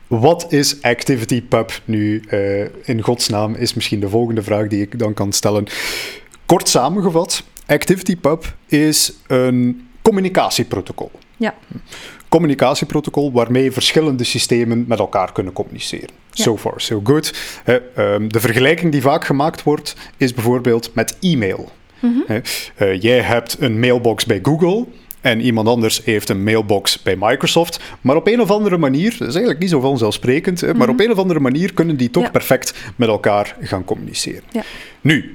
Wat 0.06 0.46
is 0.48 0.82
ActivityPub 0.82 1.80
nu 1.84 2.22
uh, 2.30 2.64
in 2.82 3.00
godsnaam, 3.00 3.54
is 3.54 3.74
misschien 3.74 4.00
de 4.00 4.08
volgende 4.08 4.42
vraag 4.42 4.66
die 4.66 4.82
ik 4.82 4.98
dan 4.98 5.14
kan 5.14 5.32
stellen. 5.32 5.66
Kort 6.46 6.68
samengevat, 6.68 7.42
ActivityPub 7.72 8.54
is 8.66 9.12
een 9.26 9.88
communicatieprotocol. 10.02 11.10
Ja. 11.36 11.54
Communicatieprotocol 12.28 13.32
waarmee 13.32 13.72
verschillende 13.72 14.24
systemen 14.24 14.84
met 14.88 14.98
elkaar 14.98 15.32
kunnen 15.32 15.52
communiceren. 15.52 16.10
Ja. 16.30 16.42
So 16.42 16.56
far, 16.56 16.80
so 16.80 17.00
good. 17.04 17.34
Um, 17.96 18.32
de 18.32 18.40
vergelijking 18.40 18.92
die 18.92 19.00
vaak 19.00 19.24
gemaakt 19.24 19.62
wordt, 19.62 19.96
is 20.16 20.34
bijvoorbeeld 20.34 20.94
met 20.94 21.16
e-mail. 21.20 21.72
Mm 22.00 22.22
-hmm. 22.26 22.42
uh, 22.78 23.00
jij 23.00 23.20
hebt 23.20 23.56
een 23.60 23.80
mailbox 23.80 24.26
bij 24.26 24.38
Google. 24.42 24.86
En 25.20 25.40
iemand 25.40 25.68
anders 25.68 26.04
heeft 26.04 26.28
een 26.28 26.42
mailbox 26.42 27.02
bij 27.02 27.16
Microsoft. 27.18 27.80
Maar 28.00 28.16
op 28.16 28.26
een 28.26 28.40
of 28.40 28.50
andere 28.50 28.78
manier, 28.78 29.10
dat 29.10 29.28
is 29.28 29.34
eigenlijk 29.34 29.58
niet 29.58 29.70
zo 29.70 29.80
vanzelfsprekend, 29.80 30.62
mm 30.62 30.68
-hmm. 30.68 30.78
maar 30.78 30.88
op 30.88 31.00
een 31.00 31.10
of 31.10 31.18
andere 31.18 31.40
manier 31.40 31.74
kunnen 31.74 31.96
die 31.96 32.10
toch 32.10 32.22
ja. 32.22 32.30
perfect 32.30 32.74
met 32.96 33.08
elkaar 33.08 33.56
gaan 33.60 33.84
communiceren. 33.84 34.42
Ja. 34.50 34.62
Nu, 35.00 35.34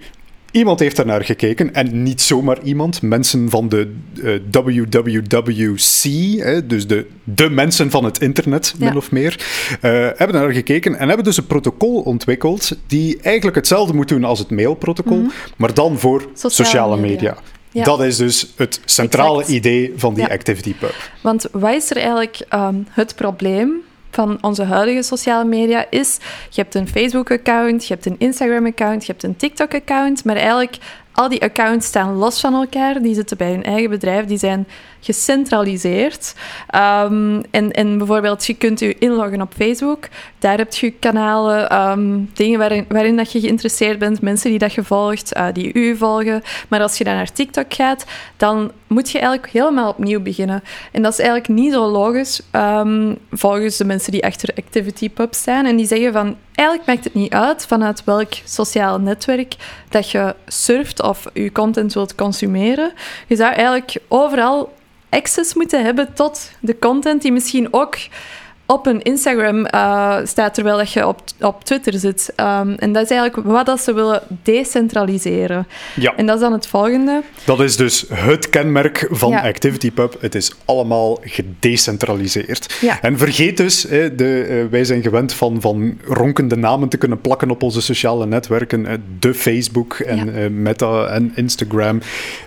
Iemand 0.51 0.79
heeft 0.79 1.05
naar 1.05 1.23
gekeken 1.23 1.73
en 1.73 2.03
niet 2.03 2.21
zomaar 2.21 2.62
iemand. 2.63 3.01
Mensen 3.01 3.49
van 3.49 3.69
de 3.69 3.93
uh, 4.13 4.39
WWWC, 4.51 6.03
hè, 6.43 6.65
dus 6.65 6.88
de, 6.88 7.07
de 7.23 7.49
mensen 7.49 7.89
van 7.89 8.03
het 8.03 8.21
internet, 8.21 8.73
min 8.79 8.97
of 8.97 9.12
meer, 9.12 9.45
uh, 9.69 9.79
hebben 10.15 10.31
naar 10.31 10.51
gekeken 10.51 10.95
en 10.95 11.07
hebben 11.07 11.25
dus 11.25 11.38
een 11.38 11.47
protocol 11.47 12.01
ontwikkeld 12.01 12.77
die 12.88 13.19
eigenlijk 13.21 13.55
hetzelfde 13.55 13.93
moet 13.93 14.07
doen 14.07 14.23
als 14.23 14.39
het 14.39 14.49
mailprotocol, 14.49 15.17
mm 15.17 15.21
-hmm. 15.21 15.53
maar 15.57 15.73
dan 15.73 15.99
voor 15.99 16.19
sociale, 16.33 16.53
sociale 16.53 16.97
media. 16.97 17.13
media. 17.13 17.38
Ja. 17.71 17.83
Dat 17.83 18.01
is 18.01 18.17
dus 18.17 18.53
het 18.55 18.81
centrale 18.86 19.39
exact. 19.39 19.57
idee 19.57 19.93
van 19.95 20.13
die. 20.13 20.25
ActivityPub. 20.25 20.95
Want 21.21 21.47
wat 21.51 21.73
is 21.73 21.89
er 21.89 21.97
eigenlijk 21.97 22.45
um, 22.53 22.88
het 22.89 23.15
probleem 23.15 23.81
van 24.17 24.38
onze 24.41 24.63
huidige 24.63 25.01
sociale 25.01 25.45
media 25.45 25.86
is, 25.89 26.17
je 26.49 26.62
hebt 26.62 26.75
een 26.75 26.88
Facebook-account, 26.88 27.88
je 27.88 27.93
hebt 27.93 28.06
een 28.06 28.15
Instagram-account, 28.17 29.06
je 29.06 29.12
hebt 29.12 29.23
een 29.23 29.36
TikTok-account, 29.36 30.23
maar 30.23 30.36
eigenlijk 30.36 30.77
al 31.17 31.30
die 31.30 31.41
accounts 31.41 31.88
staan 31.88 32.15
los 32.15 32.39
van 32.39 32.53
elkaar. 32.53 33.01
Die 33.01 33.13
zitten 33.13 33.38
bij 33.38 33.51
hun 33.51 33.63
eigen 33.63 33.89
bedrijf. 33.89 34.25
Die 34.25 34.38
zijn 34.38 34.67
gecentraliseerd. 34.99 36.36
Um, 36.75 37.41
en, 37.51 37.71
en 37.71 37.97
bijvoorbeeld, 37.97 38.45
je 38.45 38.53
kunt 38.53 38.80
je 38.80 38.97
inloggen 38.97 39.41
op 39.41 39.53
Facebook. 39.53 40.08
Daar 40.39 40.58
heb 40.58 40.73
je 40.73 40.91
kanalen, 40.91 41.89
um, 41.89 42.30
dingen 42.34 42.60
waarin, 42.60 42.86
waarin 42.89 43.17
dat 43.17 43.32
je 43.32 43.39
geïnteresseerd 43.39 44.00
bent, 44.00 44.21
mensen 44.21 44.50
die 44.50 44.60
dat 44.60 44.73
je 44.73 44.84
volgt, 44.84 45.38
uh, 45.38 45.47
die 45.54 45.73
u 45.73 45.95
volgen. 45.95 46.41
Maar 46.67 46.82
als 46.82 46.97
je 46.97 47.04
dan 47.04 47.13
naar 47.13 47.32
TikTok 47.32 47.73
gaat, 47.73 48.06
dan 48.38 48.71
moet 48.88 49.12
je 49.12 49.19
eigenlijk 49.19 49.54
helemaal 49.54 49.89
opnieuw 49.89 50.21
beginnen. 50.21 50.63
En 50.91 51.02
dat 51.02 51.12
is 51.12 51.19
eigenlijk 51.19 51.50
niet 51.50 51.73
zo 51.73 51.88
logisch, 51.88 52.41
um, 52.52 53.17
volgens 53.32 53.78
de 53.78 53.86
mensen 53.86 54.12
die 54.12 54.26
achter 54.26 54.50
ActivityPub 54.56 55.34
staan. 55.34 55.65
En 55.65 55.76
die 55.76 55.88
zeggen 55.88 56.13
van, 56.13 56.38
eigenlijk 56.56 56.89
maakt 56.89 57.04
het 57.04 57.13
niet 57.13 57.34
uit 57.34 57.65
vanuit 57.65 58.04
welk 58.04 58.34
sociaal 58.45 59.00
netwerk 59.00 59.56
dat 59.89 60.12
je 60.12 60.36
surft 60.47 61.02
of 61.02 61.26
je 61.34 61.52
content 61.52 61.93
wilt 61.93 62.15
consumeren. 62.15 62.91
Je 63.28 63.36
zou 63.36 63.54
eigenlijk 63.54 63.95
overal 64.08 64.76
access 65.10 65.54
moeten 65.54 65.84
hebben 65.84 66.13
tot 66.13 66.52
de 66.60 66.80
content 66.80 67.21
die 67.21 67.32
misschien 67.32 67.73
ook 67.73 67.97
op 68.67 68.86
een 68.86 69.01
Instagram 69.01 69.58
uh, 69.58 70.17
staat 70.23 70.53
terwijl 70.53 70.77
dat 70.77 70.91
je 70.91 71.08
op, 71.08 71.21
op 71.41 71.63
Twitter 71.63 71.93
zit. 71.99 72.34
Um, 72.38 72.73
en 72.73 72.93
dat 72.93 73.03
is 73.03 73.10
eigenlijk 73.10 73.47
wat 73.47 73.65
dat 73.65 73.82
ze 73.82 73.93
willen 73.93 74.21
decentraliseren. 74.43 75.67
Ja. 75.95 76.15
En 76.15 76.25
dat 76.25 76.36
is 76.36 76.41
dan 76.41 76.51
het 76.51 76.67
volgende. 76.67 77.21
Dat 77.43 77.60
is 77.60 77.75
dus 77.75 78.06
het 78.13 78.49
kenmerk 78.49 79.08
van 79.10 79.30
ja. 79.30 79.47
ActivityPub. 79.47 80.17
Het 80.19 80.36
is 80.36 80.56
allemaal 80.65 81.19
gedecentraliseerd. 81.21 82.77
Ja. 82.82 83.01
En 83.01 83.17
vergeet 83.17 83.58
dus, 83.58 83.82
de, 83.82 84.47
uh, 84.49 84.71
wij 84.71 84.84
zijn 84.84 85.01
gewend 85.01 85.34
van, 85.34 85.62
van 85.62 85.97
ronkende 86.06 86.56
namen 86.56 86.89
te 86.89 86.97
kunnen 86.97 87.21
plakken 87.21 87.51
op 87.51 87.63
onze 87.63 87.82
sociale 87.82 88.25
netwerken. 88.25 89.03
de 89.19 89.34
Facebook 89.34 89.93
en 89.93 90.25
ja. 90.25 90.41
uh, 90.41 90.49
Meta 90.49 91.06
en 91.06 91.32
Instagram. 91.36 92.01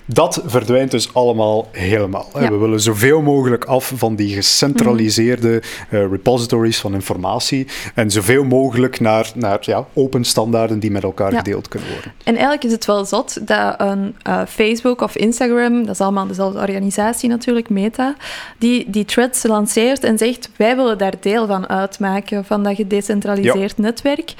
Dat 0.04 0.42
verdwijnt 0.46 0.90
dus 0.90 1.14
allemaal 1.14 1.68
helemaal. 1.72 2.28
We 2.32 2.56
willen 2.56 2.80
zoveel 2.80 3.22
mogelijk 3.22 3.64
af 3.64 3.92
van 3.96 4.16
die 4.16 4.34
gecentraliseerde 4.34 5.62
mm 5.90 6.08
repositories 6.10 6.78
van 6.78 6.94
informatie 6.94 7.66
en 7.94 8.10
zoveel 8.10 8.44
mogelijk 8.44 9.00
naar, 9.00 9.30
naar 9.34 9.58
ja, 9.60 9.86
open 9.92 10.24
standaarden 10.24 10.78
die 10.78 10.90
met 10.90 11.02
elkaar 11.02 11.32
ja. 11.32 11.38
gedeeld 11.38 11.68
kunnen 11.68 11.88
worden. 11.88 12.12
En 12.24 12.32
eigenlijk 12.32 12.64
is 12.64 12.72
het 12.72 12.84
wel 12.84 13.04
zot 13.04 13.46
dat 13.46 13.74
een 13.78 14.16
uh, 14.28 14.42
Facebook 14.48 15.00
of 15.00 15.16
Instagram, 15.16 15.86
dat 15.86 15.94
is 15.94 16.00
allemaal 16.00 16.26
dezelfde 16.26 16.58
organisatie 16.58 17.28
natuurlijk, 17.28 17.68
Meta, 17.68 18.14
die, 18.58 18.90
die 18.90 19.04
threads 19.04 19.42
lanceert 19.42 20.04
en 20.04 20.18
zegt, 20.18 20.50
wij 20.56 20.76
willen 20.76 20.98
daar 20.98 21.14
deel 21.20 21.46
van 21.46 21.68
uitmaken, 21.68 22.44
van 22.44 22.62
dat 22.62 22.74
gedecentraliseerd 22.74 23.74
ja. 23.76 23.82
netwerk. 23.82 24.34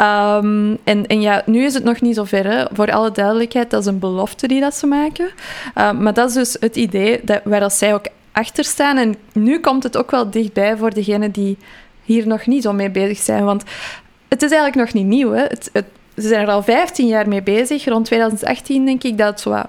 Um, 0.00 0.78
en, 0.84 1.06
en 1.06 1.20
ja, 1.20 1.42
nu 1.46 1.64
is 1.64 1.74
het 1.74 1.84
nog 1.84 2.00
niet 2.00 2.14
zo 2.14 2.24
ver, 2.24 2.46
hè. 2.46 2.64
voor 2.72 2.92
alle 2.92 3.12
duidelijkheid, 3.12 3.70
dat 3.70 3.80
is 3.80 3.86
een 3.86 3.98
belofte 3.98 4.48
die 4.48 4.60
dat 4.60 4.74
ze 4.74 4.86
maken. 4.86 5.28
Uh, 5.78 5.92
maar 5.92 6.14
dat 6.14 6.28
is 6.28 6.34
dus 6.34 6.56
het 6.60 6.76
idee 6.76 7.20
dat, 7.22 7.40
waar 7.44 7.60
dat 7.60 7.72
zij 7.72 7.94
ook 7.94 8.06
achter 8.36 8.64
staan. 8.64 8.96
En 8.96 9.14
nu 9.32 9.60
komt 9.60 9.82
het 9.82 9.96
ook 9.96 10.10
wel 10.10 10.30
dichtbij 10.30 10.76
voor 10.76 10.94
degenen 10.94 11.30
die 11.30 11.58
hier 12.02 12.26
nog 12.26 12.46
niet 12.46 12.62
zo 12.62 12.72
mee 12.72 12.90
bezig 12.90 13.18
zijn. 13.18 13.44
Want 13.44 13.62
het 14.28 14.42
is 14.42 14.50
eigenlijk 14.50 14.74
nog 14.74 14.94
niet 14.94 15.12
nieuw. 15.12 15.32
Hè? 15.32 15.42
Het, 15.42 15.70
ze 16.16 16.28
zijn 16.28 16.42
er 16.42 16.52
al 16.52 16.62
15 16.62 17.06
jaar 17.06 17.28
mee 17.28 17.42
bezig. 17.42 17.84
Rond 17.84 18.04
2018 18.04 18.84
denk 18.84 19.02
ik 19.02 19.18
dat 19.18 19.28
het 19.28 19.40
zo 19.40 19.62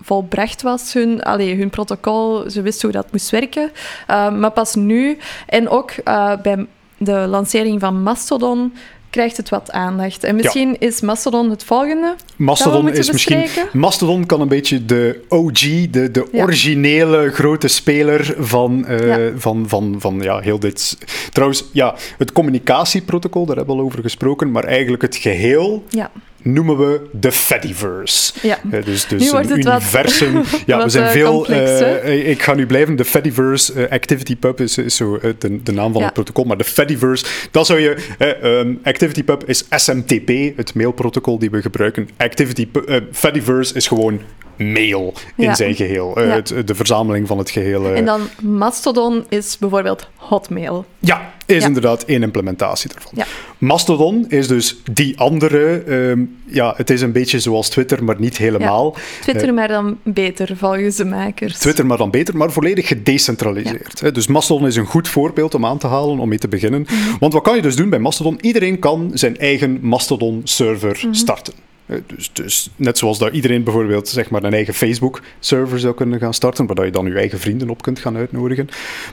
volbracht 0.00 0.62
was, 0.62 0.92
hun, 0.92 1.22
allee, 1.22 1.56
hun 1.56 1.70
protocol. 1.70 2.50
Ze 2.50 2.62
wisten 2.62 2.88
hoe 2.88 3.00
dat 3.00 3.12
moest 3.12 3.30
werken. 3.30 3.70
Uh, 4.10 4.30
maar 4.30 4.50
pas 4.50 4.74
nu, 4.74 5.18
en 5.46 5.68
ook 5.68 5.90
uh, 6.04 6.36
bij 6.42 6.66
de 6.98 7.26
lancering 7.28 7.80
van 7.80 8.02
Mastodon, 8.02 8.74
krijgt 9.14 9.36
het 9.36 9.48
wat 9.48 9.70
aandacht. 9.70 10.24
En 10.24 10.36
misschien 10.36 10.68
ja. 10.68 10.76
is 10.78 11.00
Mastodon 11.00 11.50
het 11.50 11.64
volgende. 11.64 12.14
Mastodon 12.36 12.88
is 12.88 13.12
misschien. 13.12 13.44
Mastodon 13.72 14.26
kan 14.26 14.40
een 14.40 14.48
beetje 14.48 14.84
de 14.84 15.24
OG, 15.28 15.60
de, 15.90 16.10
de 16.10 16.28
ja. 16.32 16.42
originele 16.42 17.30
grote 17.30 17.68
speler 17.68 18.34
van, 18.38 18.84
uh, 18.88 19.06
ja. 19.06 19.32
van, 19.36 19.68
van, 19.68 19.96
van 19.98 20.20
ja, 20.20 20.38
heel 20.38 20.58
dit. 20.58 20.98
Trouwens, 21.32 21.64
ja, 21.72 21.94
het 22.18 22.32
communicatieprotocol, 22.32 23.46
daar 23.46 23.56
hebben 23.56 23.74
we 23.74 23.80
al 23.80 23.86
over 23.86 24.02
gesproken, 24.02 24.50
maar 24.50 24.64
eigenlijk 24.64 25.02
het 25.02 25.16
geheel. 25.16 25.84
Ja 25.88 26.10
noemen 26.44 26.76
we 26.76 27.00
de 27.12 27.32
Fediverse. 27.32 28.32
Ja. 28.42 28.58
Uh, 28.72 28.84
dus 28.84 29.06
dus 29.06 29.32
een 29.32 29.50
universum. 29.50 30.32
Wat, 30.34 30.62
ja, 30.66 30.76
wat 30.76 30.84
we 30.84 30.90
zijn 30.90 31.10
veel. 31.10 31.32
Complex, 31.32 31.80
uh, 31.80 32.28
ik 32.28 32.42
ga 32.42 32.54
nu 32.54 32.66
blijven. 32.66 32.96
De 32.96 33.04
Fediverse 33.04 33.72
uh, 33.74 33.90
ActivityPub 33.90 34.60
is, 34.60 34.78
is 34.78 34.96
zo 34.96 35.18
de, 35.38 35.62
de, 35.62 35.72
naam 35.72 35.92
van 35.92 36.00
ja. 36.00 36.04
het 36.04 36.14
protocol. 36.14 36.44
Maar 36.44 36.56
de 36.56 36.64
Fediverse, 36.64 37.24
dat 37.50 37.66
zou 37.66 37.80
je. 37.80 37.96
Um, 38.42 38.80
ActivityPub 38.82 39.48
is 39.48 39.64
SMTP, 39.70 40.56
het 40.56 40.74
mailprotocol 40.74 41.38
die 41.38 41.50
we 41.50 41.62
gebruiken. 41.62 42.08
Activity, 42.16 42.68
Fediverse 43.12 43.74
is 43.74 43.86
gewoon 43.86 44.20
mail 44.56 45.14
in 45.36 45.44
ja. 45.44 45.54
zijn 45.54 45.74
geheel. 45.74 46.20
Ja. 46.20 46.26
Het, 46.26 46.54
de 46.64 46.74
verzameling 46.74 47.26
van 47.26 47.38
het 47.38 47.50
geheel. 47.50 47.94
En 47.94 48.04
dan 48.04 48.20
Mastodon 48.42 49.24
is 49.28 49.58
bijvoorbeeld 49.58 50.08
Hotmail. 50.16 50.84
Ja, 50.98 51.32
is 51.46 51.60
ja. 51.60 51.66
inderdaad 51.66 52.04
één 52.04 52.22
implementatie 52.22 52.90
daarvan. 52.92 53.24
Mastodon 53.58 54.24
is 54.28 54.48
dus 54.48 54.76
die 54.92 55.18
andere. 55.18 55.82
Um, 55.88 56.36
ja, 56.46 56.74
het 56.76 56.90
is 56.90 57.00
een 57.00 57.12
beetje 57.12 57.40
zoals 57.40 57.68
Twitter, 57.68 58.04
maar 58.04 58.16
niet 58.18 58.36
helemaal. 58.36 58.96
Twitter, 59.20 59.48
uh, 59.48 59.54
maar 59.54 59.68
dan 59.68 59.98
beter, 60.02 60.56
volgens 60.56 60.96
de 60.96 61.04
makers. 61.04 61.58
Twitter, 61.58 61.86
maar 61.86 61.98
dan 61.98 62.10
beter, 62.10 62.36
maar 62.36 62.52
volledig 62.52 62.88
gedecentraliseerd. 62.88 64.14
Dus 64.14 64.26
Mastodon 64.26 64.66
is 64.66 64.76
een 64.76 64.86
goed 64.86 65.08
voorbeeld 65.08 65.54
om 65.54 65.66
aan 65.66 65.78
te 65.78 65.86
halen, 65.86 66.18
om 66.18 66.28
mee 66.28 66.38
te 66.38 66.48
beginnen. 66.48 66.80
Mm 66.80 66.86
-hmm. 66.86 67.16
Want 67.18 67.32
wat 67.32 67.42
kan 67.42 67.56
je 67.56 67.62
dus 67.62 67.76
doen 67.76 67.90
bij 67.90 67.98
Mastodon? 67.98 68.38
Iedereen 68.40 68.78
kan 68.78 69.10
zijn 69.14 69.36
eigen 69.36 69.78
Mastodon-server 69.82 71.02
Mhm. 71.02 71.12
starten. 71.12 71.54
Dus, 71.86 72.30
dus 72.32 72.70
net 72.76 72.98
zoals 72.98 73.18
dat 73.18 73.32
iedereen 73.32 73.64
bijvoorbeeld 73.64 74.08
zeg 74.08 74.30
maar, 74.30 74.44
een 74.44 74.54
eigen 74.54 74.74
Facebook-server 74.74 75.78
zou 75.78 75.94
kunnen 75.94 76.18
gaan 76.18 76.34
starten, 76.34 76.66
waar 76.66 76.84
je 76.84 76.90
dan 76.92 77.06
je 77.06 77.14
eigen 77.14 77.38
vrienden 77.38 77.70
op 77.70 77.82
kunt 77.82 77.98
gaan 77.98 78.16
uitnodigen. 78.16 78.68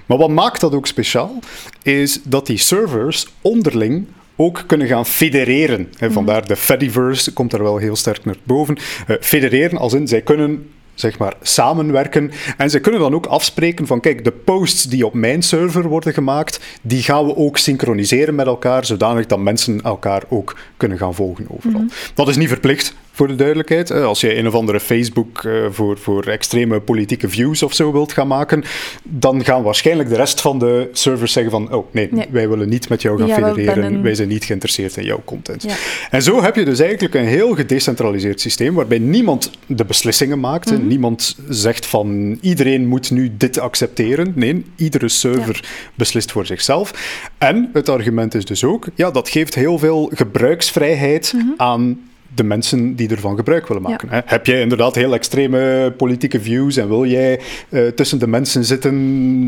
Maar 0.05 0.17
wat 0.17 0.29
maakt 0.29 0.62
dat 0.62 0.73
ook 0.73 0.88
speciaal, 0.88 1.39
is 1.84 2.19
dat 2.23 2.47
die 2.47 2.57
servers 2.57 3.27
onderling 3.41 4.05
ook 4.36 4.63
kunnen 4.67 4.88
gaan 4.88 5.05
federeren. 5.05 5.89
Mm. 5.99 6.12
Vandaar 6.12 6.47
de 6.47 6.55
Fediverse 6.55 7.34
komt 7.34 7.51
daar 7.51 7.63
wel 7.63 7.77
heel 7.77 7.95
sterk 7.95 8.25
naar 8.25 8.36
boven. 8.43 8.77
Uh, 9.07 9.15
federeren 9.19 9.77
als 9.77 9.93
in, 9.93 10.07
zij 10.07 10.21
kunnen 10.21 10.69
zeg 10.93 11.17
maar, 11.17 11.34
samenwerken. 11.41 12.32
En 12.58 12.69
ze 12.69 12.80
kunnen 12.80 13.01
dan 13.01 13.13
ook 13.13 13.25
afspreken 13.25 13.88
van, 13.88 13.99
kijk, 13.99 14.23
de 14.23 14.32
posts 14.32 14.84
die 14.84 15.06
op 15.06 15.13
mijn 15.13 15.41
server 15.41 15.88
worden 15.88 16.13
gemaakt, 16.13 16.60
die 16.82 17.04
gaan 17.04 17.25
we 17.25 17.36
ook 17.36 17.58
synchroniseren 17.58 18.36
met 18.36 18.45
elkaar, 18.45 18.86
zodanig 18.86 19.25
dat 19.25 19.39
mensen 19.39 19.82
elkaar 19.82 20.23
ook 20.30 20.56
kunnen 20.77 20.97
gaan 20.97 21.15
volgen 21.15 21.45
overal. 21.49 21.82
Mhm. 21.82 21.89
Dat 22.13 22.27
is 22.27 22.36
niet 22.36 22.47
verplicht, 22.47 22.93
voor 23.12 23.28
de 23.28 23.36
duidelijkheid. 23.36 23.91
Als 23.91 24.21
je 24.21 24.38
een 24.38 24.47
of 24.47 24.54
andere 24.54 24.80
Facebook 24.80 25.43
uh, 25.43 25.65
voor, 25.69 25.97
voor 25.97 26.24
extreme 26.26 26.80
politieke 26.80 27.30
views 27.30 27.63
of 27.63 27.74
zo 27.74 27.91
wilt 27.91 28.12
gaan 28.13 28.28
maken, 28.28 28.63
dan 29.04 29.43
gaan 29.43 29.63
waarschijnlijk 29.63 30.10
de 30.10 30.15
rest 30.15 30.41
van 30.41 30.60
de 30.60 30.89
servers 30.91 31.34
zeggen 31.34 31.52
van, 31.52 31.74
oh 31.74 31.93
nee, 31.93 32.08
Nee. 32.12 32.28
wij 32.32 32.50
willen 32.50 32.69
niet 32.69 32.89
met 32.89 33.02
jou 33.02 33.17
gaan 33.19 33.28
Ja, 33.28 33.36
federeren, 33.36 34.02
wij 34.02 34.15
zijn 34.15 34.28
niet 34.28 34.43
geïnteresseerd 34.45 34.97
in 34.97 35.04
jouw 35.06 35.21
content. 35.26 35.63
Ja. 35.63 35.76
En 36.10 36.21
zo 36.24 36.41
heb 36.43 36.56
je 36.56 36.65
dus 36.65 36.80
eigenlijk 36.80 37.13
een 37.15 37.26
heel 37.26 37.56
gedecentraliseerd 37.56 38.41
systeem 38.41 38.74
waarbij 38.74 39.00
niemand 39.00 39.52
de 39.65 39.86
beslissingen 39.86 40.39
maakt. 40.39 40.71
Mhm. 40.71 40.88
Niemand 40.88 41.38
zegt 41.50 41.86
van 41.86 42.38
iedereen 42.41 42.88
moet 42.88 43.12
nu 43.12 43.32
dit 43.38 43.60
accepteren. 43.60 44.32
Nee, 44.36 44.65
iedere 44.76 45.10
server 45.10 45.63
beslist 45.95 46.32
voor 46.32 46.45
zichzelf. 46.45 46.93
En 47.38 47.69
het 47.74 47.89
argument 47.89 48.34
is 48.34 48.45
dus 48.45 48.63
ook, 48.63 48.88
ja, 48.95 49.12
dat 49.12 49.30
geeft 49.30 49.56
heel 49.56 49.78
veel 49.80 50.12
gebruiksvrijheid 50.13 51.34
Mhm. 51.36 51.47
aan 51.58 52.00
de 52.36 52.44
mensen 52.44 52.96
die 52.96 53.10
ervan 53.10 53.36
gebruik 53.36 53.67
willen 53.67 53.84
maken. 53.84 54.10
Hè. 54.10 54.20
Heb 54.26 54.46
jij 54.46 54.62
inderdaad 54.62 54.96
heel 54.96 55.13
extreme 55.13 55.94
politieke 55.98 56.41
views 56.41 56.78
en 56.78 56.88
wil 56.88 57.06
jij 57.06 57.39
eh, 57.70 57.88
tussen 57.88 58.20
de 58.20 58.28
mensen 58.28 58.65
zitten 58.65 58.96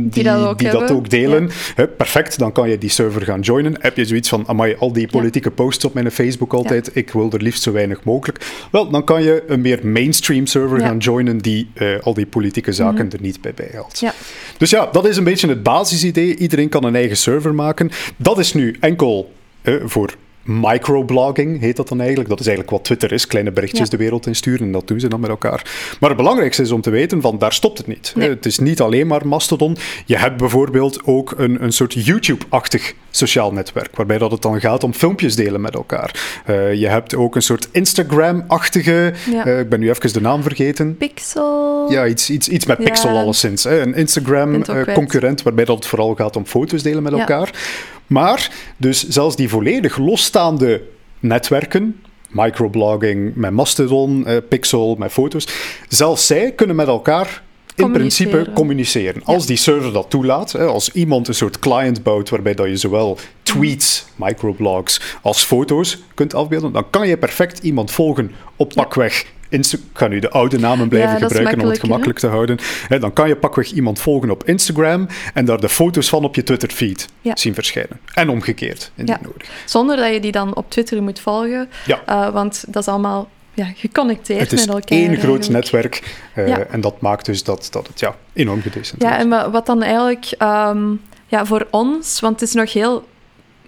die, 0.02 0.10
Die 0.10 0.24
dat 0.24 0.48
ook 0.48 0.58
die 0.58 0.69
dat 0.69 0.80
hebben, 0.80 0.98
ook 0.98 1.10
delen? 1.10 1.50
Hè, 1.76 1.88
perfect, 1.88 2.39
dan 2.39 2.52
kan 2.52 2.69
je 2.69 2.78
die 2.78 2.89
server 2.89 3.22
gaan 3.22 3.39
joinen. 3.39 3.76
Heb 3.80 3.98
je 3.98 4.06
zoiets 4.06 4.30
van, 4.30 4.43
amai, 4.48 4.76
al 4.80 4.93
die 4.93 5.08
politieke 5.08 5.52
posts 5.52 5.86
op 5.86 5.93
mijn 5.93 6.12
Facebook 6.12 6.54
altijd, 6.54 6.96
ik 6.96 7.12
wil 7.12 7.32
er 7.32 7.41
liefst 7.41 7.63
zo 7.63 7.72
weinig 7.72 8.04
mogelijk. 8.04 8.46
Wel, 8.72 8.89
dan 8.89 9.04
kan 9.04 9.24
je 9.24 9.43
een 9.48 9.62
meer 9.62 9.80
mainstream 9.88 10.46
server 10.46 10.80
gaan 10.80 10.98
joinen 10.98 11.38
die 11.38 11.69
eh, 11.74 12.00
al 12.02 12.13
die 12.13 12.26
politieke 12.26 12.72
zaken 12.72 13.12
er 13.12 13.22
niet 13.22 13.41
bij 13.41 13.54
bijhaalt. 13.54 14.00
Ja. 14.00 14.13
Dus 14.58 14.69
ja, 14.69 14.89
dat 14.91 15.08
is 15.08 15.17
een 15.17 15.24
beetje 15.24 15.48
het 15.48 15.63
basisidee. 15.63 16.36
Iedereen 16.36 16.69
kan 16.69 16.84
een 16.84 16.96
eigen 16.96 17.17
server 17.17 17.56
maken. 17.56 17.91
Dat 18.15 18.39
is 18.39 18.54
nu 18.54 18.76
enkel 18.80 19.34
eh, 19.62 19.76
voor 19.86 20.13
microblogging, 20.43 21.60
heet 21.60 21.75
dat 21.75 21.88
dan 21.88 21.99
eigenlijk. 21.99 22.29
Dat 22.29 22.39
is 22.39 22.45
eigenlijk 22.47 22.75
wat 22.77 22.86
Twitter 22.86 23.12
is, 23.12 23.27
kleine 23.27 23.51
berichtjes 23.51 23.79
Ja. 23.89 23.89
de 23.89 23.97
wereld 23.97 24.27
insturen 24.27 24.65
en 24.65 24.71
dat 24.71 24.88
doen 24.88 24.99
ze 24.99 25.08
dan 25.08 25.19
met 25.19 25.29
elkaar. 25.29 25.62
Maar 25.99 26.10
het 26.10 26.17
belangrijkste 26.17 26.62
is 26.62 26.71
om 26.71 26.82
te 26.82 26.89
weten, 26.89 27.21
van 27.21 27.38
daar 27.38 27.53
stopt 27.53 27.77
het 27.77 27.88
niet. 27.88 28.13
Nee. 28.15 28.27
Eh, 28.27 28.34
Het 28.34 28.45
is 28.45 28.60
niet 28.60 28.82
alleen 28.82 29.08
maar 29.08 29.27
Mastodon. 29.27 29.77
Je 30.06 30.17
hebt 30.17 30.38
bijvoorbeeld 30.38 30.99
ook 31.06 31.34
een, 31.38 31.63
een 31.63 31.71
soort 31.73 31.93
YouTube-achtig 32.06 32.93
sociaal 33.12 33.51
netwerk, 33.53 33.95
waarbij 33.95 34.17
dat 34.17 34.32
het 34.32 34.41
dan 34.41 34.60
gaat 34.60 34.84
om 34.84 34.93
filmpjes 34.93 35.36
delen 35.36 35.62
met 35.62 35.73
elkaar. 35.73 36.41
Eh, 36.45 36.73
je 36.73 36.88
hebt 36.88 37.15
ook 37.15 37.36
een 37.36 37.41
soort 37.41 37.67
Instagram-achtige, 37.71 39.13
Ja. 39.32 39.45
eh, 39.45 39.60
ik 39.60 39.69
ben 39.69 39.79
nu 39.79 39.89
even 39.89 40.13
de 40.13 40.21
naam 40.21 40.41
vergeten. 40.41 40.97
Pixel. 40.97 41.91
Ja, 41.91 42.08
iets, 42.08 42.29
iets, 42.29 42.47
iets 42.49 42.65
met 42.65 42.77
Ja. 42.77 42.84
Pixel 42.84 43.17
alleszins. 43.17 43.63
Hè. 43.63 43.82
Een 43.82 43.93
Instagram-concurrent 43.95 44.93
concurrent 44.93 45.41
waarbij 45.41 45.65
dat 45.65 45.75
het 45.75 45.86
vooral 45.86 46.15
gaat 46.15 46.36
om 46.36 46.45
foto's 46.45 46.84
delen 46.84 47.03
met 47.03 47.13
elkaar. 47.13 47.49
Maar 48.08 48.52
dus 48.78 49.08
zelfs 49.08 49.36
die 49.36 49.50
volledig 49.50 49.98
losstaande 49.98 50.82
netwerken, 51.20 52.02
microblogging 52.30 53.36
met 53.36 53.52
Mastodon, 53.52 54.26
eh, 54.26 54.38
Pixel 54.50 54.96
met 54.96 55.12
foto's, 55.12 55.48
zelfs 55.88 56.28
zij 56.28 56.52
kunnen 56.52 56.76
met 56.76 56.88
elkaar 56.88 57.44
in 57.76 57.92
principe 57.92 58.50
Communiceren. 58.54 59.24
Als 59.24 59.46
die 59.46 59.58
server 59.58 59.94
dat 59.94 60.10
toelaat, 60.10 60.52
hè, 60.52 60.66
als 60.66 60.92
iemand 60.92 61.28
een 61.28 61.34
soort 61.36 61.60
client 61.60 62.04
bouwt 62.04 62.30
waarbij 62.30 62.54
dat 62.54 62.68
je 62.68 62.78
zowel 62.78 63.18
tweets, 63.44 64.06
microblogs 64.16 65.02
als 65.22 65.44
foto's 65.44 66.04
kunt 66.13 66.34
afbeelden, 66.34 66.72
dan 66.72 66.89
kan 66.89 67.08
je 67.08 67.18
perfect 67.18 67.60
iemand 67.60 67.92
volgen 67.92 68.32
op 68.56 68.72
pakweg. 68.76 69.26
Insta- 69.54 69.78
ik 69.78 69.84
ga 69.98 70.08
nu 70.08 70.20
de 70.20 70.30
oude 70.30 70.60
namen 70.60 70.88
blijven 70.88 71.10
Ja, 71.10 71.16
is 71.16 71.22
gebruiken 71.24 71.62
om 71.63 71.70
het 71.70 71.80
gemakkelijk 71.80 72.20
te 72.20 72.28
houden. 72.28 72.58
Hè, 72.88 73.00
dan 73.00 73.13
kan 73.13 73.28
je 73.28 73.36
pakweg 73.36 73.72
iemand 73.72 74.00
volgen 74.00 74.30
op 74.30 74.44
Instagram 74.44 75.08
en 75.34 75.46
daar 75.46 75.60
de 75.60 75.70
foto's 75.70 76.10
van 76.10 76.24
op 76.24 76.36
je 76.36 76.44
Twitter-feed 76.44 77.08
Ja. 77.22 77.36
zien 77.36 77.54
verschijnen. 77.54 78.00
En 78.13 78.30
omgekeerd, 78.30 78.92
indien 78.96 79.18
Ja. 79.22 79.28
nodig. 79.28 79.48
Zonder 79.66 79.98
dat 79.98 80.13
je 80.13 80.20
die 80.20 80.32
dan 80.32 80.56
op 80.56 80.70
Twitter 80.70 81.04
moet 81.04 81.20
volgen. 81.20 81.70
Ja. 81.86 82.02
Uh, 82.10 82.30
want 82.30 82.63
dat 82.68 82.82
is 82.82 82.88
allemaal 82.88 83.30
ja, 83.54 83.66
geconnecteerd 83.76 84.39
Het 84.39 84.52
is 84.54 84.60
met 84.66 84.76
elkaar. 84.76 84.98
één 84.98 85.16
groot 85.18 85.20
eigenlijk. 85.50 85.50
netwerk 85.50 86.04
uh, 86.38 86.48
Ja. 86.48 86.60
en 86.70 86.82
dat 86.82 87.02
maakt 87.02 87.26
dus 87.26 87.44
dat, 87.44 87.68
dat 87.72 87.88
het 87.88 88.00
ja, 88.00 88.16
enorm 88.34 88.58
Ja, 88.58 88.63
gedecentraliseerd 88.63 89.24
en 89.24 89.30
wa- 89.30 89.52
wat 89.52 89.66
dan 89.66 89.82
eigenlijk 89.84 90.26
um, 90.39 91.02
ja, 91.28 91.46
voor 91.46 91.68
ons, 91.72 92.20
want 92.20 92.39
het 92.39 92.50
is 92.50 92.56
nog 92.56 92.74
heel 92.74 93.08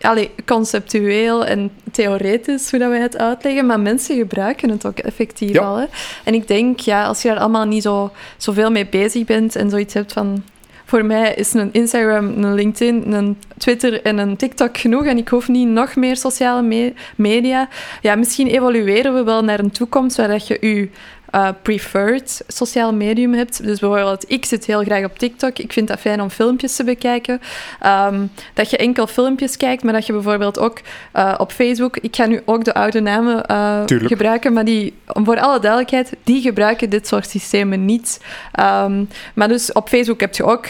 allee, 0.02 0.32
conceptueel 0.46 1.46
en 1.46 1.72
theoretisch 1.92 2.70
hoe 2.72 2.80
dat 2.80 2.90
wij 2.90 3.00
het 3.02 3.18
uitleggen, 3.18 3.66
maar 3.66 3.80
mensen 3.80 4.18
gebruiken 4.18 4.70
het 4.70 4.86
ook 4.86 4.98
effectief 5.00 5.54
Ja. 5.54 5.62
al. 5.62 5.78
Hè. 5.78 5.86
En 6.24 6.34
ik 6.34 6.48
denk, 6.48 6.80
ja, 6.80 7.06
als 7.06 7.22
je 7.22 7.28
daar 7.28 7.38
allemaal 7.38 7.66
niet 7.66 7.84
zo, 7.84 8.12
zoveel 8.38 8.72
mee 8.72 8.88
bezig 8.88 9.26
bent 9.26 9.56
en 9.56 9.70
zoiets 9.70 9.94
hebt 9.94 10.14
van... 10.14 10.44
Voor 10.88 11.06
mij 11.06 11.34
is 11.34 11.54
een 11.54 11.70
Instagram, 11.72 12.44
een 12.44 12.54
LinkedIn, 12.54 13.12
een 13.14 13.38
Twitter 13.58 14.02
en 14.02 14.18
een 14.18 14.36
TikTok 14.36 14.78
genoeg 14.78 15.06
en 15.06 15.18
ik 15.18 15.28
hoef 15.28 15.48
niet 15.48 15.68
nog 15.68 15.96
meer 15.96 16.18
sociale 16.18 16.62
me- 16.62 16.94
media. 17.16 17.68
Ja, 18.02 18.16
misschien 18.16 18.48
evolueren 18.48 19.14
we 19.14 19.24
wel 19.24 19.44
naar 19.44 19.60
een 19.60 19.72
toekomst 19.72 20.18
waar 20.18 20.28
dat 20.28 20.48
je 20.48 20.58
je 20.62 20.90
uh, 21.36 21.50
preferred 21.62 22.42
sociaal 22.48 22.94
medium 22.94 23.34
hebt. 23.34 23.64
Dus 23.64 23.80
bijvoorbeeld, 23.80 24.26
ik 24.28 24.46
zit 24.46 24.66
heel 24.66 24.84
graag 24.84 25.04
op 25.04 25.18
TikTok. 25.18 25.60
Ik 25.60 25.74
vind 25.74 25.88
dat 25.88 26.00
fijn 26.00 26.22
om 26.22 26.30
filmpjes 26.30 26.76
te 26.76 26.84
bekijken. 26.84 27.42
Um, 27.86 28.32
dat 28.54 28.70
je 28.70 28.78
enkel 28.78 29.08
filmpjes 29.08 29.58
kijkt, 29.58 29.84
maar 29.84 29.94
dat 29.94 30.06
je 30.06 30.14
bijvoorbeeld 30.14 30.60
ook 30.60 30.80
uh, 31.16 31.34
op 31.38 31.52
Facebook... 31.52 31.98
Ik 31.98 32.16
ga 32.16 32.26
nu 32.26 32.42
ook 32.46 32.64
de 32.64 32.74
oude 32.74 33.00
namen 33.00 33.44
uh, 33.52 33.82
gebruiken, 33.86 34.54
maar 34.54 34.66
die, 34.66 34.94
voor 35.06 35.40
alle 35.40 35.60
duidelijkheid, 35.60 36.14
die 36.24 36.42
gebruiken 36.42 36.90
dit 36.90 37.08
soort 37.08 37.30
systemen 37.30 37.86
niet. 37.86 38.22
Um, 38.60 39.10
maar 39.34 39.48
dus 39.48 39.72
op 39.72 39.90
Facebook 39.90 40.20
heb 40.20 40.36
je 40.36 40.44
ook 40.44 40.66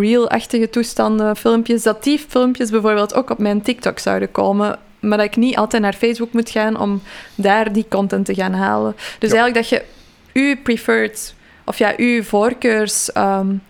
real-achtige 0.00 0.70
toestanden, 0.70 1.36
filmpjes. 1.36 1.82
Dat 1.82 2.02
die 2.02 2.24
filmpjes 2.28 2.70
bijvoorbeeld 2.70 3.14
ook 3.14 3.30
op 3.30 3.38
mijn 3.38 3.62
TikTok 3.62 3.98
zouden 3.98 4.30
komen 4.30 4.78
maar 5.02 5.18
dat 5.18 5.26
ik 5.26 5.36
niet 5.36 5.56
altijd 5.56 5.82
naar 5.82 5.92
Facebook 5.92 6.32
moet 6.32 6.50
gaan 6.50 6.78
om 6.80 7.02
daar 7.34 7.72
die 7.72 7.86
content 7.88 8.26
te 8.26 8.34
gaan 8.34 8.52
halen. 8.52 8.94
Dus 9.18 9.30
ja. 9.30 9.36
eigenlijk 9.36 9.54
dat 9.54 9.68
je 9.68 9.84
uw 10.32 10.56
preferred, 10.62 11.34
of 11.64 11.78
ja, 11.78 11.94
uw 11.96 12.22
voorkeurs 12.22 13.10
um, 13.16 13.62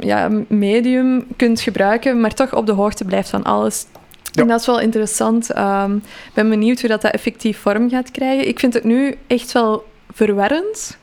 ja, 0.00 0.30
medium 0.48 1.26
kunt 1.36 1.60
gebruiken, 1.60 2.20
maar 2.20 2.34
toch 2.34 2.54
op 2.54 2.66
de 2.66 2.72
hoogte 2.72 3.04
blijft 3.04 3.28
van 3.28 3.42
alles 3.42 3.86
En 4.34 4.46
dat 4.46 4.60
is 4.60 4.66
wel 4.66 4.80
interessant. 4.80 5.50
Ehm, 5.50 5.96
ik 5.96 6.32
ben 6.34 6.48
benieuwd 6.48 6.80
hoe 6.80 6.88
dat, 6.88 7.02
dat 7.02 7.12
effectief 7.12 7.58
vorm 7.58 7.90
gaat 7.90 8.10
krijgen. 8.10 8.48
Ik 8.48 8.58
vind 8.58 8.74
het 8.74 8.84
nu 8.84 9.14
echt 9.26 9.52
wel 9.52 9.84
verwarrend. 10.12 10.98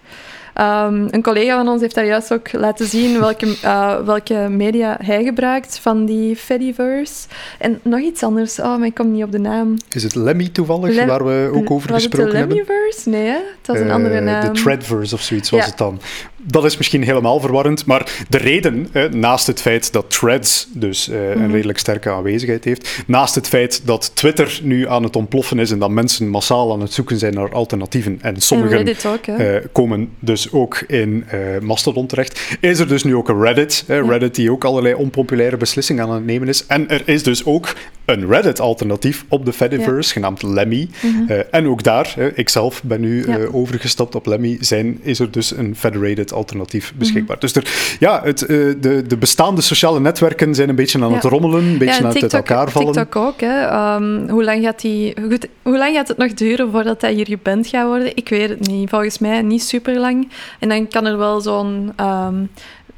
Um, 0.60 1.08
een 1.10 1.22
collega 1.22 1.58
van 1.58 1.68
ons 1.68 1.82
heeft 1.82 1.96
daar 1.96 2.06
juist 2.06 2.34
ook 2.34 2.52
laten 2.52 2.86
zien 2.86 3.20
welke, 3.20 3.46
uh, 3.46 4.00
welke 4.00 4.48
media 4.50 4.98
hij 5.02 5.24
gebruikt 5.24 5.80
van 5.80 6.06
die 6.06 6.36
Fediverse. 6.36 7.28
En 7.60 7.80
nog 7.84 8.00
iets 8.00 8.24
anders, 8.24 8.60
oh, 8.60 8.78
maar 8.78 8.88
ik 8.88 8.94
kom 8.94 9.12
niet 9.12 9.24
op 9.24 9.32
de 9.32 9.40
naam. 9.40 9.78
Is 9.90 10.04
het 10.04 10.16
Lemmy 10.16 10.50
toevallig, 10.50 10.96
Lem 10.96 11.08
waar 11.08 11.26
we 11.26 11.52
ook 11.54 11.72
over 11.72 11.92
was 11.92 12.04
gesproken 12.04 12.38
het 12.38 12.50
de 12.50 12.56
Lemmyverse? 12.56 13.10
Nee, 13.10 13.28
hè? 13.28 13.38
dat 13.62 13.76
is 13.76 13.82
een 13.82 13.88
uh, 13.88 13.94
andere 13.94 14.20
naam. 14.20 14.54
De 14.54 14.62
Threadverse 14.62 15.16
of 15.16 15.22
zoiets 15.22 15.50
was 15.50 15.60
ja. 15.60 15.66
het 15.66 15.78
dan. 15.78 16.00
Dat 16.44 16.66
is 16.66 16.78
misschien 16.78 17.04
helemaal 17.04 17.40
verwarrend, 17.40 17.86
maar 17.86 18.12
de 18.30 18.38
reden, 18.38 18.88
hè, 18.92 19.10
naast 19.10 19.48
het 19.48 19.62
feit 19.62 19.94
dat 19.94 20.06
Threads 20.10 20.68
dus 20.74 21.06
-hmm. 21.06 21.16
een 21.16 21.52
redelijk 21.52 21.78
sterke 21.78 22.10
aanwezigheid 22.10 22.64
heeft, 22.64 23.04
naast 23.08 23.36
het 23.36 23.48
feit 23.48 23.82
dat 23.86 24.12
Twitter 24.14 24.60
nu 24.64 24.88
aan 24.88 25.04
het 25.04 25.16
ontploffen 25.16 25.60
is 25.60 25.72
en 25.72 25.80
dat 25.80 25.90
mensen 25.90 26.30
massaal 26.30 26.74
aan 26.74 26.82
het 26.82 26.94
zoeken 26.94 27.18
zijn 27.18 27.34
naar 27.34 27.52
alternatieven 27.52 28.20
en 28.22 28.42
sommigen 28.42 28.86
en 28.86 28.96
ook, 29.06 29.72
komen 29.72 30.10
dus 30.20 30.52
ook 30.52 30.80
in 30.88 31.26
Mastodon 31.62 32.08
terecht, 32.08 32.58
is 32.60 32.80
er 32.80 32.88
dus 32.88 33.04
nu 33.04 33.16
ook 33.16 33.30
een 33.30 33.42
Reddit, 33.42 33.84
Reddit 33.88 34.36
die 34.36 34.52
ook 34.52 34.64
allerlei 34.64 34.94
onpopulaire 34.94 35.58
beslissingen 35.58 36.04
aan 36.04 36.14
het 36.14 36.26
nemen 36.26 36.48
is. 36.48 36.66
En 36.66 36.90
er 36.90 37.02
is 37.06 37.24
dus 37.24 37.46
ook 37.46 37.74
een 38.06 38.28
Reddit-alternatief 38.28 39.26
op 39.28 39.46
de 39.46 39.54
Fediverse, 39.54 40.08
ja. 40.08 40.14
genaamd 40.14 40.42
Lemmy. 40.42 40.90
Uh, 41.28 41.40
en 41.52 41.68
ook 41.68 41.84
daar, 41.84 42.16
uh, 42.18 42.26
ik 42.34 42.50
zelf 42.50 42.84
ben 42.84 43.02
nu 43.02 43.28
ja. 43.28 43.38
overgestapt 43.52 44.16
op 44.16 44.26
Lemmy, 44.26 44.58
zijn, 44.60 45.00
is 45.02 45.20
er 45.20 45.32
dus 45.32 45.58
een 45.58 45.76
federated 45.76 46.31
alternatief 46.34 46.94
beschikbaar. 46.96 47.38
Mm 47.42 47.50
-hmm. 47.50 47.64
Dus 47.64 47.72
er, 47.72 47.98
ja, 48.00 48.22
het, 48.24 48.40
de, 48.82 49.04
de 49.08 49.18
bestaande 49.18 49.62
sociale 49.62 50.00
netwerken 50.00 50.56
zijn 50.56 50.70
een 50.70 50.76
beetje 50.76 51.04
aan 51.04 51.10
ja. 51.10 51.16
het 51.16 51.24
rommelen, 51.24 51.64
een 51.64 51.78
beetje 51.78 52.04
aan 52.04 52.14
het 52.14 52.22
uit 52.22 52.34
elkaar 52.34 52.72
vallen. 52.72 52.94
TikTok 52.94 53.16
ook, 53.16 53.42
hè. 53.42 53.94
Um, 53.96 54.30
hoe, 54.30 54.44
lang 54.44 54.64
gaat 54.64 54.82
die, 54.82 55.16
goed, 55.30 55.48
hoe 55.62 55.78
lang 55.78 55.96
gaat 55.96 56.08
het 56.08 56.18
nog 56.18 56.34
duren 56.34 56.72
voordat 56.72 57.02
dat 57.02 57.12
hier 57.14 57.28
geband 57.28 57.68
gaat 57.68 57.88
worden? 57.88 58.16
Ik 58.16 58.30
weet 58.30 58.50
het 58.50 58.68
niet. 58.68 58.90
Volgens 58.90 59.20
mij 59.20 59.42
niet 59.42 59.64
super 59.64 60.00
lang. 60.00 60.30
En 60.60 60.70
dan 60.70 60.88
kan 60.88 61.06
er 61.06 61.18
wel 61.18 61.42
zo'n 61.42 61.94
um, 62.02 62.50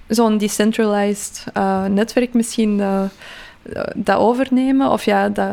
zo'n 0.07 0.37
decentralized 0.37 1.43
netwerk 1.89 2.33
misschien 2.33 2.81
dat 3.95 4.17
overnemen 4.17 4.91
of 4.91 5.05
ja, 5.05 5.29
dat 5.29 5.51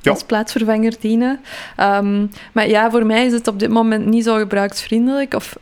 ja. 0.00 0.10
als 0.10 0.22
plaatsvervanger 0.22 0.94
dienen. 1.00 1.40
Um, 1.80 2.30
maar 2.52 2.68
ja, 2.68 2.90
voor 2.90 3.06
mij 3.06 3.26
is 3.26 3.32
het 3.32 3.48
op 3.48 3.58
dit 3.58 3.70
moment 3.70 4.06
niet 4.06 4.24
zo 4.24 4.36
gebruiksvriendelijk 4.36 5.34
of 5.34 5.56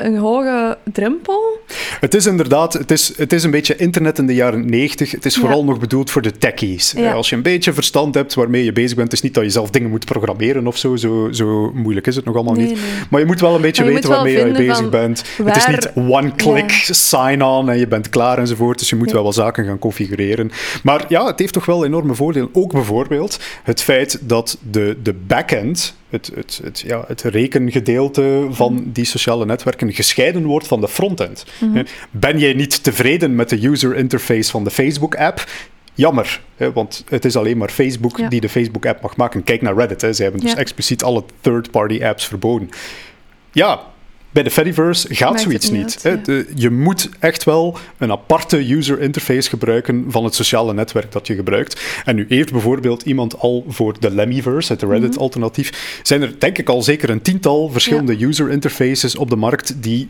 een 0.00 0.16
hoge 0.16 0.78
drempel. 0.92 1.58
Het 2.00 2.14
is 2.14 2.26
inderdaad, 2.26 2.72
het 2.72 2.90
is, 2.90 3.12
het 3.16 3.32
is 3.32 3.44
een 3.44 3.50
beetje 3.50 3.76
internet 3.76 4.18
in 4.18 4.26
de 4.26 4.34
jaren 4.34 4.70
90. 4.70 5.10
Het 5.10 5.24
is 5.24 5.36
vooral 5.36 5.58
ja. 5.58 5.64
nog 5.64 5.78
bedoeld 5.78 6.10
voor 6.10 6.22
de 6.22 6.38
techies. 6.38 6.92
Ja. 6.96 7.12
Als 7.12 7.28
je 7.28 7.36
een 7.36 7.42
beetje 7.42 7.72
verstand 7.72 8.14
hebt 8.14 8.34
waarmee 8.34 8.64
je 8.64 8.72
bezig 8.72 8.96
bent, 8.96 9.06
het 9.06 9.16
is 9.16 9.22
niet 9.22 9.34
dat 9.34 9.44
je 9.44 9.50
zelf 9.50 9.70
dingen 9.70 9.90
moet 9.90 10.04
programmeren 10.04 10.66
of 10.66 10.76
zo. 10.76 10.96
Zo, 10.96 11.28
zo 11.32 11.72
moeilijk 11.74 12.06
is 12.06 12.16
het 12.16 12.24
nog 12.24 12.34
allemaal 12.34 12.54
nee, 12.54 12.66
niet. 12.66 12.74
Nee. 12.74 12.84
Maar 13.10 13.20
je 13.20 13.26
moet 13.26 13.40
wel 13.40 13.54
een 13.54 13.60
beetje 13.60 13.84
weten 13.84 14.10
waarmee 14.10 14.46
je 14.46 14.52
bezig 14.52 14.88
bent. 14.88 15.24
Waar... 15.38 15.54
Het 15.54 15.56
is 15.56 15.66
niet 15.66 16.08
one-click 16.08 16.70
sign-on 16.90 17.70
en 17.70 17.78
je 17.78 17.86
bent 17.86 18.08
klaar 18.08 18.38
enzovoort. 18.38 18.78
Dus 18.78 18.88
je 18.88 18.96
moet 18.96 19.12
wel 19.12 19.24
wat 19.24 19.34
zaken 19.34 19.64
gaan 19.64 19.78
configureren. 19.78 20.50
Maar 20.82 21.04
ja, 21.08 21.26
het 21.26 21.38
heeft 21.38 21.52
toch 21.52 21.66
wel 21.66 21.84
enorme 21.84 22.14
voordelen. 22.14 22.48
Ook 22.52 22.72
bijvoorbeeld 22.72 23.38
het 23.62 23.82
feit 23.82 24.18
dat 24.20 24.58
de, 24.70 24.96
de 25.02 25.14
backend 25.26 25.94
het, 26.10 26.30
het, 26.34 26.60
het, 26.62 26.80
ja, 26.80 27.04
het 27.06 27.22
rekengedeelte 27.22 28.46
van 28.50 28.90
die 28.92 29.04
sociale 29.04 29.46
netwerken 29.46 29.92
gescheiden 29.92 30.44
wordt 30.44 30.66
van 30.66 30.80
de 30.80 30.88
frontend. 30.88 31.44
Mm 31.60 31.74
-hmm. 31.74 31.84
Ben 32.10 32.38
jij 32.38 32.52
niet 32.52 32.82
tevreden 32.82 33.34
met 33.34 33.48
de 33.48 33.66
user 33.66 33.96
interface 33.96 34.50
van 34.50 34.64
de 34.64 34.70
Facebook-app? 34.70 35.44
Jammer, 35.94 36.40
hè, 36.56 36.72
want 36.72 37.04
het 37.08 37.24
is 37.24 37.36
alleen 37.36 37.58
maar 37.58 37.70
Facebook 37.70 38.18
ja. 38.18 38.28
die 38.28 38.40
de 38.40 38.48
Facebook-app 38.48 39.02
mag 39.02 39.16
maken. 39.16 39.42
Kijk 39.42 39.62
naar 39.62 39.74
Reddit, 39.74 40.00
hè. 40.00 40.12
ze 40.12 40.22
hebben 40.22 40.40
dus 40.40 40.52
ja. 40.52 40.56
expliciet 40.56 41.02
alle 41.02 41.24
third-party 41.40 42.04
apps 42.04 42.26
verboden. 42.26 42.68
Ja, 43.52 43.80
bij 44.30 44.42
de 44.42 44.50
Fediverse 44.50 45.14
gaat 45.14 45.30
Maakt 45.30 45.42
zoiets 45.42 45.70
niet 45.70 46.02
hè. 46.02 46.16
Je 46.54 46.70
moet 46.70 47.08
echt 47.18 47.44
wel 47.44 47.78
een 47.98 48.10
aparte 48.10 48.72
user 48.72 49.00
interface 49.00 49.48
gebruiken 49.48 50.04
van 50.08 50.24
het 50.24 50.34
sociale 50.34 50.74
netwerk 50.74 51.12
dat 51.12 51.26
je 51.26 51.34
gebruikt. 51.34 51.80
En 52.04 52.16
nu 52.16 52.26
heeft 52.28 52.52
bijvoorbeeld 52.52 53.02
iemand 53.02 53.38
al 53.38 53.64
voor 53.68 54.00
de 54.00 54.10
Lemmyverse, 54.10 54.72
het 54.72 54.82
Reddit-alternatief, 54.82 56.00
zijn 56.02 56.22
er 56.22 56.34
denk 56.38 56.58
ik 56.58 56.68
al 56.68 56.82
zeker 56.82 57.10
een 57.10 57.22
tiental 57.22 57.68
verschillende 57.68 58.18
ja. 58.18 58.26
user 58.26 58.50
interfaces 58.50 59.16
op 59.16 59.30
de 59.30 59.36
markt 59.36 59.82
die 59.82 60.08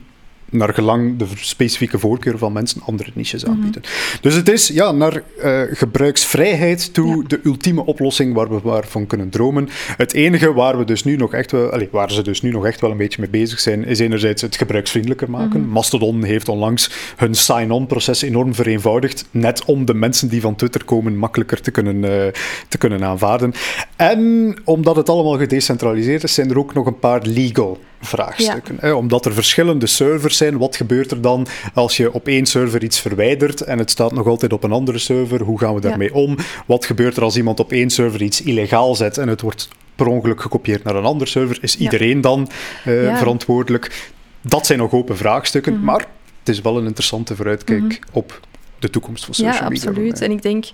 naar 0.51 0.75
gelang 0.75 1.17
de 1.17 1.27
specifieke 1.35 1.99
voorkeur 1.99 2.39
van 2.39 2.53
mensen 2.53 2.83
andere 2.85 3.11
niches 3.15 3.47
aanbieden. 3.47 3.83
Mm 3.85 3.89
-hmm. 3.89 4.19
Dus 4.21 4.35
het 4.35 4.49
is 4.49 4.69
ja, 4.69 4.93
naar 4.93 5.23
uh, 5.45 5.61
gebruiksvrijheid 5.71 6.95
toe 6.95 7.17
ja. 7.17 7.23
de 7.27 7.41
ultieme 7.45 7.87
oplossing 7.87 8.35
waar 8.35 8.49
we 8.49 8.61
waarvan 8.63 9.07
kunnen 9.07 9.29
dromen. 9.29 9.69
Het 9.97 10.13
enige 10.13 10.53
waar 10.53 10.79
we 10.79 10.85
dus 10.85 11.05
nu 11.05 11.17
nog 11.17 11.35
echt 11.35 11.51
wel, 11.51 11.71
allez, 11.71 11.89
waar 11.91 12.11
ze 12.11 12.23
dus 12.23 12.43
nu 12.43 12.51
nog 12.51 12.67
echt 12.67 12.81
wel 12.81 12.91
een 12.91 12.97
beetje 12.97 13.21
mee 13.21 13.31
bezig 13.31 13.61
zijn, 13.61 13.85
is 13.85 13.99
enerzijds 13.99 14.43
het 14.43 14.57
gebruiksvriendelijker 14.57 15.31
maken. 15.31 15.59
Mm 15.59 15.65
-hmm. 15.65 15.73
Mastodon 15.73 16.23
heeft 16.23 16.49
onlangs 16.49 16.91
hun 17.17 17.35
sign-on-proces 17.35 18.23
enorm 18.23 18.55
vereenvoudigd, 18.55 19.25
net 19.31 19.65
om 19.65 19.85
de 19.85 19.95
mensen 19.95 20.29
die 20.29 20.41
van 20.41 20.57
Twitter 20.57 20.85
komen 20.85 21.17
makkelijker 21.17 21.61
te 21.61 21.71
kunnen, 21.71 21.97
uh, 21.97 22.33
te 22.69 22.79
kunnen 22.79 23.05
aanvaarden. 23.05 23.53
En 23.97 24.55
omdat 24.65 24.97
het 24.97 25.09
allemaal 25.09 25.39
gedecentraliseerd 25.39 26.23
is, 26.23 26.35
zijn 26.35 26.51
er 26.51 26.59
ook 26.59 26.75
nog 26.75 26.87
een 26.87 26.99
paar 26.99 27.21
legal 27.23 27.79
vraagstukken. 28.01 28.75
Ja. 28.75 28.81
Hè? 28.81 28.93
Omdat 28.93 29.27
er 29.27 29.33
verschillende 29.33 29.87
servers 29.87 30.37
zijn, 30.37 30.59
wat 30.59 30.77
gebeurt 30.77 31.11
er 31.11 31.21
dan 31.21 31.47
als 31.75 31.97
je 31.97 32.13
op 32.13 32.27
één 32.27 32.47
server 32.47 32.83
iets 32.83 33.01
verwijdert 33.01 33.61
en 33.61 33.79
het 33.79 33.91
staat 33.91 34.13
nog 34.13 34.27
altijd 34.27 34.53
op 34.53 34.65
een 34.65 34.73
andere 34.73 34.99
server? 34.99 35.43
Hoe 35.43 35.59
gaan 35.59 35.75
we 35.75 35.81
daarmee 35.81 36.09
ja. 36.09 36.15
om? 36.15 36.37
Wat 36.67 36.85
gebeurt 36.85 37.17
er 37.17 37.23
als 37.23 37.37
iemand 37.37 37.61
op 37.61 37.73
één 37.73 37.91
server 37.91 38.23
iets 38.23 38.43
illegaal 38.43 38.95
zet 38.95 39.19
en 39.19 39.29
het 39.29 39.41
wordt 39.41 39.69
per 39.95 40.07
ongeluk 40.07 40.41
gekopieerd 40.41 40.85
naar 40.85 40.95
een 40.95 41.05
andere 41.05 41.31
server? 41.31 41.59
Is 41.61 41.77
iedereen 41.77 42.17
ja. 42.17 42.23
dan 42.23 42.49
uh, 42.87 43.17
verantwoordelijk? 43.17 44.11
Dat 44.41 44.67
zijn 44.67 44.79
nog 44.79 44.93
open 44.93 45.17
vraagstukken, 45.17 45.73
mm 45.73 45.79
-hmm. 45.79 45.87
maar 45.87 46.07
het 46.39 46.49
is 46.49 46.61
wel 46.61 46.79
een 46.79 46.87
interessante 46.87 47.37
vooruitkijk 47.37 47.81
mm 47.81 47.89
-hmm. 47.89 47.99
op 48.13 48.41
de 48.81 48.91
toekomst 48.91 49.25
van 49.25 49.35
social 49.35 49.63
ja, 49.63 49.69
media. 49.69 49.89
absoluut. 49.89 50.21
En 50.21 50.31
ik 50.31 50.43
denk 50.43 50.65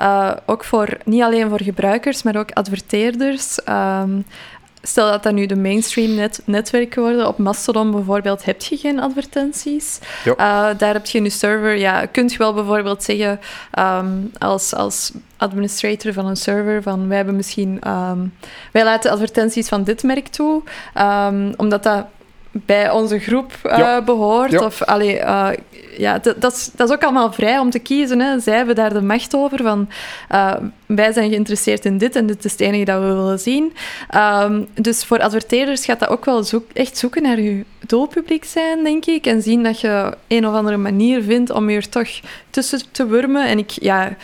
uh, 0.00 0.32
ook 0.46 0.64
voor, 0.64 0.88
niet 1.04 1.22
alleen 1.22 1.48
voor 1.48 1.62
gebruikers, 1.62 2.22
maar 2.22 2.36
ook 2.36 2.50
adverteerders. 2.52 3.58
Um, 3.68 4.24
Stel 4.86 5.10
dat 5.10 5.22
dat 5.22 5.32
nu 5.32 5.46
de 5.46 5.56
mainstream 5.56 6.14
net, 6.14 6.42
netwerken 6.44 7.02
worden. 7.02 7.28
Op 7.28 7.38
Mastodon 7.38 7.90
bijvoorbeeld 7.90 8.44
heb 8.44 8.62
je 8.62 8.76
geen 8.76 9.00
advertenties. 9.00 9.98
Uh, 10.26 10.36
daar 10.78 10.92
heb 10.92 11.06
je 11.06 11.22
je 11.22 11.30
server... 11.30 11.76
Ja, 11.76 12.06
kunt 12.06 12.32
je 12.32 12.38
wel 12.38 12.54
bijvoorbeeld 12.54 13.02
zeggen 13.02 13.40
um, 13.78 14.30
als, 14.38 14.74
als 14.74 15.12
administrator 15.36 16.12
van 16.12 16.26
een 16.26 16.36
server 16.36 16.82
van 16.82 17.08
wij 17.08 17.16
hebben 17.16 17.36
misschien... 17.36 17.80
Um, 17.88 18.34
wij 18.72 18.84
laten 18.84 19.10
advertenties 19.10 19.68
van 19.68 19.84
dit 19.84 20.02
merk 20.02 20.28
toe, 20.28 20.62
um, 20.98 21.52
omdat 21.56 21.82
dat 21.82 22.06
bij 22.64 22.90
onze 22.90 23.18
groep 23.18 23.52
uh, 23.66 23.78
ja. 23.78 24.02
behoort. 24.02 24.50
Ja. 24.50 24.64
Of, 24.64 24.82
allee, 24.82 25.18
uh, 25.18 25.48
ja, 25.98 26.18
dat, 26.18 26.52
is, 26.52 26.70
dat 26.74 26.88
is 26.88 26.94
ook 26.94 27.02
allemaal 27.02 27.32
vrij 27.32 27.58
om 27.58 27.70
te 27.70 27.78
kiezen. 27.78 28.20
Hè. 28.20 28.40
Zij 28.40 28.56
hebben 28.56 28.74
daar 28.74 28.92
de 28.92 29.02
macht 29.02 29.34
over 29.34 29.62
van 29.62 29.88
uh, 30.32 30.54
wij 30.86 31.12
zijn 31.12 31.30
geïnteresseerd 31.30 31.84
in 31.84 31.98
dit 31.98 32.16
en 32.16 32.26
dit 32.26 32.44
is 32.44 32.52
het 32.52 32.60
enige 32.60 32.84
dat 32.84 33.00
we 33.00 33.06
willen 33.06 33.38
zien. 33.38 33.72
Um, 34.14 34.66
dus 34.74 35.04
voor 35.04 35.20
adverteerders 35.20 35.84
gaat 35.84 36.00
dat 36.00 36.08
ook 36.08 36.24
wel 36.24 36.42
zoek, 36.42 36.64
echt 36.72 36.98
zoeken 36.98 37.22
naar 37.22 37.40
je 37.40 37.64
doelpubliek 37.86 38.44
zijn, 38.44 38.84
denk 38.84 39.06
ik. 39.06 39.26
En 39.26 39.42
zien 39.42 39.62
dat 39.62 39.80
je 39.80 40.16
een 40.28 40.46
of 40.46 40.54
andere 40.54 40.76
manier 40.76 41.22
vindt 41.22 41.50
om 41.50 41.70
je 41.70 41.76
er 41.76 41.88
toch 41.88 42.08
tussen 42.50 42.80
te 42.90 43.06
wurmen. 43.06 43.46
En 43.46 43.58
ik, 43.58 43.70
ja, 43.70 44.16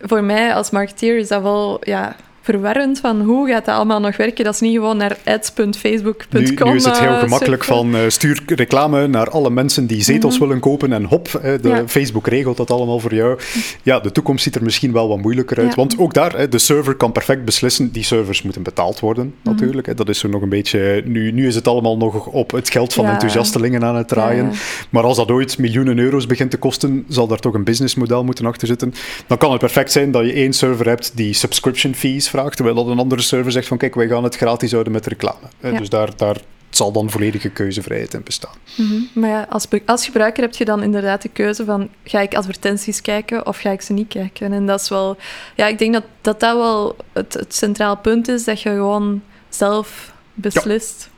voor 0.00 0.24
mij 0.24 0.54
als 0.54 0.70
marketeer 0.70 1.18
is 1.18 1.28
dat 1.28 1.42
wel... 1.42 1.80
Ja, 1.80 2.16
verwarrend 2.50 2.98
van 2.98 3.20
hoe 3.20 3.48
gaat 3.48 3.64
dat 3.64 3.74
allemaal 3.74 4.00
nog 4.00 4.16
werken. 4.16 4.44
Dat 4.44 4.54
is 4.54 4.60
niet 4.60 4.74
gewoon 4.74 4.96
naar 4.96 5.16
ads.facebook.com. 5.24 6.42
Nu, 6.42 6.70
nu, 6.70 6.74
is 6.74 6.84
het 6.84 7.00
heel 7.00 7.18
gemakkelijk 7.18 7.64
van 7.64 7.96
uh, 7.96 8.00
stuur 8.08 8.42
reclame 8.46 9.06
naar 9.06 9.30
alle 9.30 9.50
mensen 9.50 9.86
die 9.86 10.02
zetels 10.02 10.34
mm 10.34 10.38
-hmm. 10.38 10.48
willen 10.48 10.62
kopen 10.62 10.92
en 10.92 11.04
hop, 11.04 11.40
de 11.42 11.68
ja. 11.68 11.88
Facebook 11.88 12.26
regelt 12.26 12.56
dat 12.56 12.70
allemaal 12.70 12.98
voor 12.98 13.14
jou. 13.14 13.38
Ja, 13.82 14.00
de 14.00 14.12
toekomst 14.12 14.42
ziet 14.42 14.54
er 14.54 14.62
misschien 14.62 14.92
wel 14.92 15.08
wat 15.08 15.18
moeilijker 15.18 15.58
uit. 15.58 15.68
Ja. 15.68 15.74
Want 15.74 15.98
ook 15.98 16.14
daar, 16.14 16.50
de 16.50 16.58
server 16.58 16.94
kan 16.94 17.12
perfect 17.12 17.44
beslissen, 17.44 17.92
die 17.92 18.04
servers 18.04 18.42
moeten 18.42 18.62
betaald 18.62 19.00
worden 19.00 19.24
mm 19.24 19.32
-hmm. 19.42 19.52
natuurlijk. 19.52 19.96
Dat 19.96 20.08
is 20.08 20.18
zo 20.18 20.28
nog 20.28 20.42
een 20.42 20.48
beetje... 20.48 21.02
Nu, 21.04 21.32
nu 21.32 21.46
is 21.46 21.54
het 21.54 21.68
allemaal 21.68 21.96
nog 21.96 22.26
op 22.26 22.50
het 22.50 22.70
geld 22.70 22.92
van 22.92 23.04
ja. 23.04 23.12
enthousiastelingen 23.12 23.84
aan 23.84 23.96
het 23.96 24.08
draaien. 24.08 24.50
Maar 24.90 25.02
als 25.02 25.16
dat 25.16 25.30
ooit 25.30 25.58
miljoenen 25.58 25.98
euro's 25.98 26.26
begint 26.26 26.50
te 26.50 26.56
kosten, 26.56 27.04
zal 27.08 27.26
daar 27.26 27.38
toch 27.38 27.54
een 27.54 27.64
businessmodel 27.64 28.24
moeten 28.24 28.46
achter 28.46 28.66
zitten. 28.66 28.94
Dan 29.26 29.38
kan 29.38 29.50
het 29.50 29.60
perfect 29.60 29.92
zijn 29.92 30.10
dat 30.10 30.26
je 30.26 30.32
één 30.32 30.52
server 30.52 30.86
hebt 30.86 31.12
die 31.14 31.32
subscription 31.32 31.94
fees 31.94 32.28
vraagt, 32.28 32.39
terwijl 32.48 32.76
dat 32.76 32.86
een 32.86 32.98
andere 32.98 33.22
server 33.22 33.52
zegt 33.52 33.66
van 33.66 33.78
kijk, 33.78 33.94
wij 33.94 34.08
gaan 34.08 34.24
het 34.24 34.36
gratis 34.36 34.72
houden 34.72 34.92
met 34.92 35.06
reclame. 35.06 35.46
Ja. 35.60 35.78
Dus 35.78 35.88
daar, 35.88 36.16
daar 36.16 36.36
zal 36.70 36.92
dan 36.92 37.10
volledige 37.10 37.48
keuzevrijheid 37.48 38.14
in 38.14 38.22
bestaan. 38.22 38.54
Mm 38.76 38.86
-hmm. 38.86 39.08
Maar 39.14 39.30
ja, 39.30 39.46
als, 39.50 39.66
als 39.86 40.04
gebruiker 40.04 40.42
heb 40.42 40.54
je 40.54 40.64
dan 40.64 40.82
inderdaad 40.82 41.22
de 41.22 41.28
keuze 41.28 41.64
van 41.64 41.88
ga 42.04 42.20
ik 42.20 42.34
advertenties 42.34 43.00
kijken 43.00 43.46
of 43.46 43.58
ga 43.58 43.70
ik 43.70 43.80
ze 43.80 43.92
niet 43.92 44.08
kijken? 44.08 44.52
En 44.52 44.66
dat 44.66 44.80
is 44.80 44.88
wel... 44.88 45.16
Ja, 45.56 45.66
ik 45.66 45.78
denk 45.78 45.92
dat 45.92 46.04
dat, 46.20 46.40
dat 46.40 46.56
wel 46.56 46.96
het, 47.12 47.34
het 47.34 47.54
centraal 47.54 47.96
punt 47.96 48.28
is, 48.28 48.44
dat 48.44 48.62
je 48.62 48.68
gewoon 48.68 49.22
zelf 49.48 50.12
beslist. 50.34 51.10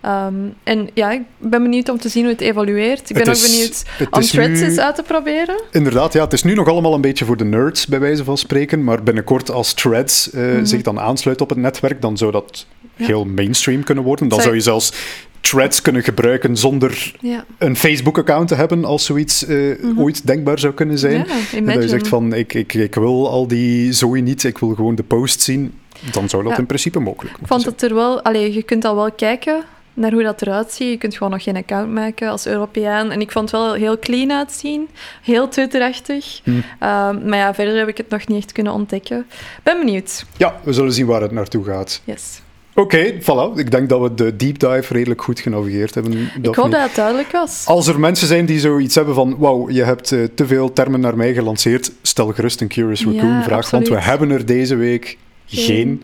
Ehm, 0.00 0.34
en 0.62 0.88
ja, 0.94 1.10
ik 1.10 1.22
ben 1.38 1.62
benieuwd 1.62 1.88
om 1.88 1.98
te 1.98 2.08
zien 2.08 2.22
hoe 2.22 2.32
het 2.32 2.40
evolueert. 2.40 3.10
Ik 3.10 3.16
ben 3.16 3.28
ook 3.28 3.40
benieuwd 3.42 3.82
om 4.10 4.20
is 4.20 4.30
threads 4.30 4.60
nu- 4.60 4.66
eens 4.66 4.78
uit 4.78 4.94
te 4.94 5.02
proberen. 5.02 5.62
Inderdaad, 5.72 6.12
ja, 6.12 6.24
het 6.24 6.32
is 6.32 6.42
nu 6.42 6.54
nog 6.54 6.68
allemaal 6.68 6.94
een 6.94 7.00
beetje 7.00 7.24
voor 7.24 7.36
de 7.36 7.44
nerds, 7.44 7.86
bij 7.86 8.00
wijze 8.00 8.24
van 8.24 8.38
spreken. 8.38 8.84
Maar 8.84 9.02
binnenkort, 9.02 9.50
als 9.50 9.72
Threads 9.74 10.30
eh, 10.30 10.42
Mhm. 10.42 10.64
zich 10.64 10.82
dan 10.82 11.00
aansluit 11.00 11.40
op 11.40 11.48
het 11.48 11.58
netwerk, 11.58 12.00
dan 12.02 12.16
zou 12.16 12.32
dat 12.32 12.66
Ja. 12.96 13.06
heel 13.06 13.24
mainstream 13.24 13.84
kunnen 13.84 14.04
worden. 14.04 14.28
Dan 14.28 14.40
Zou- 14.40 14.42
zou 14.42 14.54
je 14.56 14.62
zelfs 14.62 14.92
Threads 15.40 15.82
kunnen 15.82 16.02
gebruiken 16.02 16.56
zonder 16.56 17.12
Ja, 17.20 17.44
een 17.58 17.76
Facebook-account 17.76 18.48
te 18.48 18.54
hebben, 18.54 18.84
als 18.84 19.04
zoiets 19.04 19.46
eh, 19.46 19.56
Mhm. 19.82 20.00
ooit 20.00 20.26
denkbaar 20.26 20.58
zou 20.58 20.74
kunnen 20.74 20.98
zijn. 20.98 21.12
ja 21.28 21.56
En 21.58 21.64
dat 21.64 21.74
je 21.82 21.88
zegt 21.88 22.08
van, 22.08 22.32
ik, 22.32 22.54
ik, 22.54 22.74
ik 22.74 22.94
wil 22.94 23.30
al 23.30 23.46
die 23.46 23.92
zooi 23.92 24.22
niet, 24.22 24.44
ik 24.44 24.58
wil 24.58 24.74
gewoon 24.74 24.94
de 24.94 25.02
post 25.02 25.40
zien. 25.40 25.72
Dan 26.12 26.28
zou 26.28 26.42
dat 26.42 26.52
Ja. 26.52 26.58
in 26.58 26.66
principe 26.66 26.98
mogelijk 26.98 27.34
Ik 27.34 27.40
moeten 27.40 27.48
vond 27.48 27.62
zijn. 27.62 27.74
het 27.74 27.82
er 27.82 27.94
wel... 27.94 28.22
Allee, 28.22 28.54
je 28.54 28.62
kunt 28.62 28.84
al 28.84 28.94
wel 28.94 29.12
kijken 29.12 29.62
naar 29.98 30.12
hoe 30.12 30.22
dat 30.22 30.42
eruit 30.42 30.72
ziet. 30.72 30.88
Je 30.88 30.98
kunt 30.98 31.16
gewoon 31.16 31.32
nog 31.32 31.42
geen 31.42 31.56
account 31.56 31.92
maken 31.92 32.28
als 32.28 32.46
Europeaan. 32.46 33.10
En 33.10 33.20
ik 33.20 33.32
vond 33.32 33.50
het 33.50 33.60
wel 33.60 33.72
heel 33.72 33.98
clean 33.98 34.32
uitzien. 34.32 34.88
Heel 35.22 35.48
Twitterachtig. 35.48 36.40
Hm. 36.44 36.50
Ehm, 36.78 37.28
maar 37.28 37.38
ja, 37.38 37.54
verder 37.54 37.78
heb 37.78 37.88
ik 37.88 37.96
het 37.96 38.08
nog 38.08 38.26
niet 38.26 38.38
echt 38.38 38.52
kunnen 38.52 38.72
ontdekken. 38.72 39.26
Ben 39.62 39.78
benieuwd. 39.78 40.24
Ja, 40.36 40.60
we 40.62 40.72
zullen 40.72 40.92
zien 40.92 41.06
waar 41.06 41.22
het 41.22 41.32
naartoe 41.32 41.64
gaat. 41.64 42.00
Yes. 42.04 42.40
Oké, 42.74 43.12
voilà. 43.20 43.58
Ik 43.58 43.70
denk 43.70 43.88
dat 43.88 44.00
we 44.00 44.14
de 44.14 44.36
deep 44.36 44.58
dive 44.58 44.92
redelijk 44.92 45.22
goed 45.22 45.40
genavigeerd 45.40 45.94
hebben. 45.94 46.30
Ik 46.42 46.54
hoop 46.54 46.70
dat 46.70 46.82
het 46.82 46.94
duidelijk 46.94 47.30
was. 47.30 47.64
Als 47.66 47.86
er 47.86 48.00
mensen 48.00 48.26
zijn 48.26 48.46
die 48.46 48.60
zoiets 48.60 48.94
hebben 48.94 49.14
van 49.14 49.36
wauw, 49.38 49.70
je 49.70 49.84
hebt 49.84 50.12
eh, 50.12 50.24
te 50.34 50.46
veel 50.46 50.72
termen 50.72 51.00
naar 51.00 51.16
mij 51.16 51.34
gelanceerd, 51.34 51.92
stel 52.02 52.32
gerust 52.32 52.60
een 52.60 52.68
Curious 52.68 53.00
Ja, 53.00 53.10
Raccoon 53.10 53.42
vraag, 53.42 53.70
want 53.70 53.88
we 53.88 54.00
hebben 54.00 54.30
er 54.30 54.46
deze 54.46 54.76
week 54.76 55.18
Geen. 55.46 55.64
geen. 55.64 56.02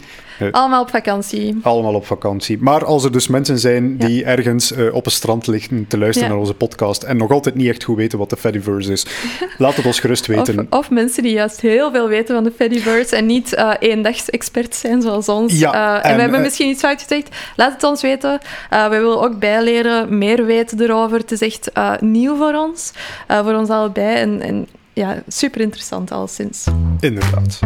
Allemaal 0.51 0.83
op 0.83 0.91
vakantie. 0.91 1.59
Allemaal 1.63 1.95
op 1.95 2.07
vakantie. 2.07 2.59
Maar 2.61 2.85
als 2.85 3.05
er 3.05 3.13
dus 3.13 3.29
mensen 3.29 3.59
zijn 3.59 3.97
die 3.97 4.25
ergens 4.25 4.73
eh, 4.73 4.95
op 4.95 5.07
een 5.07 5.13
strand 5.13 5.47
liggen 5.47 5.87
te 5.89 5.99
luisteren 5.99 6.29
Ja. 6.29 6.35
naar 6.35 6.43
onze 6.43 6.55
podcast 6.55 7.03
en 7.03 7.17
nog 7.17 7.31
altijd 7.31 7.55
niet 7.55 7.69
echt 7.69 7.85
goed 7.85 7.97
weten 7.97 8.19
wat 8.19 8.31
de 8.31 8.37
Fediverse 8.37 8.93
is, 8.93 9.07
laat 9.59 9.77
het 9.77 9.87
ons 9.87 10.01
gerust 10.01 10.29
Of, 10.29 10.35
weten. 10.37 10.67
of 10.71 10.91
mensen 10.91 11.23
die 11.23 11.33
juist 11.33 11.61
heel 11.61 11.91
veel 11.93 12.09
weten 12.09 12.35
van 12.35 12.45
de 12.45 12.53
Fediverse 12.57 13.17
en 13.17 13.27
niet 13.27 13.53
eh 13.55 13.71
eendags-experts 13.79 14.81
zijn 14.81 15.03
zoals 15.03 15.29
ons. 15.29 15.59
Ja, 15.59 15.73
Eh, 15.73 16.05
en, 16.05 16.11
en, 16.11 16.15
we 16.15 16.21
hebben 16.21 16.39
eh, 16.39 16.45
misschien 16.45 16.69
iets 16.69 16.81
fout 16.81 17.03
gezegd. 17.03 17.29
Laat 17.57 17.73
het 17.73 17.83
ons 17.85 18.03
weten. 18.03 18.39
Eh 18.71 18.83
we 18.89 18.97
willen 18.97 19.21
ook 19.23 19.39
bijleren, 19.39 20.19
meer 20.19 20.45
weten 20.45 20.81
erover. 20.81 21.19
Het 21.19 21.33
is 21.33 21.41
echt 21.41 21.73
eh, 21.73 21.93
nieuw 22.01 22.37
voor 22.37 22.55
ons, 22.55 22.93
eh, 23.27 23.43
voor 23.45 23.55
ons 23.55 23.69
allebei. 23.69 24.17
En, 24.17 24.41
en 24.41 24.67
ja, 24.93 25.23
super 25.29 25.61
interessant 25.61 26.11
alleszins. 26.11 26.67
Inderdaad. 27.01 27.59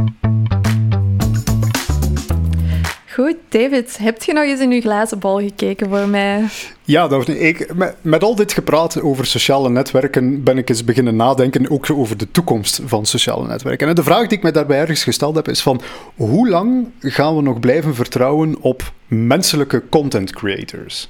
Goed, 3.20 3.37
David, 3.48 3.98
heb 3.98 4.22
je 4.22 4.33
nog 4.33 4.44
eens 4.44 4.61
in 4.61 4.70
uw 4.70 4.81
glazen 4.81 5.18
bol 5.18 5.38
gekeken 5.38 5.88
voor 5.88 6.09
mij? 6.09 6.44
Ja, 6.85 7.09
Daphne, 7.09 7.38
ik, 7.38 7.74
met, 7.74 7.96
met 8.00 8.22
al 8.22 8.35
dit 8.35 8.52
gepraat 8.52 9.00
over 9.02 9.26
sociale 9.26 9.70
netwerken 9.70 10.42
ben 10.42 10.59
ik 10.59 10.68
eens 10.68 10.85
beginnen 10.85 11.16
nadenken 11.16 11.70
ook 11.70 11.90
over 11.90 12.16
de 12.16 12.31
toekomst 12.31 12.81
van 12.85 13.07
sociale 13.07 13.46
netwerken. 13.46 13.88
En 13.88 13.94
de 13.94 14.02
vraag 14.02 14.26
die 14.26 14.37
ik 14.37 14.42
mij 14.42 14.52
daarbij 14.52 14.78
ergens 14.78 15.02
gesteld 15.02 15.35
heb 15.35 15.48
is 15.48 15.62
van 15.62 15.81
hoe 16.14 16.48
lang 16.48 16.87
gaan 17.00 17.37
we 17.37 17.42
nog 17.42 17.61
blijven 17.61 17.94
vertrouwen 17.94 18.57
op 18.61 18.92
menselijke 19.07 19.83
content 19.88 20.33
creators? 20.33 21.09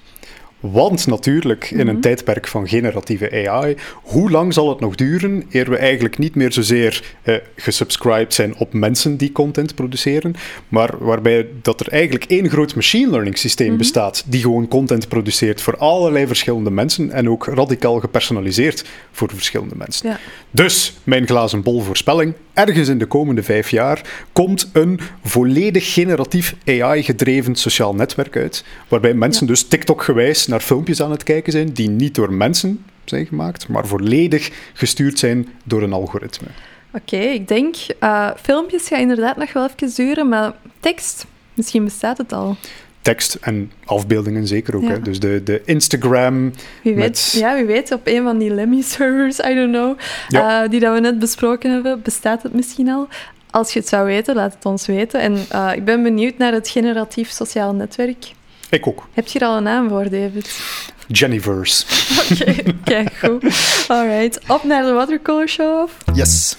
Want 0.60 1.06
natuurlijk, 1.06 1.70
in 1.70 1.88
een 1.88 2.00
tijdperk 2.00 2.48
van 2.48 2.68
generatieve 2.68 3.48
AI, 3.48 3.76
hoe 4.02 4.30
lang 4.30 4.54
zal 4.54 4.68
het 4.68 4.80
nog 4.80 4.94
duren 4.94 5.44
eer 5.50 5.70
we 5.70 5.76
eigenlijk 5.76 6.18
niet 6.18 6.34
meer 6.34 6.52
zozeer 6.52 7.16
eh, 7.22 7.34
gesubscribed 7.56 8.34
zijn 8.34 8.56
op 8.56 8.72
mensen 8.72 9.16
die 9.16 9.32
content 9.32 9.74
produceren, 9.74 10.34
maar 10.68 10.94
waarbij 10.98 11.46
dat 11.62 11.80
er 11.80 11.88
eigenlijk 11.88 12.24
één 12.24 12.50
groot 12.50 12.74
machine 12.74 13.10
learning 13.10 13.38
systeem 13.38 13.76
bestaat 13.76 14.24
die 14.26 14.40
gewoon 14.40 14.68
content 14.68 15.08
produceert 15.08 15.60
voor 15.60 15.76
allerlei 15.76 16.26
verschillende 16.26 16.70
mensen 16.70 17.10
en 17.10 17.30
ook 17.30 17.46
radicaal 17.46 18.00
gepersonaliseerd 18.00 18.84
voor 19.12 19.30
verschillende 19.34 19.76
mensen. 19.76 20.08
Ja. 20.08 20.18
Dus, 20.50 20.98
mijn 21.04 21.26
glazen 21.26 21.62
bol 21.62 21.80
voorspelling, 21.80 22.34
ergens 22.58 22.88
in 22.88 22.98
de 22.98 23.06
komende 23.06 23.42
vijf 23.42 23.70
jaar 23.70 24.26
komt 24.32 24.70
een 24.72 25.00
volledig 25.24 25.92
generatief 25.92 26.54
AI-gedreven 26.66 27.54
sociaal 27.54 27.94
netwerk 27.94 28.36
uit, 28.36 28.64
waarbij 28.88 29.14
mensen 29.14 29.46
dus 29.46 29.68
TikTok-gewijs 29.68 30.46
naar 30.46 30.60
filmpjes 30.60 31.02
aan 31.02 31.10
het 31.10 31.22
kijken 31.22 31.52
zijn 31.52 31.72
die 31.72 31.88
niet 31.88 32.14
door 32.14 32.32
mensen 32.32 32.84
zijn 33.04 33.26
gemaakt, 33.26 33.68
maar 33.68 33.86
volledig 33.86 34.50
gestuurd 34.72 35.18
zijn 35.18 35.48
door 35.64 35.82
een 35.82 35.92
algoritme. 35.92 36.46
Oké, 36.92 37.16
ik 37.16 37.48
denk 37.48 37.76
eh, 37.98 38.30
filmpjes 38.42 38.88
gaan 38.88 39.00
inderdaad 39.00 39.36
nog 39.36 39.52
wel 39.52 39.68
even 39.76 39.94
duren, 39.94 40.28
maar 40.28 40.52
tekst, 40.80 41.26
misschien 41.54 41.84
bestaat 41.84 42.18
het 42.18 42.32
al. 42.32 42.56
Tekst 43.02 43.34
en 43.40 43.72
afbeeldingen 43.84 44.46
zeker 44.46 44.76
ook. 44.76 44.82
Ja. 44.82 44.88
Hè? 44.88 45.00
Dus 45.02 45.20
de, 45.20 45.42
de 45.44 45.62
Instagram, 45.64 46.50
Wie 46.82 46.94
weet, 46.94 47.04
Met- 47.04 47.34
ja, 47.38 47.54
wie 47.54 47.64
weet, 47.64 47.92
op 47.92 48.00
een 48.04 48.22
van 48.22 48.38
die 48.38 48.50
Lemmy-servers, 48.54 49.38
I 49.38 49.54
don't 49.54 49.72
know, 49.72 49.98
Ja. 50.28 50.62
eh, 50.64 50.70
die 50.70 50.80
dat 50.80 50.94
we 50.94 51.00
net 51.00 51.18
besproken 51.18 51.70
hebben, 51.72 52.02
bestaat 52.02 52.42
het 52.42 52.52
misschien 52.54 52.88
al. 52.88 53.08
Als 53.50 53.72
je 53.72 53.78
het 53.78 53.88
zou 53.88 54.06
weten, 54.06 54.34
laat 54.34 54.54
het 54.54 54.64
ons 54.64 54.86
weten. 54.86 55.20
En 55.20 55.36
eh, 55.48 55.70
ik 55.74 55.84
ben 55.84 56.02
benieuwd 56.02 56.38
naar 56.38 56.52
het 56.52 56.68
generatief 56.68 57.30
sociaal 57.30 57.74
netwerk. 57.74 58.32
ik 58.70 58.86
ook. 58.86 59.08
Heb 59.14 59.26
je 59.26 59.38
er 59.38 59.46
al 59.46 59.56
een 59.56 59.62
naam 59.62 59.88
voor, 59.88 60.10
David? 60.10 60.60
Jenniverse. 61.06 61.84
Oké, 62.40 62.54
kijk 62.84 63.12
goed. 63.24 63.44
Alright, 63.88 64.40
op 64.48 64.64
naar 64.64 64.82
de 64.84 64.92
watercolor 64.92 65.48
show-off. 65.48 65.96
Yes. 66.14 66.56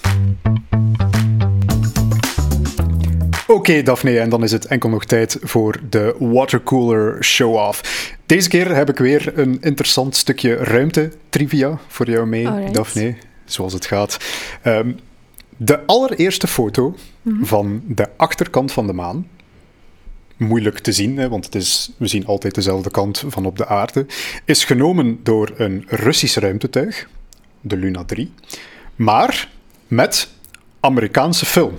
Oké, 3.50 3.82
Daphne, 3.82 4.18
en 4.18 4.28
dan 4.28 4.42
is 4.42 4.52
het 4.52 4.66
enkel 4.66 4.88
nog 4.88 5.04
tijd 5.04 5.38
voor 5.40 5.80
de 5.88 6.16
watercooler 6.18 7.24
show-off. 7.24 8.14
Deze 8.26 8.48
keer 8.48 8.74
heb 8.74 8.88
ik 8.88 8.98
weer 8.98 9.38
een 9.38 9.58
interessant 9.60 10.16
stukje 10.16 10.54
ruimte-trivia 10.54 11.78
voor 11.88 12.10
jou 12.10 12.26
mee, 12.26 12.48
Alright. 12.48 12.74
Daphne, 12.74 13.14
zoals 13.44 13.72
het 13.72 13.86
gaat. 13.86 14.18
Ehm, 14.62 14.92
de 15.56 15.86
allereerste 15.86 16.46
foto 16.46 16.94
van 17.42 17.82
de 17.86 18.08
achterkant 18.16 18.72
van 18.72 18.86
de 18.86 18.92
maan, 18.92 19.26
moeilijk 20.36 20.78
te 20.78 20.92
zien, 20.92 21.16
hè, 21.16 21.28
want 21.28 21.44
het 21.44 21.54
is, 21.54 21.92
we 21.96 22.06
zien 22.06 22.26
altijd 22.26 22.54
dezelfde 22.54 22.90
kant 22.90 23.24
van 23.26 23.46
op 23.46 23.56
de 23.56 23.66
aarde, 23.66 24.06
is 24.44 24.64
genomen 24.64 25.20
door 25.22 25.52
een 25.56 25.84
Russisch 25.86 26.36
ruimtetuig, 26.36 27.08
de 27.60 27.76
Luna 27.76 28.04
3, 28.04 28.32
maar 28.96 29.48
met 29.86 30.28
Amerikaanse 30.80 31.46
film. 31.46 31.78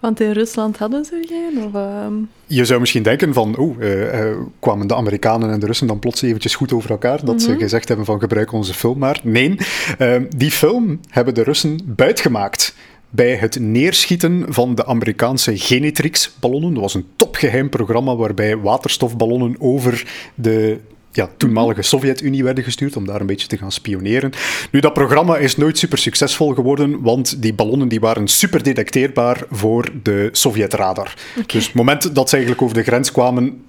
Want 0.00 0.20
in 0.20 0.32
Rusland 0.32 0.78
hadden 0.78 1.04
ze 1.04 1.24
geen? 1.28 1.64
Of, 1.64 1.74
ehm, 1.74 2.14
Je 2.46 2.64
zou 2.64 2.80
misschien 2.80 3.02
denken 3.02 3.34
van, 3.34 3.58
oeh, 3.58 4.20
eh, 4.20 4.36
kwamen 4.58 4.86
de 4.86 4.94
Amerikanen 4.94 5.50
en 5.50 5.60
de 5.60 5.66
Russen 5.66 5.86
dan 5.86 5.98
plots 5.98 6.22
eventjes 6.22 6.54
goed 6.54 6.72
over 6.72 6.90
elkaar, 6.90 7.24
dat 7.24 7.42
ze 7.42 7.56
gezegd 7.58 7.88
hebben 7.88 8.06
van 8.06 8.20
gebruik 8.20 8.52
onze 8.52 8.74
film 8.74 8.98
maar. 8.98 9.20
Nee, 9.22 9.56
eh, 9.98 10.16
die 10.36 10.50
film 10.50 11.00
hebben 11.08 11.34
de 11.34 11.42
Russen 11.42 11.80
buitgemaakt 11.84 12.74
bij 13.10 13.34
het 13.34 13.58
neerschieten 13.60 14.44
van 14.48 14.74
de 14.74 14.86
Amerikaanse 14.86 15.58
Genetrix-ballonnen. 15.58 16.72
Dat 16.72 16.82
was 16.82 16.94
een 16.94 17.06
topgeheim 17.16 17.68
programma 17.68 18.16
waarbij 18.16 18.56
waterstofballonnen 18.56 19.56
over 19.58 20.06
de 20.34 20.78
ja, 21.12 21.30
toenmalige 21.36 21.82
Sovjet-Unie 21.82 22.44
werden 22.44 22.64
gestuurd 22.64 22.96
om 22.96 23.06
daar 23.06 23.20
een 23.20 23.26
beetje 23.26 23.46
te 23.46 23.56
gaan 23.56 23.72
spioneren. 23.72 24.32
Nu, 24.70 24.80
dat 24.80 24.92
programma 24.92 25.36
is 25.36 25.56
nooit 25.56 25.78
super 25.78 25.98
succesvol 25.98 26.54
geworden, 26.54 27.00
want 27.00 27.42
die 27.42 27.54
ballonnen 27.54 27.88
die 27.88 28.00
waren 28.00 28.28
super 28.28 28.62
detecteerbaar 28.62 29.42
voor 29.50 29.90
de 30.02 30.28
Sovjet-radar. 30.32 31.14
Dus 31.46 31.66
het 31.66 31.74
moment 31.74 32.14
dat 32.14 32.28
ze 32.28 32.34
eigenlijk 32.36 32.64
over 32.64 32.76
de 32.76 32.82
grens 32.82 33.12
kwamen, 33.12 33.64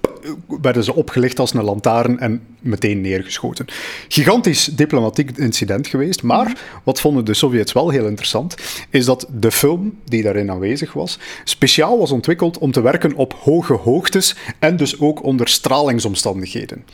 werden 0.60 0.84
ze 0.84 0.94
opgelicht 0.94 1.38
als 1.38 1.54
een 1.54 1.64
lantaarn 1.64 2.18
en 2.18 2.42
meteen 2.60 3.00
neergeschoten. 3.00 3.66
Gigantisch 4.08 4.64
diplomatiek 4.64 5.36
incident 5.36 5.86
geweest, 5.86 6.22
maar 6.22 6.60
wat 6.84 7.00
vonden 7.00 7.24
de 7.24 7.34
Sovjets 7.34 7.72
wel 7.72 7.90
heel 7.90 8.06
interessant, 8.06 8.54
is 8.90 9.04
dat 9.04 9.26
de 9.40 9.50
film 9.50 9.98
die 10.04 10.22
daarin 10.22 10.50
aanwezig 10.50 10.92
was, 10.92 11.18
speciaal 11.44 11.98
was 11.98 12.10
ontwikkeld 12.10 12.58
om 12.58 12.72
te 12.72 12.80
werken 12.80 13.14
op 13.14 13.34
hoge 13.40 13.72
hoogtes 13.72 14.36
en 14.58 14.76
dus 14.76 15.00
ook 15.00 15.22
onder 15.22 15.48
stralingsomstandigheden. 15.48 16.84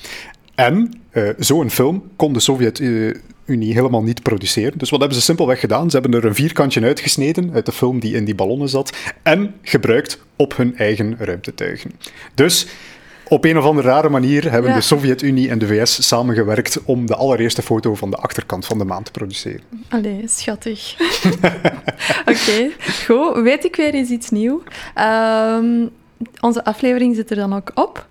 En 0.54 1.00
eh, 1.10 1.28
zo'n 1.38 1.70
film 1.70 2.02
kon 2.16 2.32
de 2.32 2.40
Sovjet-Unie 2.40 3.72
helemaal 3.72 4.02
niet 4.02 4.22
produceren. 4.22 4.78
Dus 4.78 4.90
wat 4.90 5.00
hebben 5.00 5.18
ze 5.18 5.24
simpelweg 5.24 5.60
gedaan? 5.60 5.90
Ze 5.90 5.98
hebben 5.98 6.20
er 6.20 6.26
een 6.26 6.34
vierkantje 6.34 6.82
uitgesneden 6.82 7.52
uit 7.52 7.66
de 7.66 7.72
film 7.72 8.00
die 8.00 8.14
in 8.14 8.24
die 8.24 8.34
ballonnen 8.34 8.68
zat 8.68 8.96
en 9.22 9.54
gebruikt 9.62 10.18
op 10.36 10.56
hun 10.56 10.76
eigen 10.76 11.16
ruimtetuigen. 11.18 11.92
Dus 12.34 12.66
op 13.28 13.44
een 13.44 13.58
of 13.58 13.64
andere 13.64 13.88
rare 13.88 14.08
manier 14.08 14.50
hebben 14.50 14.70
Ja. 14.70 14.76
de 14.76 14.82
Sovjet-Unie 14.82 15.48
en 15.50 15.58
de 15.58 15.66
VS 15.66 16.06
samengewerkt 16.08 16.78
om 16.84 17.06
de 17.06 17.14
allereerste 17.16 17.62
foto 17.62 17.94
van 17.94 18.10
de 18.10 18.16
achterkant 18.16 18.66
van 18.66 18.78
de 18.78 18.84
maan 18.84 19.02
te 19.02 19.10
produceren. 19.10 19.60
Allee, 19.88 20.22
schattig. 20.26 20.96
Oké, 22.32 22.70
goed. 23.06 23.42
Weet 23.42 23.64
ik 23.64 23.76
weer 23.76 23.94
eens 23.94 24.08
iets 24.10 24.30
nieuws. 24.30 24.62
Ehm, 24.94 25.86
onze 26.40 26.64
aflevering 26.64 27.14
zit 27.16 27.30
er 27.30 27.36
dan 27.36 27.54
ook 27.54 27.70
op. 27.74 28.06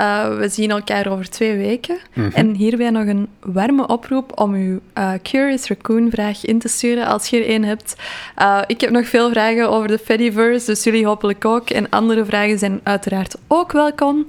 Uh, 0.00 0.38
we 0.38 0.48
zien 0.48 0.70
elkaar 0.70 1.08
over 1.08 1.30
twee 1.30 1.56
weken. 1.56 1.98
Mhm. 2.12 2.30
En 2.32 2.54
hierbij 2.54 2.90
nog 2.90 3.06
een 3.06 3.28
warme 3.40 3.86
oproep 3.86 4.40
om 4.40 4.54
uw 4.54 4.80
uh, 4.98 5.12
Curious 5.22 5.68
Raccoon-vraag 5.68 6.44
in 6.44 6.58
te 6.58 6.68
sturen 6.68 7.06
als 7.06 7.28
je 7.28 7.44
er 7.44 7.54
een 7.54 7.64
hebt. 7.64 7.96
Uh, 8.38 8.60
ik 8.66 8.80
heb 8.80 8.90
nog 8.90 9.06
veel 9.06 9.30
vragen 9.30 9.70
over 9.70 9.88
de 9.88 9.98
Fediverse, 9.98 10.66
dus 10.66 10.84
jullie 10.84 11.06
hopelijk 11.06 11.44
ook. 11.44 11.70
En 11.70 11.88
andere 11.88 12.24
vragen 12.24 12.58
zijn 12.58 12.80
uiteraard 12.82 13.36
ook 13.46 13.72
welkom. 13.72 14.24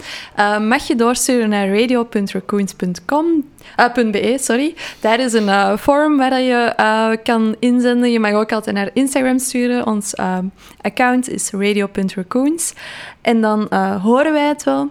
mag 0.68 0.88
je 0.88 0.96
doorsturen 0.96 1.50
naar 1.50 1.70
radio.raccoons.com. 1.70 3.46
.be, 3.94 4.38
sorry. 4.40 4.76
Daar 5.00 5.20
is 5.20 5.34
een 5.34 5.78
forum 5.78 6.18
waar 6.18 6.42
je 6.42 7.20
kan 7.24 7.56
inzenden. 7.60 8.12
Je 8.12 8.20
mag 8.20 8.32
ook 8.32 8.52
altijd 8.52 8.76
naar 8.76 8.90
Instagram 8.94 9.40
sturen. 9.40 9.86
Ons 9.86 10.14
account 10.82 11.30
is 11.30 11.50
radio.raccoons. 11.52 12.74
En 13.22 13.42
dan 13.42 13.74
horen 14.02 14.34
wij 14.34 14.48
het 14.48 14.64
wel. 14.64 14.90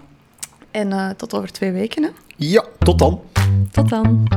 En 0.77 0.93
eh, 0.93 1.11
tot 1.11 1.35
over 1.35 1.53
twee 1.53 1.73
weken. 1.73 2.03
Hè? 2.03 2.09
Ja, 2.37 2.65
tot 2.79 2.99
dan. 2.99 3.21
Tot 3.71 3.89
dan. 3.89 4.29